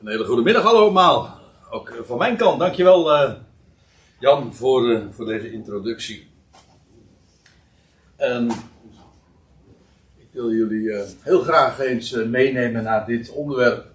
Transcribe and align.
Een 0.00 0.08
hele 0.08 0.24
goede 0.24 0.42
middag 0.42 0.64
allemaal. 0.64 1.40
Ook 1.70 1.90
eh, 1.90 1.96
van 2.04 2.18
mijn 2.18 2.36
kant, 2.36 2.58
dankjewel 2.58 3.14
uh, 3.14 3.32
Jan 4.20 4.54
voor, 4.54 4.90
uh, 4.90 5.04
voor 5.10 5.26
deze 5.26 5.52
introductie. 5.52 6.30
En 8.16 8.50
ik 10.16 10.28
wil 10.30 10.52
jullie 10.52 11.04
heel 11.20 11.40
graag 11.40 11.80
eens 11.80 12.10
meenemen 12.10 12.82
naar 12.82 13.06
dit 13.06 13.30
onderwerp 13.30 13.86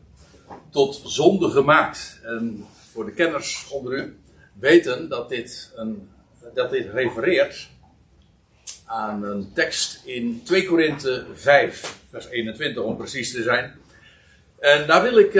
tot 0.70 1.02
zonde 1.06 1.50
gemaakt. 1.50 2.20
En 2.24 2.66
voor 2.92 3.06
de 3.06 3.14
kenners 3.14 3.68
onder 3.70 3.94
u 3.94 4.18
weten 4.60 5.10
dat 5.10 5.30
dit, 5.30 5.72
een, 5.76 6.10
dat 6.54 6.72
dit 6.72 6.90
refereert 6.94 7.70
aan 8.86 9.24
een 9.24 9.54
tekst 9.54 10.02
in 10.06 10.42
2 10.44 10.66
Korinthe 10.66 11.26
5, 11.34 12.00
vers 12.10 12.28
21 12.28 12.84
om 12.84 12.98
precies 12.98 13.32
te 13.32 13.42
zijn. 13.42 13.74
En 14.60 14.88
daar 14.88 15.02
wil 15.02 15.18
ik 15.18 15.34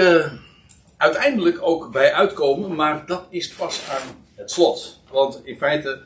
uiteindelijk 1.04 1.58
ook 1.62 1.92
bij 1.92 2.12
uitkomen, 2.12 2.74
maar 2.74 3.06
dat 3.06 3.26
is 3.30 3.54
pas 3.54 3.88
aan 3.90 4.16
het 4.34 4.50
slot. 4.50 5.00
Want 5.10 5.40
in 5.44 5.56
feite, 5.56 6.02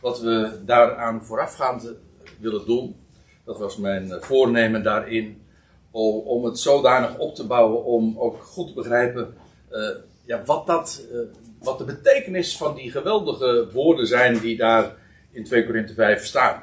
wat 0.00 0.20
we 0.20 0.50
daaraan 0.64 1.24
voorafgaand 1.24 1.92
willen 2.38 2.66
doen, 2.66 2.96
dat 3.44 3.58
was 3.58 3.76
mijn 3.76 4.12
voornemen 4.20 4.82
daarin, 4.82 5.42
om, 5.90 6.44
het 6.44 6.58
zodanig 6.58 7.18
op 7.18 7.34
te 7.34 7.46
bouwen 7.46 7.84
om 7.84 8.18
ook 8.18 8.42
goed 8.42 8.68
te 8.68 8.74
begrijpen 8.74 9.34
uh, 9.70 9.88
ja, 10.24 10.42
wat, 10.44 10.66
dat, 10.66 11.02
uh, 11.12 11.18
wat 11.58 11.78
de 11.78 11.84
betekenis 11.84 12.56
van 12.56 12.74
die 12.74 12.90
geweldige 12.90 13.68
woorden 13.72 14.06
zijn 14.06 14.38
die 14.38 14.56
daar 14.56 14.94
in 15.30 15.44
2 15.44 15.66
Korinthe 15.66 15.94
5 15.94 16.24
staan. 16.24 16.62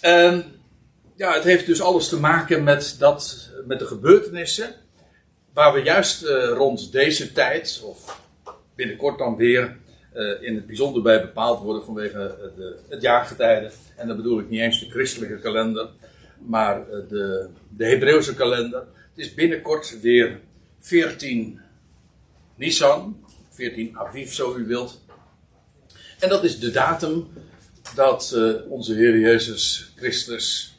En 0.00 0.44
ja, 1.16 1.32
het 1.32 1.44
heeft 1.44 1.66
dus 1.66 1.80
alles 1.80 2.08
te 2.08 2.20
maken 2.20 2.64
met, 2.64 2.96
dat, 2.98 3.50
met 3.66 3.78
de 3.78 3.86
gebeurtenissen. 3.86 4.74
Waar 5.52 5.72
we 5.72 5.82
juist 5.82 6.22
uh, 6.22 6.48
rond 6.48 6.92
deze 6.92 7.32
tijd, 7.32 7.82
of 7.84 8.20
binnenkort 8.74 9.18
dan 9.18 9.36
weer, 9.36 9.76
uh, 10.14 10.42
in 10.42 10.54
het 10.54 10.66
bijzonder 10.66 11.02
bij 11.02 11.20
bepaald 11.20 11.62
worden 11.62 11.84
vanwege 11.84 12.52
de, 12.56 12.78
het 12.88 13.02
jaargetijde. 13.02 13.70
En 13.96 14.08
dan 14.08 14.16
bedoel 14.16 14.40
ik 14.40 14.48
niet 14.48 14.60
eens 14.60 14.80
de 14.80 14.90
christelijke 14.90 15.38
kalender, 15.38 15.88
maar 16.38 16.86
de, 16.86 17.48
de 17.68 17.86
Hebreeuwse 17.86 18.34
kalender. 18.34 18.80
Het 18.80 19.26
is 19.26 19.34
binnenkort 19.34 20.00
weer 20.00 20.40
14 20.80 21.60
Nisan, 22.54 23.24
14 23.50 23.98
Aviv 23.98 24.32
zo 24.32 24.56
u 24.56 24.66
wilt. 24.66 25.00
En 26.18 26.28
dat 26.28 26.44
is 26.44 26.58
de 26.58 26.70
datum 26.70 27.28
dat 27.94 28.36
onze 28.68 28.94
Heer 28.94 29.18
Jezus 29.18 29.92
Christus 29.96 30.76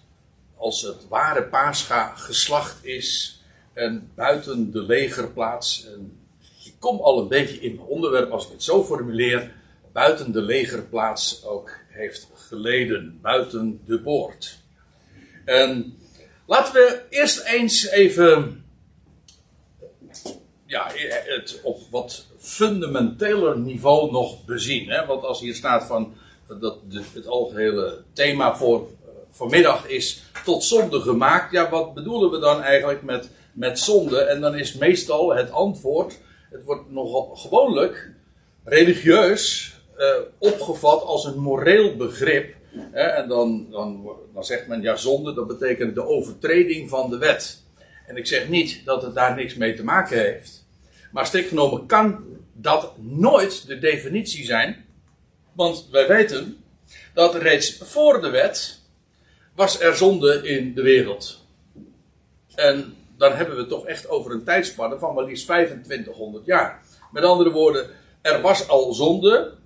als 0.57 0.81
het 0.81 1.07
ware 1.07 1.43
paascha 1.43 2.15
geslacht 2.15 2.85
is 2.85 3.38
en 3.79 4.11
buiten 4.15 4.71
de 4.71 4.81
legerplaats. 4.81 5.85
En 5.85 6.19
ik 6.65 6.73
kom 6.79 6.99
al 6.99 7.19
een 7.19 7.27
beetje 7.27 7.59
in 7.59 7.75
mijn 7.75 7.87
onderwerp 7.87 8.31
als 8.31 8.45
ik 8.45 8.51
het 8.51 8.63
zo 8.63 8.83
formuleer. 8.83 9.51
Buiten 9.93 10.31
de 10.31 10.41
legerplaats 10.41 11.45
ook 11.45 11.71
heeft 11.87 12.27
geleden, 12.33 13.19
buiten 13.21 13.81
de 13.85 13.99
boord. 13.99 14.57
En 15.45 15.97
laten 16.45 16.73
we 16.73 17.01
eerst 17.09 17.43
eens 17.45 17.87
even 17.87 18.63
ja, 20.65 20.91
het 21.25 21.59
op 21.63 21.79
wat 21.89 22.25
fundamenteler 22.37 23.59
niveau 23.59 24.11
nog 24.11 24.45
bezien. 24.45 24.89
Hè? 24.89 25.05
Want 25.05 25.23
als 25.23 25.39
hier 25.39 25.55
staat 25.55 25.85
van 25.85 26.13
dat 26.59 26.77
het 27.13 27.27
algehele 27.27 28.03
thema 28.13 28.55
voor 28.55 28.87
vanmiddag 29.31 29.87
is 29.87 30.23
tot 30.43 30.63
zonde 30.63 31.01
gemaakt. 31.01 31.51
Ja, 31.51 31.69
wat 31.69 31.93
bedoelen 31.93 32.31
we 32.31 32.39
dan 32.39 32.61
eigenlijk 32.61 33.03
met, 33.03 33.29
met 33.59 33.79
zonde? 33.79 34.19
En 34.19 34.41
dan 34.41 34.55
is 34.55 34.73
meestal 34.73 35.35
het 35.35 35.51
antwoord, 35.51 36.19
het 36.49 36.63
wordt 36.63 36.91
nogal 36.91 37.35
gewoonlijk 37.35 38.11
religieus 38.63 39.73
uh, 39.97 40.05
opgevat 40.37 41.03
als 41.03 41.25
een 41.25 41.39
moreel 41.39 41.95
begrip. 41.95 42.55
Hè? 42.91 43.01
En 43.01 43.27
dan, 43.27 43.67
dan, 43.71 44.09
dan 44.33 44.43
zegt 44.43 44.67
men, 44.67 44.81
ja, 44.81 44.95
zonde, 44.95 45.33
dat 45.33 45.47
betekent 45.47 45.95
de 45.95 46.05
overtreding 46.05 46.89
van 46.89 47.09
de 47.09 47.17
wet. 47.17 47.63
En 48.07 48.17
ik 48.17 48.27
zeg 48.27 48.49
niet 48.49 48.81
dat 48.85 49.01
het 49.01 49.15
daar 49.15 49.35
niks 49.35 49.55
mee 49.55 49.73
te 49.73 49.83
maken 49.83 50.17
heeft. 50.17 50.65
Maar 51.11 51.25
strikt 51.25 51.49
genomen 51.49 51.85
kan 51.85 52.23
dat 52.53 52.93
nooit 52.97 53.67
de 53.67 53.79
definitie 53.79 54.45
zijn. 54.45 54.85
Want 55.53 55.87
wij 55.91 56.07
weten 56.07 56.63
dat 57.13 57.35
reeds 57.35 57.77
voor 57.77 58.21
de 58.21 58.29
wet 58.29 58.79
was 59.55 59.79
er 59.79 59.95
zonde 59.95 60.47
in 60.47 60.73
de 60.73 60.81
wereld. 60.81 61.45
En 62.55 62.93
dan 63.19 63.33
hebben 63.33 63.55
we 63.55 63.61
het 63.61 63.69
toch 63.69 63.85
echt 63.85 64.09
over 64.09 64.31
een 64.31 64.43
tijdspanne 64.43 64.99
van 64.99 65.13
maar 65.13 65.23
liefst 65.23 65.45
2500 65.45 66.45
jaar. 66.45 66.81
Met 67.11 67.23
andere 67.23 67.51
woorden, 67.51 67.89
er 68.21 68.41
was 68.41 68.67
al 68.67 68.93
zonde 68.93 69.57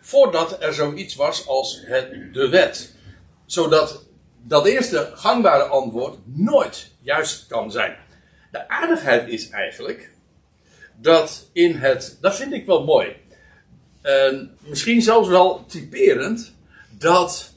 voordat 0.00 0.62
er 0.62 0.74
zoiets 0.74 1.14
was 1.14 1.46
als 1.46 1.82
het, 1.84 2.34
de 2.34 2.48
wet. 2.48 2.94
Zodat 3.46 4.04
dat 4.42 4.66
eerste 4.66 5.10
gangbare 5.14 5.62
antwoord 5.62 6.18
nooit 6.24 6.90
juist 7.00 7.46
kan 7.46 7.70
zijn. 7.70 7.96
De 8.50 8.68
aardigheid 8.68 9.28
is 9.28 9.50
eigenlijk 9.50 10.10
dat 11.00 11.48
in 11.52 11.74
het, 11.74 12.18
dat 12.20 12.36
vind 12.36 12.52
ik 12.52 12.66
wel 12.66 12.84
mooi, 12.84 13.16
en 14.00 14.56
misschien 14.60 15.02
zelfs 15.02 15.28
wel 15.28 15.64
typerend, 15.66 16.54
dat 16.90 17.52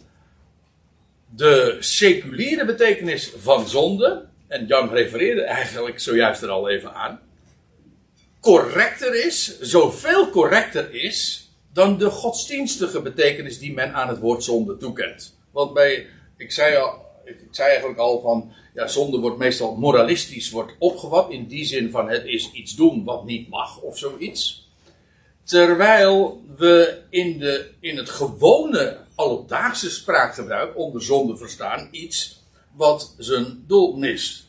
de 1.36 1.78
seculiere 1.80 2.66
betekenis 2.66 3.34
van 3.38 3.68
zonde, 3.68 4.26
en 4.48 4.66
Jan 4.68 4.90
refereerde 4.90 5.42
eigenlijk 5.42 6.00
zojuist 6.00 6.42
er 6.42 6.50
al 6.50 6.70
even 6.70 6.94
aan, 6.94 7.20
correcter 8.40 9.26
is, 9.26 9.60
zoveel 9.60 10.30
correcter 10.30 10.94
is, 10.94 11.50
dan 11.74 11.98
de 11.98 12.10
godsdienstige 12.10 13.02
betekenis 13.02 13.60
die 13.60 13.74
men 13.74 13.94
aan 13.94 14.08
het 14.08 14.20
woord 14.20 14.44
zonde 14.44 14.78
toekent. 14.78 15.38
Want 15.52 15.74
bij, 15.74 16.08
ik 16.38 16.52
zei, 16.52 16.76
al, 16.76 17.06
ik 17.26 17.38
zei 17.52 17.70
eigenlijk 17.70 18.00
al 18.00 18.22
van, 18.22 18.52
ja, 18.74 18.88
zonde 18.88 19.18
wordt 19.18 19.38
meestal 19.38 19.76
moralistisch 19.76 20.50
wordt 20.50 20.76
opgevat, 20.80 21.32
in 21.32 21.48
die 21.48 21.66
zin 21.66 21.92
van 21.92 22.10
het 22.10 22.26
is 22.26 22.52
iets 22.52 22.76
doen 22.76 23.04
wat 23.04 23.26
niet 23.26 23.50
mag 23.50 23.82
of 23.82 23.98
zoiets. 23.98 24.70
Terwijl 25.44 26.44
we 26.58 27.02
in, 27.10 27.40
de, 27.40 27.72
in 27.80 27.98
het 27.98 28.10
gewone 28.10 28.98
alledaagse 29.16 29.90
spraakgebruik 29.90 30.78
onder 30.78 31.04
zonde 31.04 31.38
verstaan 31.38 31.88
iets 31.92 32.35
wat 32.76 33.16
zijn 33.18 33.64
doel 33.68 33.96
mist. 33.96 34.44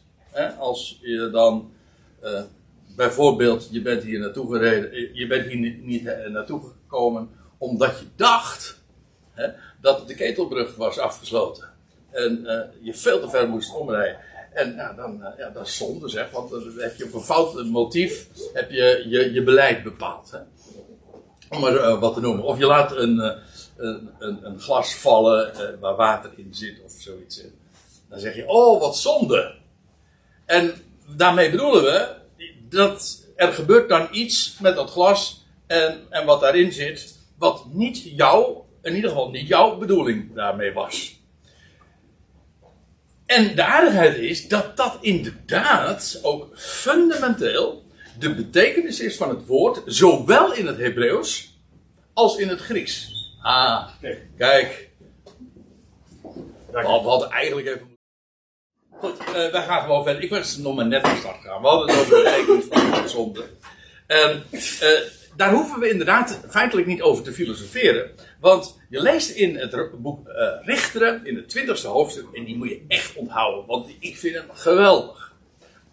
als 0.58 0.98
je 1.02 1.30
dan 1.32 1.72
uh, 2.24 2.40
bijvoorbeeld, 2.96 3.68
je 3.70 3.82
bent 3.82 4.02
hier 4.02 4.18
naartoe 4.18 4.52
gereden, 4.52 5.14
je 5.14 5.26
bent 5.26 5.46
hier 5.46 5.58
niet, 5.58 5.84
niet 5.84 6.04
naartoe 6.28 6.60
gekomen 6.60 7.30
omdat 7.58 7.98
je 7.98 8.06
dacht 8.16 8.80
dat 9.80 10.08
de 10.08 10.14
ketelbrug 10.14 10.76
was 10.76 10.98
afgesloten. 10.98 11.72
En 12.10 12.46
je 12.80 12.94
veel 12.94 13.20
te 13.20 13.30
ver 13.30 13.48
moest 13.48 13.74
omrijden. 13.74 14.20
En 14.56 14.74
ja, 14.74 14.92
dan, 14.92 15.20
uh, 15.20 15.28
ja, 15.38 15.50
dat 15.50 15.66
is 15.66 15.76
zonde 15.76 16.08
zeg, 16.08 16.30
want 16.30 16.50
dan 16.50 16.72
heb 16.76 16.96
je 16.96 17.04
op 17.04 17.14
een 17.14 17.20
fout 17.20 17.64
motief 17.64 18.28
heb 18.52 18.70
je, 18.70 19.04
je, 19.08 19.32
je 19.32 19.42
beleid 19.42 19.82
bepaald. 19.82 20.30
Hè. 20.30 20.38
Om 21.48 21.60
maar 21.60 21.98
wat 21.98 22.14
te 22.14 22.20
noemen. 22.20 22.44
Of 22.44 22.58
je 22.58 22.66
laat 22.66 22.96
een, 22.96 23.18
een, 23.76 24.10
een, 24.18 24.46
een, 24.46 24.60
glas 24.60 24.94
vallen 24.94 25.52
waar 25.80 25.96
water 25.96 26.30
in 26.36 26.54
zit 26.54 26.82
of 26.84 26.92
zoiets. 26.92 27.44
Dan 28.08 28.20
zeg 28.20 28.36
je, 28.36 28.48
oh 28.48 28.80
wat 28.80 28.98
zonde. 28.98 29.54
En 30.44 30.74
daarmee 31.16 31.50
bedoelen 31.50 31.82
we 31.82 32.14
dat 32.68 33.26
er 33.36 33.52
gebeurt 33.52 33.88
dan 33.88 34.08
iets 34.10 34.58
met 34.60 34.76
dat 34.76 34.90
glas 34.90 35.44
en, 35.66 36.06
en 36.10 36.26
wat 36.26 36.40
daarin 36.40 36.72
zit, 36.72 37.18
wat 37.38 37.64
niet 37.72 38.02
jouw, 38.02 38.66
in 38.82 38.94
ieder 38.94 39.10
geval 39.10 39.30
niet 39.30 39.48
jouw 39.48 39.78
bedoeling 39.78 40.34
daarmee 40.34 40.72
was. 40.72 41.20
En 43.26 43.54
de 43.54 43.64
aardigheid 43.64 44.16
is 44.16 44.48
dat 44.48 44.76
dat 44.76 44.98
inderdaad 45.00 46.20
ook 46.22 46.58
fundamenteel 46.58 47.84
de 48.18 48.34
betekenis 48.34 49.00
is 49.00 49.16
van 49.16 49.28
het 49.28 49.46
woord, 49.46 49.82
zowel 49.84 50.52
in 50.52 50.66
het 50.66 50.78
Hebreeuws 50.78 51.58
als 52.12 52.36
in 52.36 52.48
het 52.48 52.60
Grieks. 52.60 53.10
Ah, 53.42 53.88
kijk. 54.36 54.90
We 56.70 56.82
hadden 56.82 57.30
eigenlijk 57.30 57.66
even. 57.66 57.95
Goed, 58.98 59.20
uh, 59.20 59.32
wij 59.32 59.62
gaan 59.62 59.82
gewoon 59.82 60.04
verder. 60.04 60.22
Ik 60.22 60.30
was 60.30 60.56
nog 60.56 60.74
maar 60.74 60.86
net 60.86 61.06
van 61.06 61.16
start 61.16 61.40
gegaan. 61.40 61.62
We 61.62 61.68
hadden 61.68 61.88
het 61.88 61.98
over 61.98 62.16
de 62.16 62.22
betekenis 62.22 62.64
van 62.70 63.02
de 63.02 63.08
zonde. 63.08 63.44
En 64.06 64.42
uh, 64.50 64.88
daar 65.36 65.52
hoeven 65.52 65.80
we 65.80 65.90
inderdaad 65.90 66.40
feitelijk 66.48 66.86
niet 66.86 67.02
over 67.02 67.24
te 67.24 67.32
filosoferen. 67.32 68.10
Want 68.40 68.78
je 68.88 69.02
leest 69.02 69.30
in 69.30 69.56
het 69.56 70.02
boek 70.02 70.28
uh, 70.28 70.34
Richteren, 70.62 71.26
in 71.26 71.36
het 71.36 71.58
20ste 71.58 71.86
hoofdstuk, 71.86 72.26
en 72.32 72.44
die 72.44 72.56
moet 72.56 72.68
je 72.68 72.84
echt 72.88 73.16
onthouden, 73.16 73.66
want 73.66 73.90
ik 73.98 74.16
vind 74.16 74.34
hem 74.34 74.46
geweldig. 74.52 75.34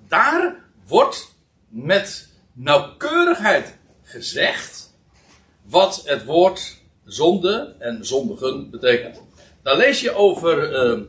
Daar 0.08 0.56
wordt 0.88 1.36
met 1.70 2.30
nauwkeurigheid 2.54 3.78
gezegd 4.04 4.98
wat 5.64 6.02
het 6.06 6.26
woord 6.26 6.78
zonde 7.06 7.76
en 7.80 8.06
zondigen 8.06 8.70
betekent. 8.70 9.22
Daar 9.64 9.78
lees 9.78 10.02
je 10.02 10.16
over 10.16 10.86
uh, 10.86 11.02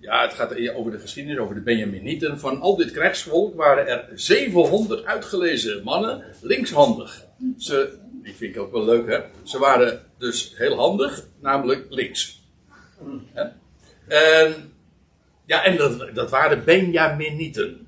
ja, 0.00 0.22
het 0.22 0.34
gaat 0.34 0.70
over 0.74 0.92
de 0.92 0.98
geschiedenis, 0.98 1.38
over 1.38 1.54
de 1.54 1.60
Benjaminieten. 1.60 2.38
Van 2.38 2.60
al 2.60 2.76
dit 2.76 2.92
krijgsvolk 2.92 3.54
waren 3.54 3.86
er 3.86 4.08
700 4.14 5.04
uitgelezen 5.04 5.82
mannen 5.82 6.24
linkshandig. 6.40 7.24
Ze, 7.58 7.98
die 8.22 8.34
vind 8.34 8.54
ik 8.54 8.60
ook 8.60 8.72
wel 8.72 8.84
leuk, 8.84 9.08
hè. 9.08 9.20
Ze 9.42 9.58
waren 9.58 10.04
dus 10.18 10.52
heel 10.56 10.76
handig, 10.76 11.26
namelijk 11.40 11.86
links. 11.88 12.42
En, 14.06 14.72
ja, 15.46 15.64
en 15.64 15.76
dat, 15.76 16.14
dat 16.14 16.30
waren 16.30 16.64
Benjaminieten. 16.64 17.86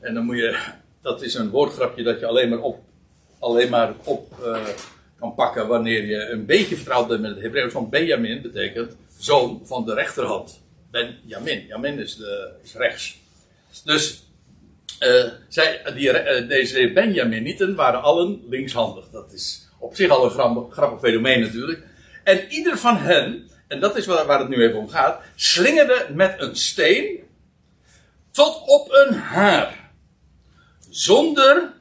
En 0.00 0.14
dan 0.14 0.24
moet 0.24 0.36
je, 0.36 0.58
dat 1.02 1.22
is 1.22 1.34
een 1.34 1.50
woordgrapje 1.50 2.02
dat 2.02 2.20
je 2.20 2.26
alleen 2.26 2.48
maar 2.48 2.60
op, 2.60 2.82
alleen 3.38 3.70
maar 3.70 3.94
op 4.04 4.32
uh, 4.44 4.56
kan 5.18 5.34
pakken 5.34 5.68
wanneer 5.68 6.04
je 6.04 6.28
een 6.28 6.46
beetje 6.46 6.76
vertrouwd 6.76 7.08
bent 7.08 7.20
met 7.20 7.30
het 7.30 7.42
Hebreeuws. 7.42 7.72
Want 7.72 7.90
Benjamin 7.90 8.42
betekent 8.42 8.96
zoon 9.18 9.60
van 9.64 9.84
de 9.84 9.94
rechterhand. 9.94 10.63
Benjamin. 10.94 11.66
Jamin 11.66 11.98
is, 11.98 12.16
de, 12.16 12.50
is 12.62 12.74
rechts. 12.74 13.18
Dus 13.84 14.24
uh, 15.00 15.24
zij, 15.48 15.82
die, 15.94 16.08
uh, 16.08 16.48
deze 16.48 16.92
Benjaminieten 16.92 17.74
waren 17.74 18.02
allen 18.02 18.42
linkshandig. 18.48 19.10
Dat 19.10 19.32
is 19.32 19.68
op 19.78 19.94
zich 19.94 20.10
al 20.10 20.24
een 20.24 20.30
grappig, 20.30 20.74
grappig 20.74 21.00
fenomeen 21.00 21.40
natuurlijk. 21.40 21.82
En 22.24 22.48
ieder 22.48 22.78
van 22.78 22.96
hen, 22.96 23.50
en 23.68 23.80
dat 23.80 23.96
is 23.96 24.06
waar, 24.06 24.26
waar 24.26 24.38
het 24.38 24.48
nu 24.48 24.62
even 24.62 24.78
om 24.78 24.88
gaat, 24.88 25.22
slingerde 25.34 26.06
met 26.12 26.40
een 26.40 26.56
steen 26.56 27.22
tot 28.30 28.62
op 28.66 28.88
een 28.90 29.14
haar. 29.14 29.90
Zonder 30.90 31.72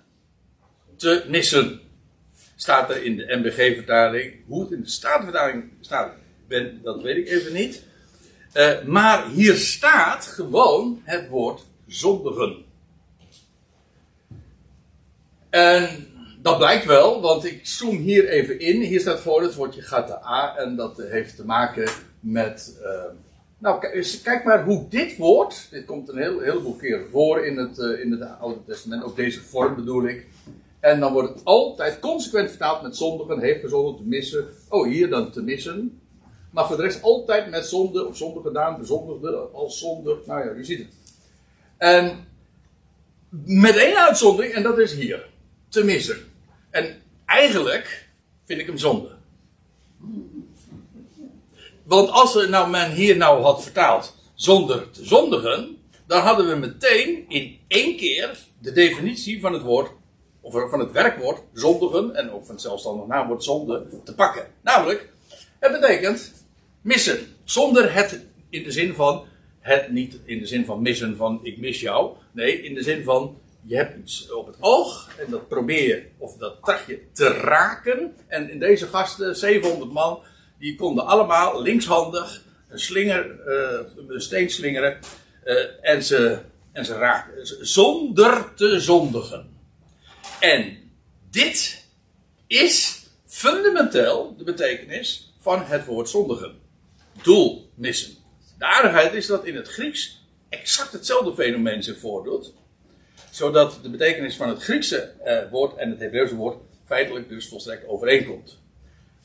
te 0.98 1.25
missen. 1.27 1.81
Staat 2.56 2.89
er 2.89 3.04
in 3.04 3.18
de 3.18 3.36
MBG-vertaling. 3.36 4.33
Hoe 4.48 4.62
het 4.62 4.71
in 4.71 4.81
de 4.81 4.89
Statenvertaling 4.89 5.71
staat, 5.81 6.13
ben, 6.48 6.80
dat 6.83 7.01
weet 7.01 7.18
ik 7.18 7.27
even 7.27 7.54
niet. 7.54 7.83
Uh, 8.54 8.84
maar 8.86 9.30
hier 9.30 9.56
staat 9.56 10.26
gewoon 10.26 11.02
het 11.04 11.30
woord 11.30 11.66
zondigen. 11.88 12.56
En 15.50 16.08
dat 16.42 16.58
blijkt 16.58 16.86
wel, 16.86 17.22
want 17.22 17.46
ik 17.46 17.60
zoom 17.68 17.96
hier 17.96 18.28
even 18.28 18.60
in. 18.60 18.82
Hier 18.82 19.00
staat 19.00 19.20
gewoon 19.20 19.44
het 19.44 19.56
woordje 19.56 19.82
gata 19.82 20.22
A 20.26 20.58
en 20.58 20.76
dat 20.76 20.98
heeft 20.98 21.36
te 21.36 21.46
maken 21.46 21.90
met. 22.20 22.80
Uh, 22.82 23.04
nou, 23.58 23.80
kijk 24.24 24.44
maar 24.44 24.64
hoe 24.64 24.88
dit 24.90 25.18
woord. 25.18 25.68
Dit 25.72 25.86
komt 25.86 26.10
een 26.10 26.18
heel, 26.18 26.40
heleboel 26.40 26.76
keer 26.76 27.06
voor 27.12 27.46
in 27.46 27.58
het, 27.58 27.78
uh, 27.78 28.00
in 28.00 28.12
het 28.12 28.40
Oude 28.40 28.60
Testament. 28.66 29.04
Ook 29.04 29.16
deze 29.16 29.42
vorm 29.42 29.76
bedoel 29.76 30.08
ik. 30.08 30.28
En 30.80 31.00
dan 31.00 31.14
wordt 31.14 31.30
het 31.30 31.46
altijd 31.46 32.00
consequent 32.00 32.50
vertaald 32.50 32.82
met 32.82 32.96
zondigen, 32.96 33.40
heeft 33.40 33.62
gezondigd, 33.62 33.98
te 33.98 34.04
missen. 34.04 34.48
Oh, 34.70 34.88
hier 34.88 35.10
dan 35.10 35.32
te 35.32 35.42
missen. 35.42 36.02
Maar 36.54 36.68
voor 36.68 36.78
de 36.78 36.84
rest 36.84 37.02
altijd 37.02 37.50
met 37.50 37.66
zonde 37.66 38.08
of 38.08 38.18
zonde 38.18 38.42
gedaan, 38.42 38.78
bezondigde 38.78 39.38
als 39.38 39.80
zonde. 39.80 40.18
Nou 40.26 40.46
ja, 40.46 40.52
u 40.52 40.66
ziet 40.66 40.80
het. 40.80 40.88
En 41.78 42.28
met 43.46 43.76
één 43.76 43.98
uitzondering, 43.98 44.54
en 44.54 44.64
dat 44.64 44.80
is 44.80 44.94
hier. 44.94 45.30
Te 45.70 45.84
missen. 45.84 46.18
En 46.70 47.02
eigenlijk 47.26 48.10
vind 48.46 48.60
ik 48.60 48.68
hem 48.68 48.78
zonde. 48.78 49.10
Want 51.84 52.10
als 52.10 52.36
er 52.36 52.50
nou 52.50 52.70
men 52.70 52.92
hier 52.92 53.18
nou 53.18 53.42
had 53.42 53.64
vertaald 53.64 54.16
zonder 54.34 54.92
te 54.92 55.06
zondigen, 55.06 55.78
dan 56.08 56.22
hadden 56.22 56.48
we 56.48 56.56
meteen 56.56 57.26
in 57.28 57.60
één 57.68 57.98
keer 57.98 58.38
de 58.60 58.72
definitie 58.72 59.42
van 59.42 59.54
het 59.54 59.62
woord, 59.62 59.92
of 60.42 60.70
van 60.70 60.80
het 60.80 60.92
werkwoord 60.92 61.42
zondigen, 61.54 62.16
en 62.16 62.32
ook 62.32 62.46
van 62.46 62.56
het 62.56 62.64
zelfstandig 62.64 63.08
naamwoord 63.08 63.44
zonde, 63.44 63.86
te 64.04 64.16
pakken. 64.16 64.48
Namelijk, 64.62 65.10
het 65.60 65.72
betekent 65.72 66.42
missen. 66.84 67.28
Zonder 67.44 67.94
het 67.94 68.26
in 68.50 68.64
de 68.64 68.72
zin 68.72 68.94
van, 68.94 69.26
het 69.60 69.92
niet 69.92 70.20
in 70.26 70.40
de 70.40 70.46
zin 70.46 70.66
van 70.66 70.82
missen 70.82 71.18
van 71.18 71.40
ik 71.44 71.58
mis 71.58 71.80
jou. 71.80 72.16
Nee, 72.32 72.62
in 72.62 72.74
de 72.74 72.84
zin 72.84 73.04
van 73.04 73.38
je 73.66 73.76
hebt 73.76 73.98
iets 74.00 74.32
op 74.32 74.48
het 74.48 74.56
oog 74.60 75.10
en 75.18 75.26
dat 75.30 75.48
probeer 75.48 75.88
je, 75.88 76.06
of 76.18 76.38
dat 76.38 76.58
tracht 76.64 76.88
je 76.88 77.00
te 77.14 77.28
raken. 77.28 78.16
En 78.28 78.50
in 78.50 78.60
deze 78.60 78.88
gasten, 78.88 79.36
700 79.36 79.92
man, 79.92 80.20
die 80.60 80.76
konden 80.76 81.06
allemaal 81.06 81.62
linkshandig 81.62 82.44
een 82.70 82.80
slinger, 82.80 83.40
uh, 83.48 83.80
een 84.08 84.22
steen 84.22 84.50
slingeren 84.50 85.00
uh, 85.46 85.66
en, 85.82 86.04
ze, 86.04 86.40
en 86.72 86.86
ze 86.86 86.94
raken. 86.94 87.48
Zonder 87.62 88.54
te 88.56 88.80
zondigen. 88.80 89.50
En 90.40 90.78
dit 91.30 91.86
is 92.48 93.06
fundamenteel 93.26 94.36
de 94.38 94.44
betekenis 94.44 95.34
van 95.40 95.64
het 95.64 95.86
woord 95.86 96.10
zondigen 96.10 96.62
doel 97.21 97.69
missen. 97.75 98.13
De 98.57 98.65
aardigheid 98.65 99.13
is 99.13 99.25
dat 99.25 99.45
in 99.45 99.56
het 99.56 99.68
Grieks 99.68 100.25
exact 100.50 100.92
hetzelfde 100.92 101.33
fenomeen 101.33 101.83
zich 101.83 102.00
voordoet. 102.00 102.54
Zodat 103.31 103.80
de 103.81 103.89
betekenis 103.89 104.36
van 104.36 104.50
het 104.50 104.63
Griekse 104.63 104.98
eh, 104.98 105.50
woord 105.51 105.77
en 105.77 105.89
het 105.89 106.00
Hebreeuwse 106.00 106.36
woord 106.36 106.57
feitelijk 106.86 107.30
dus 107.30 107.48
volstrekt 107.48 107.88
overeenkomt. 107.88 108.60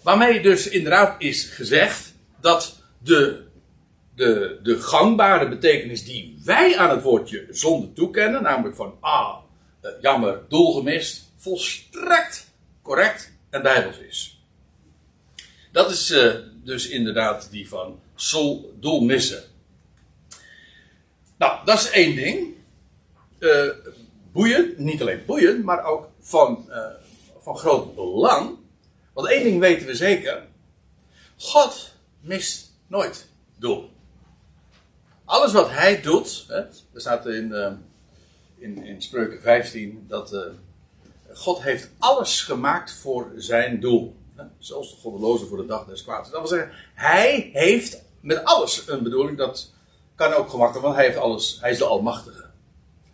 Waarmee 0.03 0.43
dus 0.43 0.69
inderdaad 0.69 1.23
is 1.23 1.45
gezegd 1.45 2.15
dat 2.41 2.83
de, 3.03 3.45
de, 4.15 4.59
de 4.63 4.81
gangbare 4.81 5.49
betekenis 5.49 6.05
die 6.05 6.41
wij 6.45 6.77
aan 6.77 6.91
het 6.91 7.03
woordje 7.03 7.47
zonde 7.51 7.93
toekennen, 7.93 8.43
namelijk 8.43 8.77
van 8.77 8.97
ah, 9.01 9.39
eh, 9.81 9.91
jammer, 10.01 10.41
doel 10.49 10.73
gemist, 10.73 11.33
volstrekt 11.37 12.51
correct 12.83 13.33
en 13.51 13.63
bijbels 13.63 13.99
is. 13.99 14.43
Dat 15.73 15.91
is 15.91 16.11
uh, 16.11 16.35
dus 16.69 16.89
inderdaad 16.89 17.51
die 17.51 17.69
van 17.69 18.01
sol, 18.15 18.75
doel 18.81 19.01
missen. 19.01 19.43
Nou, 21.39 21.65
dat 21.65 21.79
is 21.79 21.91
één 21.91 22.17
ding. 22.17 22.55
Uh, 23.39 23.71
boeiend, 24.33 24.79
niet 24.79 25.01
alleen 25.01 25.25
boeiend, 25.27 25.65
maar 25.65 25.85
ook 25.85 26.09
van, 26.21 26.67
uh, 26.69 26.87
van 27.39 27.57
groot 27.57 27.95
belang. 27.95 28.59
Want 29.13 29.29
één 29.29 29.43
ding 29.43 29.61
weten 29.61 29.87
we 29.87 29.95
zeker. 29.95 30.47
God 31.37 31.93
mist 32.21 32.73
nooit 32.87 33.29
doel. 33.57 33.91
Alles 35.25 35.53
wat 35.53 35.71
hij 35.71 36.01
doet, 36.01 36.45
hè, 36.49 36.59
er 36.59 37.01
staat 37.01 37.27
in, 37.27 37.49
uh, 37.51 37.73
in, 38.59 38.85
in 38.85 39.03
Spreuken 39.03 39.41
15 39.41 40.05
dat 40.09 40.37
God 41.33 41.63
heeft 41.63 41.91
alles 41.99 42.43
gemaakt 42.43 42.93
voor 42.93 43.33
zijn 43.37 43.81
doel. 43.81 44.17
Zelfs 44.59 44.91
de 44.91 45.01
goddeloze 45.01 45.47
voor 45.47 45.57
de 45.57 45.67
dag 45.67 45.87
des 45.87 46.03
kwaads. 46.03 46.31
Dat 46.31 46.41
wil 46.41 46.49
zeggen, 46.49 46.71
hij 46.95 47.51
heeft 47.53 48.03
met 48.21 48.45
alles 48.45 48.89
een 48.89 49.03
bedoeling. 49.03 49.39
Dat 49.39 49.73
kan 50.15 50.33
ook 50.33 50.51
gemakkelijk, 50.51 50.85
want 50.85 50.97
hij 50.97 51.05
heeft 51.05 51.19
alles. 51.19 51.59
Hij 51.61 51.71
is 51.71 51.79
de 51.79 51.85
Almachtige. 51.85 52.47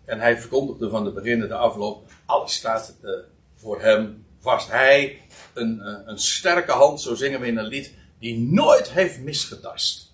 En 0.04 0.20
hij 0.20 0.38
verkondigde 0.38 0.88
van 0.88 1.04
de 1.04 1.10
beginnen 1.10 1.48
de 1.48 1.54
afloop. 1.54 2.10
Alles 2.26 2.54
staat 2.54 2.94
uh, 3.02 3.10
voor 3.54 3.80
hem 3.80 4.26
vast. 4.40 4.68
Hij, 4.68 5.22
een, 5.54 5.80
uh, 5.84 5.98
een 6.04 6.18
sterke 6.18 6.72
hand, 6.72 7.00
zo 7.00 7.14
zingen 7.14 7.40
we 7.40 7.46
in 7.46 7.58
een 7.58 7.66
lied, 7.66 7.94
die 8.18 8.38
nooit 8.38 8.90
heeft 8.90 9.20
misgetast. 9.20 10.12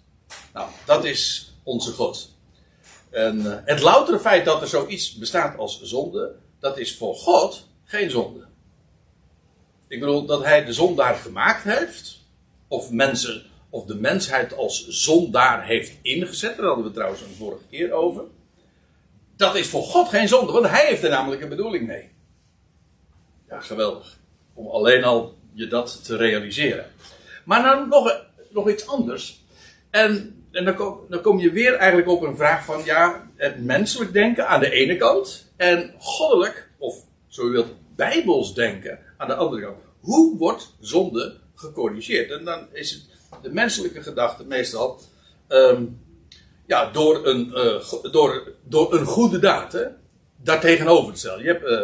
Nou, 0.52 0.70
dat 0.86 1.04
is 1.04 1.52
onze 1.62 1.92
God. 1.92 2.30
En 3.10 3.38
uh, 3.38 3.56
het 3.64 3.80
loutere 3.80 4.20
feit 4.20 4.44
dat 4.44 4.60
er 4.60 4.68
zoiets 4.68 5.14
bestaat 5.16 5.58
als 5.58 5.82
zonde, 5.82 6.34
dat 6.58 6.78
is 6.78 6.96
voor 6.96 7.14
God 7.14 7.66
geen 7.84 8.10
zonde. 8.10 8.46
Ik 9.90 10.00
bedoel 10.00 10.26
dat 10.26 10.44
hij 10.44 10.64
de 10.64 10.72
zondaar 10.72 11.14
gemaakt 11.14 11.62
heeft. 11.62 12.18
Of 12.68 12.90
mensen, 12.90 13.42
of 13.70 13.84
de 13.84 13.94
mensheid 13.94 14.56
als 14.56 14.88
zondaar 14.88 15.66
heeft 15.66 15.98
ingezet. 16.02 16.56
Daar 16.56 16.66
hadden 16.66 16.84
we 16.84 16.90
trouwens 16.90 17.22
een 17.22 17.34
vorige 17.38 17.64
keer 17.70 17.92
over. 17.92 18.24
Dat 19.36 19.54
is 19.54 19.68
voor 19.68 19.82
God 19.82 20.08
geen 20.08 20.28
zonde, 20.28 20.52
want 20.52 20.68
hij 20.68 20.86
heeft 20.86 21.02
er 21.02 21.10
namelijk 21.10 21.42
een 21.42 21.48
bedoeling 21.48 21.86
mee. 21.86 22.10
Ja, 23.48 23.60
geweldig. 23.60 24.18
Om 24.54 24.66
alleen 24.66 25.04
al 25.04 25.38
je 25.52 25.66
dat 25.66 26.04
te 26.04 26.16
realiseren. 26.16 26.86
Maar 27.44 27.62
dan 27.62 27.88
nog, 27.88 28.24
nog 28.50 28.68
iets 28.68 28.86
anders. 28.86 29.44
En, 29.90 30.44
en 30.50 30.64
dan, 30.64 30.74
kom, 30.74 31.00
dan 31.08 31.20
kom 31.20 31.38
je 31.38 31.50
weer 31.50 31.74
eigenlijk 31.74 32.10
op 32.10 32.22
een 32.22 32.36
vraag 32.36 32.64
van, 32.64 32.84
ja, 32.84 33.30
het 33.36 33.64
menselijk 33.64 34.12
denken 34.12 34.48
aan 34.48 34.60
de 34.60 34.70
ene 34.70 34.96
kant. 34.96 35.52
En 35.56 35.94
goddelijk, 35.98 36.68
of 36.78 36.96
zo 37.28 37.44
je 37.44 37.50
wilt, 37.50 37.79
bijbels 38.06 38.54
denken 38.54 38.98
aan 39.16 39.28
de 39.28 39.34
andere 39.34 39.62
kant. 39.62 39.76
Hoe 40.00 40.38
wordt 40.38 40.74
zonde 40.80 41.36
gecorrigeerd? 41.54 42.30
En 42.30 42.44
dan 42.44 42.66
is 42.72 42.90
het 42.90 43.02
de 43.42 43.52
menselijke 43.52 44.02
gedachte 44.02 44.44
meestal 44.44 45.00
um, 45.48 46.00
ja, 46.66 46.90
door, 46.90 47.26
een, 47.26 47.52
uh, 47.54 48.12
door, 48.12 48.52
door 48.64 48.94
een 48.94 49.04
goede 49.04 49.38
daad 49.38 49.72
hè, 49.72 49.84
daar 50.36 50.60
tegenover 50.60 51.12
te 51.12 51.18
stellen. 51.18 51.42
Je 51.42 51.48
hebt, 51.48 51.64
uh, 51.64 51.82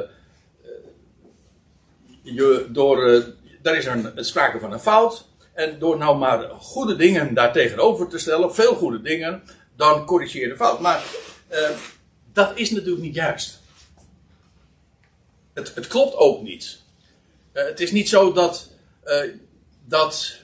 je, 2.23 2.67
door, 2.69 3.07
uh, 3.07 3.25
daar 3.63 3.77
is 3.77 3.87
een, 3.87 4.13
sprake 4.15 4.61
van 4.61 4.73
een 4.73 4.81
fout. 4.81 5.29
En 5.53 5.79
door 5.79 5.99
nou 5.99 6.19
maar 6.19 6.51
goede 6.51 6.97
dingen 6.97 7.35
daar 7.35 7.53
tegenover 7.53 8.09
te 8.09 8.19
stellen, 8.19 8.55
veel 8.55 8.75
goede 8.75 9.03
dingen, 9.03 9.43
dan 9.77 10.05
corrigeer 10.05 10.43
je 10.43 10.49
de 10.49 10.57
fout. 10.57 10.81
Maar 10.81 11.05
dat 12.33 12.53
is 12.55 12.71
natuurlijk 12.71 13.03
niet 13.03 13.15
juist. 13.15 13.65
Het, 15.57 15.75
het 15.75 15.87
klopt 15.87 16.17
ook 16.17 16.43
niet. 16.43 16.79
Uh, 17.53 17.65
het 17.65 17.81
is 17.81 17.93
niet 17.93 18.09
zo 18.09 18.33
dat, 18.33 18.71
uh, 19.05 19.21
dat, 19.85 20.37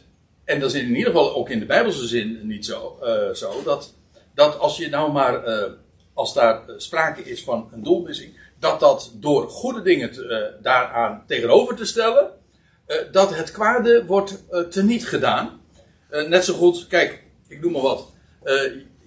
en 0.45 0.61
dat 0.61 0.75
is 0.75 0.81
in 0.81 0.88
ieder 0.88 1.12
geval 1.12 1.35
ook 1.35 1.49
in 1.50 1.59
de 1.59 1.66
Bijbelse 1.66 2.07
zin 2.07 2.40
niet 2.42 2.66
zo, 2.66 2.99
uh, 3.02 3.35
zo 3.35 3.62
dat, 3.64 3.95
dat 4.35 4.59
als 4.59 4.76
je 4.76 4.88
nou 4.88 5.12
maar, 5.12 5.45
eh, 5.45 5.73
als 6.14 6.35
daar 6.35 6.69
eh, 6.69 6.75
sprake 6.76 7.23
is 7.23 7.42
van 7.42 7.69
een 7.73 7.83
doelmissing, 7.83 8.40
dat 8.59 8.81
dat 8.81 9.12
door 9.14 9.49
goede 9.49 9.83
dingen 9.83 10.31
eh, 10.31 10.62
daaraan 10.62 11.25
tegenover 11.26 11.76
te 11.76 11.85
stellen, 11.85 12.31
eh, 12.87 12.97
dat 13.12 13.35
het 13.35 13.50
kwade 13.50 14.04
wordt 14.07 14.42
eh, 14.50 14.61
teniet 14.61 15.07
gedaan. 15.09 15.61
Eh, 16.09 16.28
net 16.28 16.45
zo 16.45 16.54
goed, 16.54 16.87
kijk, 16.87 17.23
ik 17.49 17.61
noem 17.61 17.73
maar 17.73 17.83
wat. 17.83 18.12
Eh, 18.42 18.54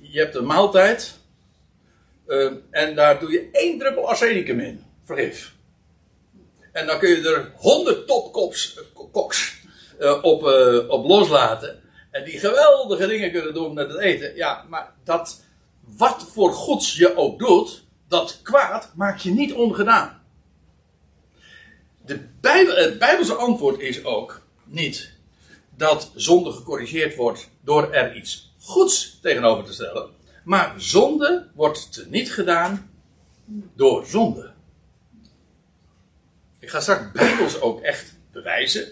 je 0.01 0.19
hebt 0.19 0.35
een 0.35 0.45
maaltijd 0.45 1.19
eh, 2.27 2.51
en 2.69 2.95
daar 2.95 3.19
doe 3.19 3.31
je 3.31 3.49
één 3.51 3.79
druppel 3.79 4.09
arsenicum 4.09 4.59
in, 4.59 4.83
vergif. 5.03 5.54
En 6.75 6.87
dan 6.87 6.99
kun 6.99 7.09
je 7.09 7.29
er 7.29 7.51
honderd 7.55 8.07
topkoks 8.07 8.79
koks, 9.11 9.61
eh, 9.99 10.23
op, 10.23 10.47
eh, 10.47 10.89
op 10.89 11.05
loslaten. 11.05 11.81
En 12.11 12.23
die 12.23 12.39
geweldige 12.39 13.07
dingen 13.07 13.31
kunnen 13.31 13.53
doen 13.53 13.73
met 13.73 13.87
het 13.87 13.99
eten. 13.99 14.35
Ja, 14.35 14.65
maar 14.69 14.93
dat, 15.03 15.43
wat 15.97 16.25
voor 16.33 16.53
goeds 16.53 16.95
je 16.95 17.15
ook 17.15 17.39
doet, 17.39 17.83
dat 18.07 18.39
kwaad 18.43 18.91
maakt 18.95 19.21
je 19.21 19.31
niet 19.31 19.53
ongedaan. 19.53 20.21
De 22.05 22.27
Bijbel, 22.41 22.75
het 22.75 22.99
Bijbelse 22.99 23.33
antwoord 23.33 23.79
is 23.79 24.03
ook 24.03 24.41
niet 24.63 25.11
dat 25.77 26.11
zonde 26.15 26.51
gecorrigeerd 26.51 27.15
wordt 27.15 27.49
door 27.61 27.91
er 27.91 28.15
iets 28.15 28.53
goeds 28.59 29.19
tegenover 29.21 29.63
te 29.63 29.73
stellen. 29.73 30.09
Maar 30.43 30.73
zonde 30.77 31.47
wordt 31.53 32.05
niet 32.09 32.33
gedaan 32.33 32.91
door 33.75 34.05
zonde. 34.05 34.54
Ik 36.65 36.71
ga 36.71 36.79
straks 36.79 37.11
Bijbels 37.11 37.61
ook 37.61 37.81
echt 37.81 38.15
bewijzen. 38.31 38.87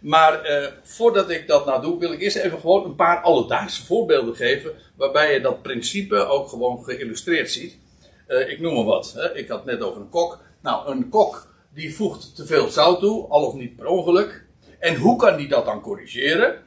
Maar 0.00 0.42
eh, 0.42 0.72
voordat 0.82 1.30
ik 1.30 1.46
dat 1.46 1.66
nou 1.66 1.82
doe, 1.82 1.98
wil 1.98 2.12
ik 2.12 2.20
eerst 2.20 2.36
even 2.36 2.60
gewoon 2.60 2.84
een 2.84 2.94
paar 2.94 3.20
alledaagse 3.20 3.84
voorbeelden 3.84 4.36
geven. 4.36 4.72
Waarbij 4.96 5.32
je 5.32 5.40
dat 5.40 5.62
principe 5.62 6.16
ook 6.16 6.48
gewoon 6.48 6.84
geïllustreerd 6.84 7.50
ziet. 7.50 7.78
Eh, 8.26 8.50
ik 8.50 8.60
noem 8.60 8.74
maar 8.74 8.84
wat. 8.84 9.12
Hè. 9.12 9.36
Ik 9.36 9.48
had 9.48 9.56
het 9.56 9.66
net 9.66 9.80
over 9.80 10.00
een 10.00 10.08
kok. 10.08 10.38
Nou, 10.60 10.90
een 10.90 11.08
kok 11.08 11.48
die 11.74 11.94
voegt 11.94 12.36
te 12.36 12.46
veel 12.46 12.68
zout 12.68 13.00
toe, 13.00 13.28
al 13.28 13.46
of 13.46 13.54
niet 13.54 13.76
per 13.76 13.86
ongeluk. 13.86 14.44
En 14.78 14.96
hoe 14.96 15.16
kan 15.16 15.36
die 15.36 15.48
dat 15.48 15.64
dan 15.64 15.80
corrigeren? 15.80 16.62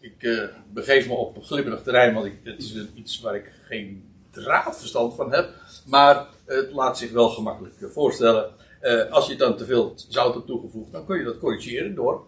Ik 0.00 0.22
eh, 0.22 0.44
begeef 0.72 1.06
me 1.06 1.14
op 1.14 1.44
glibberig 1.44 1.82
terrein, 1.82 2.14
want 2.14 2.26
ik, 2.26 2.34
het 2.42 2.62
is 2.62 2.74
iets 2.94 3.20
waar 3.20 3.34
ik 3.34 3.52
geen 3.66 4.04
draadverstand 4.30 5.14
van 5.14 5.32
heb. 5.32 5.50
Maar 5.86 6.26
het 6.44 6.72
laat 6.72 6.98
zich 6.98 7.10
wel 7.10 7.28
gemakkelijk 7.28 7.74
voorstellen. 7.92 8.61
Eh, 8.82 9.10
als 9.10 9.26
je 9.26 9.36
dan 9.36 9.56
te 9.56 9.64
veel 9.64 9.92
zout 10.08 10.34
hebt 10.34 10.46
toegevoegd, 10.46 10.92
dan 10.92 11.06
kun 11.06 11.18
je 11.18 11.24
dat 11.24 11.38
corrigeren 11.38 11.94
door, 11.94 12.24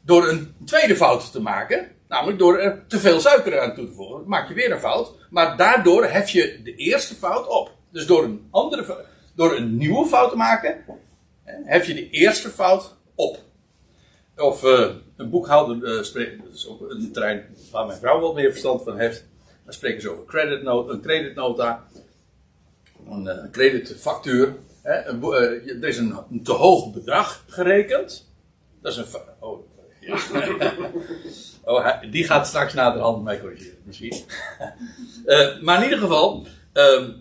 door 0.00 0.28
een 0.28 0.54
tweede 0.64 0.96
fout 0.96 1.32
te 1.32 1.40
maken. 1.40 1.90
Namelijk 2.08 2.38
door 2.38 2.58
er 2.58 2.84
te 2.86 2.98
veel 2.98 3.20
suiker 3.20 3.60
aan 3.60 3.74
toe 3.74 3.86
te 3.86 3.92
voegen. 3.92 4.16
Dan 4.16 4.28
maak 4.28 4.48
je 4.48 4.54
weer 4.54 4.72
een 4.72 4.78
fout. 4.78 5.12
Maar 5.30 5.56
daardoor 5.56 6.04
hef 6.04 6.30
je 6.30 6.60
de 6.62 6.74
eerste 6.74 7.14
fout 7.14 7.48
op. 7.48 7.70
Dus 7.90 8.06
door 8.06 8.24
een, 8.24 8.46
andere, 8.50 9.04
door 9.34 9.56
een 9.56 9.76
nieuwe 9.76 10.06
fout 10.06 10.30
te 10.30 10.36
maken, 10.36 10.84
hef 11.44 11.86
je 11.86 11.94
de 11.94 12.10
eerste 12.10 12.48
fout 12.48 12.94
op. 13.14 13.38
Of 14.36 14.64
eh, 14.64 14.90
een 15.16 15.30
boekhouder 15.30 15.96
uh, 15.96 16.02
spreekt, 16.02 16.44
dat 16.44 16.54
is 16.54 16.68
ook 16.68 16.90
een 16.90 17.12
terrein 17.12 17.44
waar 17.70 17.86
mijn 17.86 17.98
vrouw 17.98 18.20
wel 18.20 18.32
meer 18.32 18.50
verstand 18.50 18.82
van 18.82 18.98
heeft. 18.98 19.24
Dan 19.64 19.72
spreken 19.72 20.00
ze 20.00 20.10
over 20.10 20.24
creditnota, 20.24 20.92
een 20.92 21.00
creditnota, 21.00 21.86
een 23.08 23.48
creditfactuur. 23.50 24.54
Hè, 24.82 24.92
eh, 24.94 25.82
er 25.82 25.88
is 25.88 25.98
een, 25.98 26.40
te 26.42 26.52
hoog 26.52 26.92
bedrag 26.92 27.44
gerekend. 27.46 28.30
Dat 28.80 28.92
is 28.92 28.98
een. 28.98 29.20
Oh, 29.38 29.70
oh, 31.64 32.02
die 32.10 32.24
gaat 32.24 32.46
straks 32.46 32.74
naderhand 32.74 33.24
mij 33.24 33.40
corrigeren, 33.40 33.78
misschien. 33.84 34.14
Eh, 35.26 35.60
maar 35.60 35.76
in 35.76 35.84
ieder 35.84 35.98
geval, 35.98 36.46
ehm, 36.72 37.12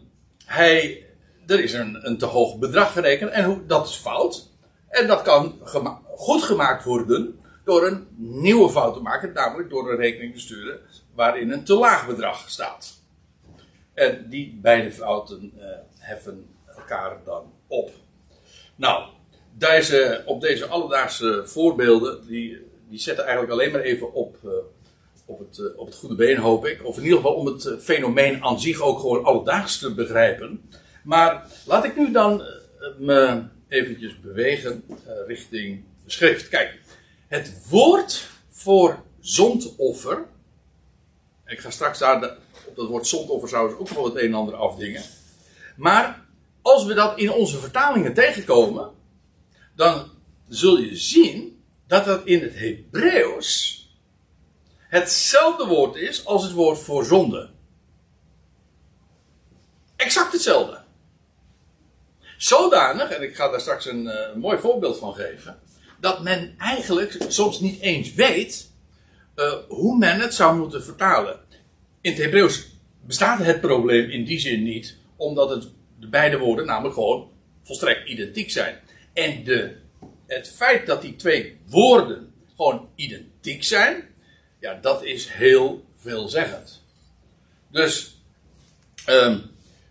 hij, 0.45 1.05
er 1.47 1.63
is 1.63 1.73
een, 1.73 2.07
een 2.07 2.17
te 2.17 2.25
hoog 2.25 2.57
bedrag 2.57 2.93
gerekend 2.93 3.31
en 3.31 3.43
hoe, 3.43 3.65
dat 3.65 3.87
is 3.87 3.95
fout. 3.95 4.49
En 4.89 5.07
dat 5.07 5.21
kan 5.21 5.59
goed 6.15 6.43
gemaakt 6.43 6.83
worden 6.83 7.39
door 7.63 7.87
een 7.87 8.07
nieuwe 8.15 8.69
fout 8.69 8.93
te 8.93 9.01
maken, 9.01 9.33
namelijk 9.33 9.69
door 9.69 9.91
een 9.91 9.97
rekening 9.97 10.33
te 10.33 10.39
sturen 10.39 10.79
waarin 11.15 11.51
een 11.51 11.63
te 11.63 11.73
laag 11.73 12.07
bedrag 12.07 12.49
staat. 12.49 13.01
En 13.93 14.29
die 14.29 14.59
beide 14.61 14.91
fouten 14.91 15.51
eh, 15.57 15.65
heffen 15.97 16.45
dan 17.25 17.53
op. 17.67 17.91
Nou, 18.75 19.09
deze, 19.57 20.23
op 20.25 20.41
deze 20.41 20.65
alledaagse 20.65 21.41
voorbeelden, 21.45 22.27
die, 22.27 22.57
die 22.89 22.99
zetten 22.99 23.23
eigenlijk 23.25 23.53
alleen 23.53 23.71
maar 23.71 23.81
even 23.81 24.13
op, 24.13 24.37
eh, 24.43 24.49
op, 25.25 25.39
het, 25.39 25.59
eh, 25.59 25.79
op 25.79 25.85
het 25.85 25.95
goede 25.95 26.15
been, 26.15 26.37
hoop 26.37 26.65
ik. 26.65 26.85
Of 26.85 26.97
in 26.97 27.03
ieder 27.03 27.17
geval 27.17 27.33
om 27.33 27.45
het 27.45 27.65
eh, 27.65 27.77
fenomeen 27.77 28.43
aan 28.43 28.59
zich 28.59 28.81
ook 28.81 28.99
gewoon 28.99 29.23
alledaags 29.23 29.79
te 29.79 29.93
begrijpen. 29.93 30.69
Maar 31.03 31.47
laat 31.65 31.85
ik 31.85 31.97
nu 31.97 32.11
dan 32.11 32.43
me 32.97 33.43
eventjes 33.67 34.19
bewegen 34.19 34.83
richting 35.27 35.83
schrift. 36.05 36.49
Kijk, 36.49 36.79
het 37.27 37.67
woord 37.69 38.29
voor 38.49 39.03
zondoffer. 39.19 40.25
Ik 41.45 41.59
ga 41.59 41.69
straks 41.69 41.99
daar 41.99 42.37
op 42.67 42.75
dat 42.75 42.87
woord 42.87 43.07
zondoffer 43.07 43.49
trouwens 43.49 43.77
ook 43.77 43.91
nog 43.91 44.05
het 44.05 44.15
een 44.15 44.27
en 44.27 44.33
ander 44.33 44.55
afdingen. 44.55 45.01
Maar 45.75 46.20
als 46.61 46.85
we 46.85 46.93
dat 46.93 47.17
in 47.17 47.31
onze 47.31 47.57
vertalingen 47.57 48.13
tegenkomen, 48.13 48.91
dan 49.75 50.09
zul 50.47 50.77
je 50.77 50.95
zien 50.95 51.63
dat 51.87 52.05
dat 52.05 52.25
in 52.25 52.41
het 52.41 52.53
Hebreeuws 52.59 53.79
hetzelfde 54.77 55.65
woord 55.65 55.95
is 55.95 56.25
als 56.25 56.43
het 56.43 56.51
woord 56.51 56.79
voor 56.79 57.05
zonde. 57.05 57.49
Exact 59.95 60.31
hetzelfde. 60.31 60.81
Zodanig, 62.37 63.09
en 63.09 63.21
ik 63.21 63.35
ga 63.35 63.49
daar 63.49 63.61
straks 63.61 63.85
een 63.85 64.07
eh, 64.07 64.35
mooi 64.35 64.57
voorbeeld 64.57 64.97
van 64.97 65.13
geven, 65.13 65.59
dat 65.99 66.21
men 66.21 66.55
eigenlijk 66.57 67.17
soms 67.27 67.59
niet 67.59 67.81
eens 67.81 68.13
weet 68.13 68.71
eh, 69.35 69.53
hoe 69.67 69.97
men 69.97 70.19
het 70.19 70.33
zou 70.33 70.57
moeten 70.57 70.83
vertalen. 70.83 71.39
In 72.01 72.11
het 72.11 72.21
Hebreeuws 72.21 72.67
bestaat 73.05 73.39
het 73.39 73.61
probleem 73.61 74.09
in 74.09 74.25
die 74.25 74.39
zin 74.39 74.63
niet, 74.63 74.97
omdat 75.15 75.49
het, 75.49 75.67
de 76.01 76.07
beide 76.07 76.37
woorden 76.37 76.65
namelijk 76.65 76.93
gewoon 76.93 77.31
volstrekt 77.63 78.09
identiek 78.09 78.51
zijn. 78.51 78.79
En 79.13 79.43
de, 79.43 79.75
het 80.25 80.49
feit 80.49 80.85
dat 80.85 81.01
die 81.01 81.15
twee 81.15 81.59
woorden 81.65 82.33
gewoon 82.55 82.89
identiek 82.95 83.63
zijn, 83.63 84.03
ja, 84.59 84.73
dat 84.73 85.03
is 85.03 85.29
heel 85.29 85.85
veelzeggend. 85.95 86.83
Dus, 87.67 88.21
ehm, 89.05 89.39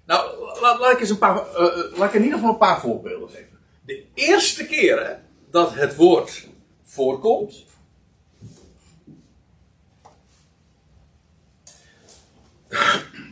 nou, 0.07 0.38
laat, 0.61 0.93
ik 0.93 1.00
eens 1.00 1.11
een 1.11 1.19
paar, 1.19 1.37
eh, 1.37 1.67
eh, 1.67 1.99
laat 1.99 2.09
ik 2.09 2.14
in 2.14 2.23
ieder 2.23 2.38
geval 2.38 2.52
een 2.52 2.59
paar 2.59 2.81
voorbeelden 2.81 3.29
geven. 3.29 3.59
De 3.85 4.05
eerste 4.14 4.67
keren 4.67 5.25
dat 5.50 5.75
het 5.75 5.97
woord 5.97 6.49
voorkomt, 6.85 7.64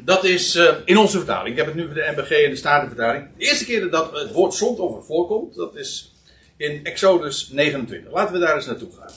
dat 0.08 0.24
is 0.24 0.54
eh, 0.54 0.74
in 0.84 0.96
onze 0.96 1.16
vertaling. 1.16 1.48
Ik 1.48 1.56
heb 1.56 1.66
het 1.66 1.74
nu 1.74 1.84
voor 1.84 1.94
de 1.94 2.12
MBG 2.16 2.30
en 2.30 2.50
de 2.50 2.56
Statenvertaling. 2.56 3.28
De 3.36 3.44
eerste 3.44 3.64
keer 3.64 3.90
dat 3.90 4.12
het 4.12 4.32
woord 4.32 4.54
zondoffer 4.54 5.04
voorkomt, 5.04 5.54
dat 5.54 5.76
is 5.76 6.14
in 6.56 6.84
Exodus 6.84 7.48
29. 7.48 8.12
Laten 8.12 8.32
we 8.32 8.38
daar 8.38 8.54
eens 8.54 8.66
naartoe 8.66 8.90
gaan. 8.98 9.12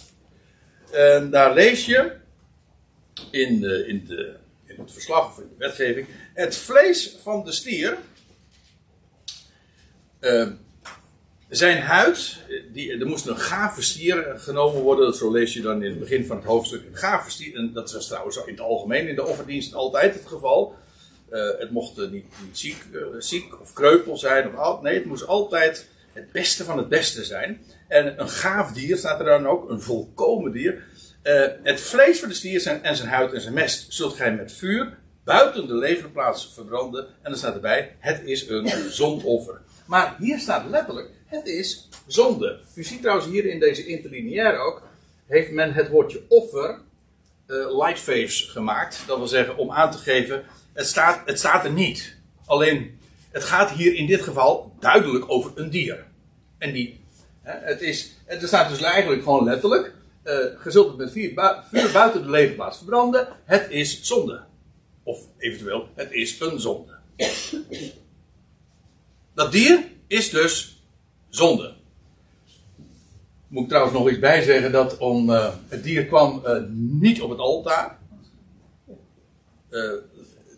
En 0.92 1.30
daar 1.30 1.54
lees 1.54 1.86
je 1.86 2.12
in, 3.30 3.64
in, 3.88 4.06
de, 4.06 4.36
in 4.66 4.76
het 4.78 4.92
verslag 4.92 5.30
of 5.30 5.38
in 5.38 5.50
de 5.50 5.56
wetgeving. 5.58 6.08
Het 6.34 6.56
vlees 6.56 7.18
van 7.22 7.46
de 7.46 7.52
stier. 7.52 7.98
eh, 10.20 10.48
zijn 11.50 11.82
huid, 11.82 12.38
die, 12.74 13.00
er 13.00 13.08
moest 13.08 13.28
een 13.28 13.38
gave 13.38 13.82
stier 13.82 14.34
genomen 14.36 14.82
worden. 14.82 15.14
Zo 15.14 15.32
lees 15.32 15.54
je 15.54 15.62
dan 15.62 15.84
in 15.84 15.90
het 15.90 16.00
begin 16.00 16.26
van 16.26 16.36
het 16.36 16.46
hoofdstuk. 16.46 16.86
Een 16.86 16.98
gave 16.98 17.32
stier, 17.32 17.56
en 17.56 17.74
dat 17.74 17.94
is 17.94 18.08
trouwens 18.08 18.38
in 18.38 18.54
het 18.54 18.60
algemeen 18.60 19.08
in 19.08 19.16
de 19.16 19.26
offerdienst 19.26 19.74
altijd 19.74 20.14
het 20.14 20.28
geval. 20.28 20.80
Eh, 21.32 21.60
het 21.60 21.72
mocht 21.72 21.98
eh, 21.98 22.10
niet, 22.10 22.26
niet 22.46 22.60
ziek, 22.60 22.86
eh, 22.94 23.02
ziek 23.18 23.62
of 23.62 23.74
kreupel 23.74 24.18
zijn. 24.18 24.48
Of 24.48 24.56
al, 24.56 24.82
nee, 24.82 24.96
het 24.96 25.06
moest 25.06 25.28
altijd 25.28 25.88
het 26.14 26.32
beste 26.32 26.64
van 26.64 26.78
het 26.78 26.90
beste 26.90 27.24
zijn. 27.24 27.62
En 27.88 28.22
een 28.22 28.30
gaaf 28.30 28.72
dier 28.72 28.98
staat 28.98 29.20
er 29.20 29.26
dan 29.26 29.48
ook, 29.48 29.70
een 29.70 29.82
volkomen 29.82 30.52
dier. 30.52 30.84
Het 31.64 31.82
vlees 31.82 32.20
van 32.20 32.30
de 32.30 32.36
stier 32.36 32.60
zijn, 32.60 32.84
en 32.84 32.96
zijn 32.96 33.10
huid 33.10 33.34
en 33.34 33.42
zijn 33.42 33.54
mest 33.54 33.94
zult 33.94 34.16
gij 34.16 34.34
met 34.36 34.54
vuur 34.54 34.98
buiten 35.24 35.68
de 35.68 35.76
leverplaats 35.76 36.54
verbranden. 36.54 37.08
En 37.08 37.30
dan 37.30 37.38
staat 37.38 37.56
erbij, 37.56 37.96
het 38.00 38.22
is 38.26 38.48
een 38.50 38.70
zondoffer. 39.02 39.62
Maar 39.86 40.16
hier 40.20 40.40
staat 40.40 40.70
letterlijk, 40.70 41.10
het 41.26 41.48
is 41.48 41.90
zonde. 42.08 42.60
U 42.76 42.84
ziet 42.84 43.02
trouwens 43.02 43.28
hier 43.28 43.46
in 43.46 43.60
deze 43.60 43.86
interlineair 43.86 44.60
ook, 44.60 44.82
heeft 45.28 45.52
men 45.52 45.74
het 45.74 45.90
woordje 45.90 46.22
offer 46.28 46.80
lightface 47.70 48.50
gemaakt. 48.50 49.04
Dat 49.08 49.18
wil 49.18 49.28
zeggen, 49.28 49.58
om 49.58 49.72
aan 49.72 49.92
te 49.92 49.98
geven, 49.98 50.44
het 50.74 50.88
staat, 50.88 51.22
het 51.26 51.40
staat 51.40 51.66
er 51.66 51.72
niet. 51.72 52.18
Alleen, 52.46 53.00
het 53.32 53.44
gaat 53.44 53.72
hier 53.72 53.96
in 53.96 54.06
dit 54.06 54.22
geval 54.22 54.76
duidelijk 54.80 55.26
over 55.28 55.52
een 55.56 55.70
dier. 55.70 56.06
En 56.58 56.74
die, 56.74 57.00
het 57.42 57.82
is, 57.82 58.12
het 58.26 58.48
staat 58.48 58.70
dus 58.70 58.82
eigenlijk 58.82 59.24
gewoon 59.24 59.44
letterlijk, 59.44 59.94
eh 60.24 60.34
je 60.64 60.72
zult 60.72 60.88
het 60.88 60.98
met 60.98 61.12
vuur, 61.12 61.34
bui- 61.34 61.62
vuur 61.72 61.92
buiten 61.92 62.22
de 62.22 62.30
levenplaats 62.30 62.78
verbranden, 62.78 63.28
het 63.46 63.70
is 63.70 64.02
zonde. 64.02 64.44
Of 65.04 65.20
eventueel, 65.38 65.88
het 65.96 66.12
is 66.12 66.40
een 66.40 66.60
zonde. 66.60 66.98
Dat 69.34 69.52
dier 69.52 69.84
is 70.08 70.30
dus 70.30 70.84
zonde. 71.30 71.74
Moet 73.48 73.64
ik 73.64 73.70
trouwens 73.70 73.98
nog 73.98 74.10
iets 74.10 74.20
bij 74.20 74.42
zeggen 74.42 74.72
dat 74.72 74.98
om, 74.98 75.30
uh, 75.30 75.54
het 75.68 75.84
dier 75.84 76.06
kwam 76.06 76.42
uh, 76.46 76.58
niet 76.70 77.22
op 77.22 77.30
het 77.30 77.40
altaar. 77.40 78.00
Uh, 79.70 79.94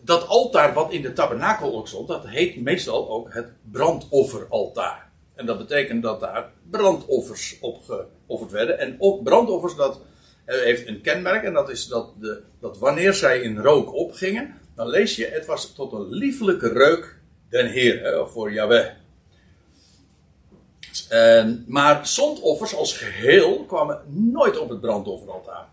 dat 0.06 0.28
altaar 0.28 0.74
wat 0.74 0.92
in 0.92 1.02
de 1.02 1.14
tabernakel 1.14 1.76
ook 1.76 1.88
stond, 1.88 2.08
dat 2.08 2.28
heet 2.28 2.62
meestal 2.62 3.10
ook 3.10 3.34
het 3.34 3.48
brandofferaltaar. 3.72 5.12
En 5.36 5.46
dat 5.46 5.58
betekent 5.58 6.04
dat 6.04 6.20
daar 6.20 6.52
brandoffers 6.70 7.58
op 7.62 7.84
geofferd 7.84 8.52
werden. 8.52 8.80
En 8.80 8.96
op 9.00 9.24
brandoffers, 9.24 9.76
dat 9.76 10.02
heeft 10.46 10.88
een 10.88 11.02
kenmerk. 11.02 11.44
En 11.44 11.54
dat 11.54 11.70
is 11.70 11.88
dat, 11.88 12.14
de, 12.20 12.42
dat 12.60 12.78
wanneer 12.78 13.14
zij 13.14 13.42
in 13.42 13.58
rook 13.58 13.94
opgingen, 13.94 14.60
dan 14.76 14.88
lees 14.88 15.16
je, 15.16 15.26
het 15.26 15.46
was 15.46 15.74
tot 15.74 15.92
een 15.92 16.14
liefelijke 16.14 16.68
reuk 16.68 17.20
den 17.50 17.68
Heer, 17.68 18.28
voor 18.28 18.52
Yahweh. 18.52 18.88
En, 21.10 21.66
maar 21.68 22.08
zondoffers 22.08 22.76
als 22.76 22.98
geheel 22.98 23.66
kwamen 23.66 24.02
nooit 24.08 24.58
op 24.58 24.70
het 24.70 24.82
brandofferaltaar. 24.82 25.68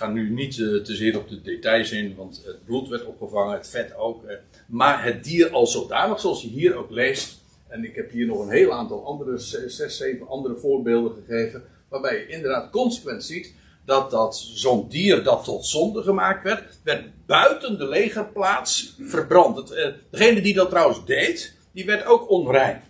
Ga 0.00 0.08
nu 0.08 0.30
niet 0.30 0.56
uh, 0.56 0.82
te 0.82 0.94
zeer 0.94 1.18
op 1.18 1.28
de 1.28 1.42
details 1.42 1.90
in, 1.90 2.14
want 2.16 2.42
het 2.44 2.64
bloed 2.64 2.88
werd 2.88 3.04
opgevangen, 3.04 3.56
het 3.56 3.68
vet 3.68 3.94
ook. 3.94 4.24
Uh, 4.24 4.30
maar 4.66 5.04
het 5.04 5.24
dier 5.24 5.50
als 5.50 5.72
zodanig, 5.72 6.20
zoals 6.20 6.42
je 6.42 6.48
hier 6.48 6.74
ook 6.74 6.90
leest. 6.90 7.38
En 7.68 7.84
ik 7.84 7.94
heb 7.94 8.10
hier 8.10 8.26
nog 8.26 8.40
een 8.40 8.50
heel 8.50 8.72
aantal 8.72 9.06
andere, 9.06 9.38
zes, 9.68 9.96
zeven 9.96 10.28
andere 10.28 10.56
voorbeelden 10.56 11.12
gegeven. 11.26 11.64
Waarbij 11.88 12.18
je 12.18 12.26
inderdaad 12.26 12.70
consequent 12.70 13.24
ziet 13.24 13.54
dat, 13.84 14.10
dat 14.10 14.36
zo'n 14.36 14.88
dier 14.88 15.22
dat 15.22 15.44
tot 15.44 15.66
zonde 15.66 16.02
gemaakt 16.02 16.44
werd, 16.44 16.78
werd 16.82 17.26
buiten 17.26 17.78
de 17.78 17.88
legerplaats 17.88 18.96
verbrand. 19.00 19.68
Het, 19.68 19.94
degene 20.10 20.40
die 20.40 20.54
dat 20.54 20.70
trouwens 20.70 21.04
deed, 21.04 21.54
die 21.72 21.84
werd 21.84 22.06
ook 22.06 22.30
onrein. 22.30 22.82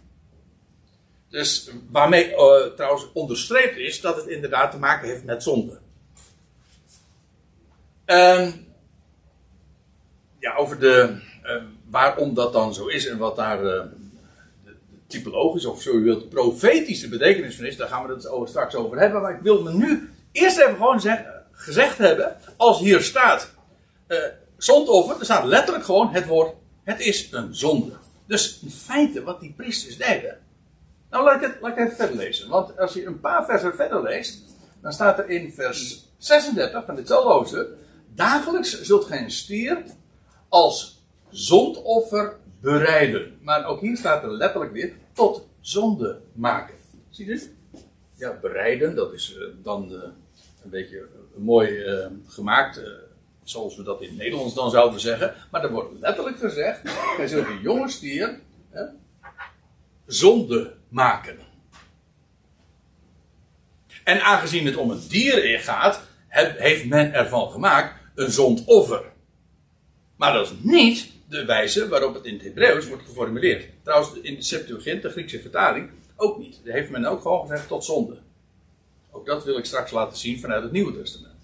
Dus 1.28 1.70
waarmee 1.90 2.34
trouwens 2.76 3.08
onderstreept 3.12 3.76
is 3.76 4.00
dat 4.00 4.16
het 4.16 4.26
inderdaad 4.26 4.70
te 4.70 4.78
maken 4.78 5.08
heeft 5.08 5.24
met 5.24 5.42
zonde. 5.42 5.78
Um, 8.10 8.66
ja, 10.38 10.54
over 10.56 10.78
de, 10.78 11.20
uh, 11.44 11.62
waarom 11.90 12.34
dat 12.34 12.52
dan 12.52 12.74
zo 12.74 12.86
is 12.86 13.06
en 13.06 13.18
wat 13.18 13.36
daar 13.36 13.56
uh, 13.56 13.62
de, 13.62 13.90
de 14.64 14.76
typologische 15.06 15.70
of 15.70 15.82
zo 15.82 15.92
u 15.92 16.02
wilt 16.02 16.28
profetische 16.28 17.08
betekenis 17.08 17.56
van 17.56 17.64
is, 17.64 17.76
daar 17.76 17.88
gaan 17.88 18.06
we 18.06 18.12
het 18.12 18.28
over, 18.28 18.48
straks 18.48 18.74
over 18.74 18.98
hebben. 18.98 19.22
Maar 19.22 19.34
ik 19.34 19.42
wil 19.42 19.62
me 19.62 19.72
nu 19.72 20.10
eerst 20.32 20.58
even 20.58 20.76
gewoon 20.76 21.00
zeg, 21.00 21.24
gezegd 21.52 21.98
hebben, 21.98 22.36
als 22.56 22.78
hier 22.78 23.00
staat 23.00 23.50
zondoffer, 24.56 25.18
er 25.18 25.24
staat 25.24 25.44
letterlijk 25.44 25.84
gewoon 25.84 26.12
het 26.12 26.26
woord, 26.26 26.54
het 26.84 27.00
is 27.00 27.32
een 27.32 27.54
zonde. 27.54 27.92
Dus 28.26 28.60
in 28.62 28.70
feite 28.70 29.22
wat 29.22 29.40
die 29.40 29.54
priesters 29.56 29.96
deden, 29.96 30.38
nou, 31.10 31.24
laat 31.24 31.34
ik, 31.34 31.40
het, 31.40 31.56
laat 31.60 31.72
ik 31.72 31.78
even 31.78 31.96
verder 31.96 32.16
lezen. 32.16 32.48
Want 32.48 32.78
als 32.78 32.92
je 32.92 33.06
een 33.06 33.20
paar 33.20 33.44
versen 33.44 33.74
verder 33.74 34.02
leest, 34.02 34.42
dan 34.82 34.92
staat 34.92 35.18
er 35.18 35.28
in 35.28 35.52
vers 35.52 36.04
36 36.18 36.84
van 36.84 36.94
ditzelfde 36.94 37.30
hoofdstuk: 37.30 37.68
Dagelijks 38.14 38.82
zult 38.82 39.04
gij 39.04 39.22
een 39.22 39.30
stier 39.30 39.82
als 40.48 41.04
zondoffer 41.28 42.36
bereiden. 42.60 43.38
Maar 43.42 43.64
ook 43.64 43.80
hier 43.80 43.96
staat 43.96 44.22
er 44.22 44.30
letterlijk 44.30 44.72
weer 44.72 44.92
tot 45.12 45.48
zonde 45.60 46.20
maken. 46.32 46.74
Zie 47.10 47.26
je? 47.26 47.50
Ja, 48.16 48.38
bereiden, 48.40 48.94
dat 48.94 49.12
is 49.12 49.36
uh, 49.36 49.44
dan 49.62 49.92
uh, 49.92 49.98
een 50.64 50.70
beetje 50.70 51.08
mooi 51.36 51.70
uh, 51.70 52.06
gemaakt, 52.26 52.82
zoals 53.44 53.76
we 53.76 53.82
dat 53.82 54.00
in 54.00 54.08
het 54.08 54.16
Nederlands 54.16 54.54
dan 54.54 54.70
zouden 54.70 55.00
zeggen. 55.00 55.34
Maar 55.50 55.64
er 55.64 55.70
wordt 55.70 56.00
letterlijk 56.00 56.38
gezegd: 56.38 56.80
gij 57.16 57.28
zult 57.28 57.46
een 57.46 57.60
jonge 57.60 57.88
stier 57.88 58.40
zonde 60.06 60.74
maken. 60.88 61.38
En 64.04 64.20
aangezien 64.20 64.66
het 64.66 64.76
om 64.76 64.90
een 64.90 65.02
dier 65.08 65.58
gaat, 65.58 66.02
heeft 66.28 66.86
men 66.86 67.12
ervan 67.12 67.50
gemaakt 67.50 67.99
een 68.20 68.30
zondoffer. 68.30 69.02
Maar 70.16 70.32
dat 70.32 70.46
is 70.46 70.52
niet 70.62 71.10
de 71.28 71.44
wijze 71.44 71.88
waarop 71.88 72.14
het 72.14 72.24
in 72.24 72.34
het 72.34 72.42
Hebreeuws 72.42 72.88
wordt 72.88 73.04
geformuleerd. 73.04 73.64
Trouwens, 73.82 74.12
in 74.20 74.34
de 74.34 74.42
Septuagint, 74.42 75.02
de 75.02 75.10
Griekse 75.10 75.40
vertaling, 75.40 75.90
ook 76.16 76.38
niet. 76.38 76.60
Daar 76.64 76.74
heeft 76.74 76.90
men 76.90 77.04
ook 77.04 77.20
gewoon 77.20 77.40
gezegd 77.40 77.68
tot 77.68 77.84
zonde. 77.84 78.18
Ook 79.10 79.26
dat 79.26 79.44
wil 79.44 79.58
ik 79.58 79.64
straks 79.64 79.90
laten 79.90 80.18
zien 80.18 80.40
vanuit 80.40 80.62
het 80.62 80.72
Nieuwe 80.72 80.96
Testament. 80.96 81.34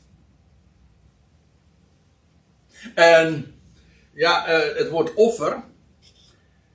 En 2.94 3.54
ja, 4.12 4.48
uh, 4.48 4.76
het 4.76 4.88
woord 4.88 5.14
offer. 5.14 5.62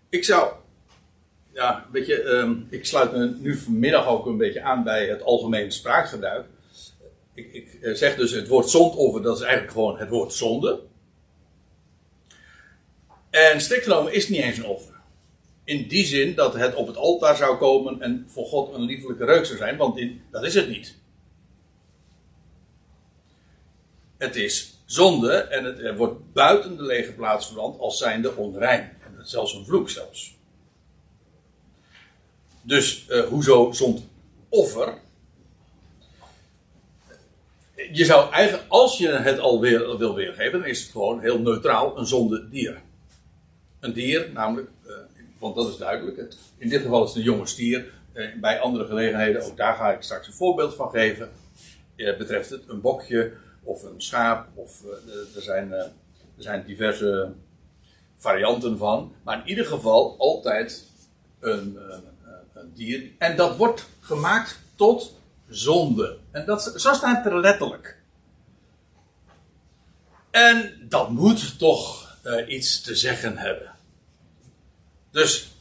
Ik 0.10 0.24
zou 0.24 0.54
ja, 1.54 1.86
weet 1.92 2.06
je, 2.06 2.24
um, 2.24 2.68
ik 2.70 2.86
sluit 2.86 3.12
me 3.12 3.36
nu 3.40 3.58
vanmiddag 3.58 4.08
ook 4.08 4.26
een 4.26 4.38
beetje 4.38 4.62
aan 4.62 4.84
bij 4.84 5.08
het 5.08 5.24
algemene 5.24 5.72
spraakgebruik. 5.72 6.46
Ik, 7.52 7.74
eh, 7.82 7.94
zeg 7.94 8.16
dus 8.16 8.32
het 8.32 8.48
woord 8.48 8.70
zondoffer, 8.70 9.22
dat 9.22 9.36
is 9.36 9.42
eigenlijk 9.42 9.72
gewoon 9.72 9.98
het 9.98 10.10
woord 10.10 10.34
zonde. 10.34 10.80
En 13.30 13.62
strikt 13.62 13.84
genomen 13.84 14.14
is 14.14 14.22
het 14.22 14.32
niet 14.32 14.42
eens 14.42 14.58
een 14.58 14.66
offer. 14.66 15.00
In 15.64 15.88
die 15.88 16.06
zin 16.06 16.36
dat 16.36 16.54
het 16.54 16.76
op 16.76 16.88
het 16.88 16.98
altaar 16.98 17.36
zou 17.36 17.58
komen 17.58 18.02
en 18.02 18.26
voor 18.28 18.46
God 18.46 18.74
een 18.74 18.82
liefelijke 18.82 19.26
reuk 19.26 19.46
zou 19.46 19.58
zijn, 19.58 19.78
want 19.78 19.98
in, 19.98 20.22
dat 20.32 20.44
is 20.44 20.54
het 20.54 20.70
niet. 20.70 20.96
Het 24.18 24.36
is 24.36 24.82
zonde 24.86 25.34
en 25.34 25.64
het 25.64 25.98
wordt 25.98 26.34
buiten 26.34 26.78
de 26.78 26.84
lege 26.84 27.12
plaats 27.12 27.46
verbrand 27.46 27.80
als 27.80 27.98
zijnde 27.98 28.36
onrein. 28.36 28.98
En 29.02 29.28
zelfs 29.28 29.54
een 29.54 29.66
vloek 29.66 29.90
zelfs. 29.90 30.36
Dus 32.62 33.06
uh, 33.10 33.24
hoezo 33.24 33.72
zond 33.72 34.04
offer? 34.50 34.98
Je 37.92 38.06
zou 38.06 38.34
eigenlijk, 38.34 38.70
als 38.70 38.98
je 38.98 39.10
het 39.10 39.40
al 39.40 39.62
weer, 39.62 39.98
wil 39.98 40.16
weergeven, 40.16 40.60
dan 40.60 40.68
is 40.68 40.82
het 40.82 40.92
gewoon 40.92 41.20
heel 41.20 41.40
neutraal 41.40 41.98
een 41.98 42.06
zonde 42.06 42.50
dier. 42.50 42.82
Een 43.80 43.94
dier, 43.94 44.30
namelijk, 44.34 44.70
uh, 44.86 44.94
want 45.40 45.56
dat 45.56 45.68
is 45.68 45.78
duidelijk. 45.78 46.36
In 46.58 46.70
dit 46.70 46.82
geval 46.82 47.04
is 47.04 47.10
het 47.10 47.18
een 47.18 47.24
jonge 47.24 47.46
stier. 47.46 47.86
Uh, 48.14 48.36
bij 48.42 48.60
andere 48.60 48.86
gelegenheden, 48.86 49.44
ook 49.44 49.58
daar 49.58 49.76
ga 49.76 49.92
ik 49.92 50.02
straks 50.02 50.28
een 50.28 50.34
voorbeeld 50.34 50.76
van 50.76 50.90
geven. 50.90 51.30
betreft 51.96 52.50
het 52.50 52.64
een 52.68 52.82
bokje 52.82 53.32
of 53.64 53.84
een 53.84 54.02
schaap, 54.02 54.48
of 54.56 54.84
er, 55.36 55.42
zijn, 55.42 55.72
er 55.72 55.92
zijn 56.38 56.64
diverse 56.66 57.34
varianten 58.18 58.78
van. 58.78 59.14
Maar 59.24 59.40
in 59.40 59.50
ieder 59.50 59.66
geval 59.66 60.16
altijd 60.18 60.86
een, 61.40 61.78
dier. 62.74 63.12
En 63.18 63.36
dat 63.36 63.58
wordt 63.58 63.86
gemaakt 64.00 64.60
tot 64.76 65.16
zonde. 65.52 66.18
En 66.32 66.46
dat, 66.46 66.74
zo 66.76 66.94
staat 66.94 67.26
er 67.26 67.40
letterlijk. 67.40 67.98
En 70.32 70.86
dat 70.90 71.10
moet 71.10 71.60
toch 71.60 72.16
uh, 72.26 72.54
iets 72.54 72.82
te 72.82 72.96
zeggen 72.96 73.38
hebben. 73.38 73.76
Dus 75.12 75.56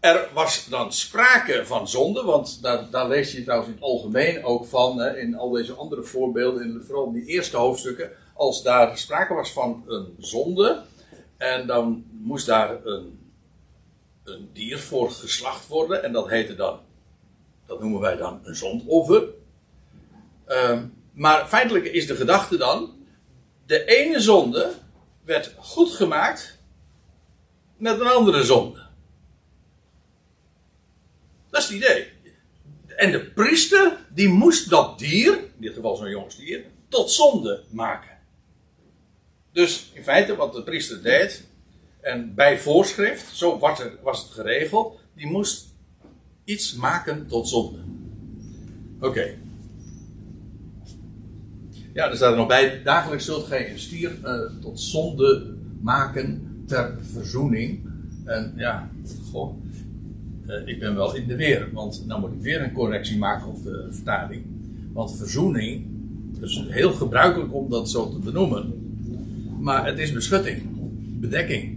er 0.00 0.28
was 0.34 0.66
dan 0.68 0.92
sprake 0.92 1.66
van 1.66 1.88
zonde, 1.88 2.22
want 2.22 2.62
daar, 2.62 2.90
daar 2.90 3.08
lees 3.08 3.32
je 3.32 3.42
trouwens 3.42 3.68
in 3.68 3.74
het 3.74 3.84
algemeen 3.84 4.44
ook 4.44 4.66
van, 4.66 4.98
hè, 4.98 5.18
in 5.18 5.34
al 5.34 5.50
deze 5.50 5.72
andere 5.72 6.02
voorbeelden, 6.02 6.62
in, 6.62 6.82
vooral 6.86 7.06
in 7.06 7.12
die 7.12 7.26
eerste 7.26 7.56
hoofdstukken, 7.56 8.10
als 8.34 8.62
daar 8.62 8.98
sprake 8.98 9.34
was 9.34 9.52
van 9.52 9.84
een 9.86 10.14
zonde, 10.18 10.82
en 11.36 11.66
dan 11.66 12.04
moest 12.10 12.46
daar 12.46 12.84
een 12.84 13.18
een 14.28 14.50
dier 14.52 14.78
voor 14.78 15.10
geslacht 15.10 15.66
worden. 15.66 16.02
En 16.02 16.12
dat 16.12 16.28
heette 16.28 16.54
dan, 16.54 16.80
dat 17.68 17.80
noemen 17.80 18.00
wij 18.00 18.16
dan 18.16 18.40
een 18.42 18.56
zondoffer. 18.56 19.24
Uh, 20.48 20.82
maar 21.12 21.46
feitelijk 21.46 21.84
is 21.84 22.06
de 22.06 22.16
gedachte 22.16 22.56
dan, 22.56 22.96
de 23.66 23.84
ene 23.84 24.20
zonde 24.20 24.72
werd 25.24 25.54
goed 25.56 25.90
gemaakt 25.90 26.58
met 27.76 28.00
een 28.00 28.06
andere 28.06 28.44
zonde. 28.44 28.86
Dat 31.50 31.60
is 31.60 31.68
het 31.68 31.76
idee. 31.76 32.08
En 32.86 33.12
de 33.12 33.24
priester, 33.24 33.96
die 34.14 34.28
moest 34.28 34.70
dat 34.70 34.98
dier, 34.98 35.38
in 35.38 35.60
dit 35.60 35.74
geval 35.74 35.96
zo'n 35.96 36.10
jongstier, 36.10 36.64
tot 36.88 37.10
zonde 37.10 37.64
maken. 37.70 38.18
Dus 39.52 39.90
in 39.92 40.02
feite 40.02 40.36
wat 40.36 40.52
de 40.52 40.62
priester 40.62 41.02
deed, 41.02 41.46
en 42.00 42.34
bij 42.34 42.58
voorschrift, 42.58 43.36
zo 43.36 43.58
was 44.02 44.22
het 44.22 44.30
geregeld, 44.30 45.00
die 45.14 45.26
moest 45.26 45.67
iets 46.48 46.74
maken 46.74 47.26
tot 47.26 47.48
zonde. 47.48 47.78
Oké. 49.00 49.26
Ja, 51.92 52.10
er 52.10 52.16
staat 52.16 52.30
er 52.30 52.36
nog 52.36 52.46
bij, 52.46 52.82
dagelijks 52.84 53.24
zult 53.24 53.46
gij 53.46 53.72
een 53.72 53.78
stier 53.78 54.12
uh, 54.24 54.60
tot 54.60 54.80
zonde 54.80 55.54
maken 55.80 56.42
ter 56.66 56.98
verzoening. 57.12 57.80
En 58.24 58.52
ja, 58.56 58.90
goh, 59.30 59.54
uh, 60.46 60.68
ik 60.68 60.78
ben 60.78 60.94
wel 60.94 61.14
in 61.14 61.26
de 61.26 61.36
weer, 61.36 61.68
want 61.72 62.04
nou 62.06 62.20
moet 62.20 62.32
ik 62.32 62.40
weer 62.40 62.62
een 62.62 62.72
correctie 62.72 63.18
maken 63.18 63.48
op 63.48 63.62
de 63.62 63.88
vertaling. 63.90 64.44
Want 64.92 65.16
verzoening, 65.16 65.86
is 66.40 66.64
heel 66.68 66.92
gebruikelijk 66.92 67.54
om 67.54 67.70
dat 67.70 67.90
zo 67.90 68.10
te 68.10 68.18
benoemen. 68.18 68.72
Maar 69.60 69.86
het 69.86 69.98
is 69.98 70.12
beschutting, 70.12 70.62
bedekking. 71.20 71.76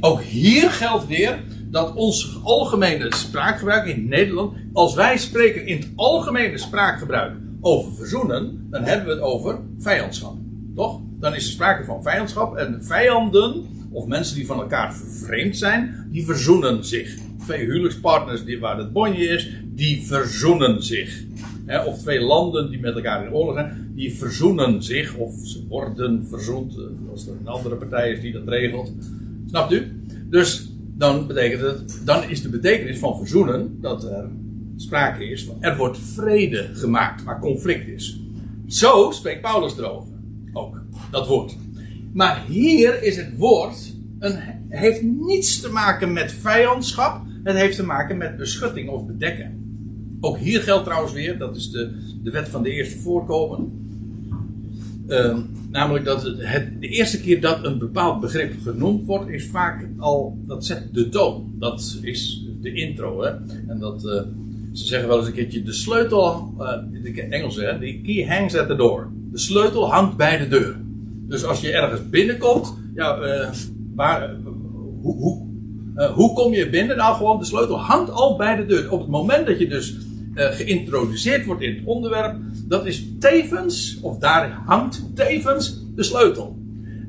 Ook 0.00 0.20
hier 0.20 0.70
geldt 0.70 1.06
weer 1.06 1.42
dat 1.70 1.94
ons 1.94 2.40
algemene 2.42 3.14
spraakgebruik 3.14 3.86
in 3.86 4.08
Nederland, 4.08 4.56
als 4.72 4.94
wij 4.94 5.18
spreken 5.18 5.66
in 5.66 5.76
het 5.76 5.88
algemene 5.96 6.58
spraakgebruik 6.58 7.32
over 7.60 7.92
verzoenen, 7.92 8.66
dan 8.70 8.82
hebben 8.82 9.06
we 9.06 9.12
het 9.12 9.22
over 9.22 9.58
vijandschap. 9.78 10.34
Toch? 10.74 11.00
Dan 11.20 11.34
is 11.34 11.44
er 11.44 11.50
sprake 11.50 11.84
van 11.84 12.02
vijandschap 12.02 12.56
en 12.56 12.84
vijanden, 12.84 13.66
of 13.90 14.06
mensen 14.06 14.36
die 14.36 14.46
van 14.46 14.60
elkaar 14.60 14.94
vervreemd 14.94 15.56
zijn, 15.56 16.06
die 16.10 16.24
verzoenen 16.24 16.84
zich. 16.84 17.16
Twee 17.44 17.64
huwelijkspartners 17.64 18.44
die, 18.44 18.60
waar 18.60 18.78
het 18.78 18.92
bonje 18.92 19.24
is, 19.24 19.50
die 19.74 20.06
verzoenen 20.06 20.82
zich. 20.82 21.26
of 21.86 21.98
twee 21.98 22.20
landen 22.20 22.70
die 22.70 22.80
met 22.80 22.94
elkaar 22.94 23.26
in 23.26 23.32
oorlog 23.32 23.54
zijn, 23.54 23.92
die 23.94 24.14
verzoenen 24.14 24.82
zich, 24.82 25.16
of 25.16 25.34
ze 25.44 25.66
worden 25.68 26.26
verzoend, 26.28 26.76
eh, 26.78 27.10
als 27.10 27.26
er 27.26 27.32
een 27.40 27.48
andere 27.48 27.74
partij 27.74 28.10
is 28.12 28.20
die 28.20 28.32
dat 28.32 28.48
regelt. 28.48 28.92
Snapt 29.46 29.72
u? 29.72 30.02
Dus 30.30 30.68
dan 30.98 31.26
betekent 31.26 31.60
het, 31.60 32.00
dan 32.04 32.28
is 32.28 32.42
de 32.42 32.48
betekenis 32.48 32.98
van 32.98 33.18
verzoenen 33.18 33.80
dat 33.80 34.04
er 34.04 34.30
sprake 34.76 35.24
is 35.24 35.44
van, 35.44 35.56
er 35.60 35.76
wordt 35.76 35.98
vrede 35.98 36.68
gemaakt 36.72 37.24
waar 37.24 37.40
conflict 37.40 37.88
is. 37.88 38.20
Zo 38.66 39.10
spreekt 39.10 39.40
Paulus 39.40 39.78
erover. 39.78 40.12
Ook, 40.52 40.82
dat 41.10 41.26
woord. 41.26 41.56
Maar 42.12 42.44
hier 42.48 43.02
is 43.02 43.16
het 43.16 43.36
woord, 43.36 43.94
een, 44.18 44.38
heeft 44.68 45.02
niets 45.02 45.60
te 45.60 45.70
maken 45.70 46.12
met 46.12 46.32
vijandschap, 46.32 47.22
het 47.42 47.56
heeft 47.56 47.76
te 47.76 47.84
maken 47.84 48.16
met 48.16 48.36
beschutting 48.36 48.88
of 48.88 49.06
bedekken. 49.06 49.66
Ook 50.20 50.38
hier 50.38 50.60
geldt 50.60 50.84
trouwens 50.84 51.12
weer, 51.12 51.38
dat 51.38 51.56
is 51.56 51.70
de, 51.70 51.90
de 52.22 52.30
wet 52.30 52.48
van 52.48 52.62
de 52.62 52.70
eerste 52.70 52.98
voorkomen. 52.98 53.87
Uh, 55.08 55.36
namelijk 55.70 56.04
dat 56.04 56.22
het, 56.22 56.80
de 56.80 56.88
eerste 56.88 57.20
keer 57.20 57.40
dat 57.40 57.64
een 57.64 57.78
bepaald 57.78 58.20
begrip 58.20 58.52
genoemd 58.62 59.06
wordt, 59.06 59.28
is 59.30 59.46
vaak 59.46 59.88
al, 59.98 60.38
dat 60.46 60.64
zet 60.64 60.94
de 60.94 61.08
toon. 61.08 61.52
Dat 61.58 61.98
is 62.02 62.44
de 62.60 62.72
intro. 62.72 63.22
Hè? 63.22 63.30
En 63.68 63.78
dat, 63.78 64.04
uh, 64.04 64.12
ze 64.72 64.86
zeggen 64.86 65.08
wel 65.08 65.18
eens 65.18 65.26
een 65.26 65.32
keertje, 65.32 65.62
de 65.62 65.72
sleutel, 65.72 66.54
uh, 66.58 66.72
de 67.02 67.22
Engels 67.22 67.56
hè, 67.56 67.78
de 67.78 68.00
key 68.00 68.26
hangs 68.36 68.56
at 68.56 68.68
the 68.68 68.76
door. 68.76 69.10
De 69.32 69.38
sleutel 69.38 69.90
hangt 69.90 70.16
bij 70.16 70.38
de 70.38 70.48
deur. 70.48 70.76
Dus 71.28 71.44
als 71.44 71.60
je 71.60 71.72
ergens 71.72 72.08
binnenkomt, 72.08 72.74
ja, 72.94 73.18
uh, 73.18 73.48
waar, 73.94 74.36
hoe, 75.02 75.16
hoe, 75.16 75.46
hoe 76.14 76.32
kom 76.34 76.52
je 76.52 76.70
binnen? 76.70 76.96
Nou, 76.96 77.16
gewoon 77.16 77.38
de 77.38 77.44
sleutel 77.44 77.80
hangt 77.80 78.10
al 78.10 78.36
bij 78.36 78.56
de 78.56 78.66
deur. 78.66 78.92
Op 78.92 79.00
het 79.00 79.08
moment 79.08 79.46
dat 79.46 79.58
je 79.58 79.68
dus 79.68 79.96
geïntroduceerd 80.38 81.44
wordt 81.44 81.62
in 81.62 81.74
het 81.74 81.84
onderwerp, 81.84 82.36
dat 82.68 82.86
is 82.86 83.06
tevens, 83.18 83.98
of 84.02 84.18
daar 84.18 84.62
hangt 84.64 85.02
tevens 85.14 85.84
de 85.94 86.02
sleutel. 86.02 86.56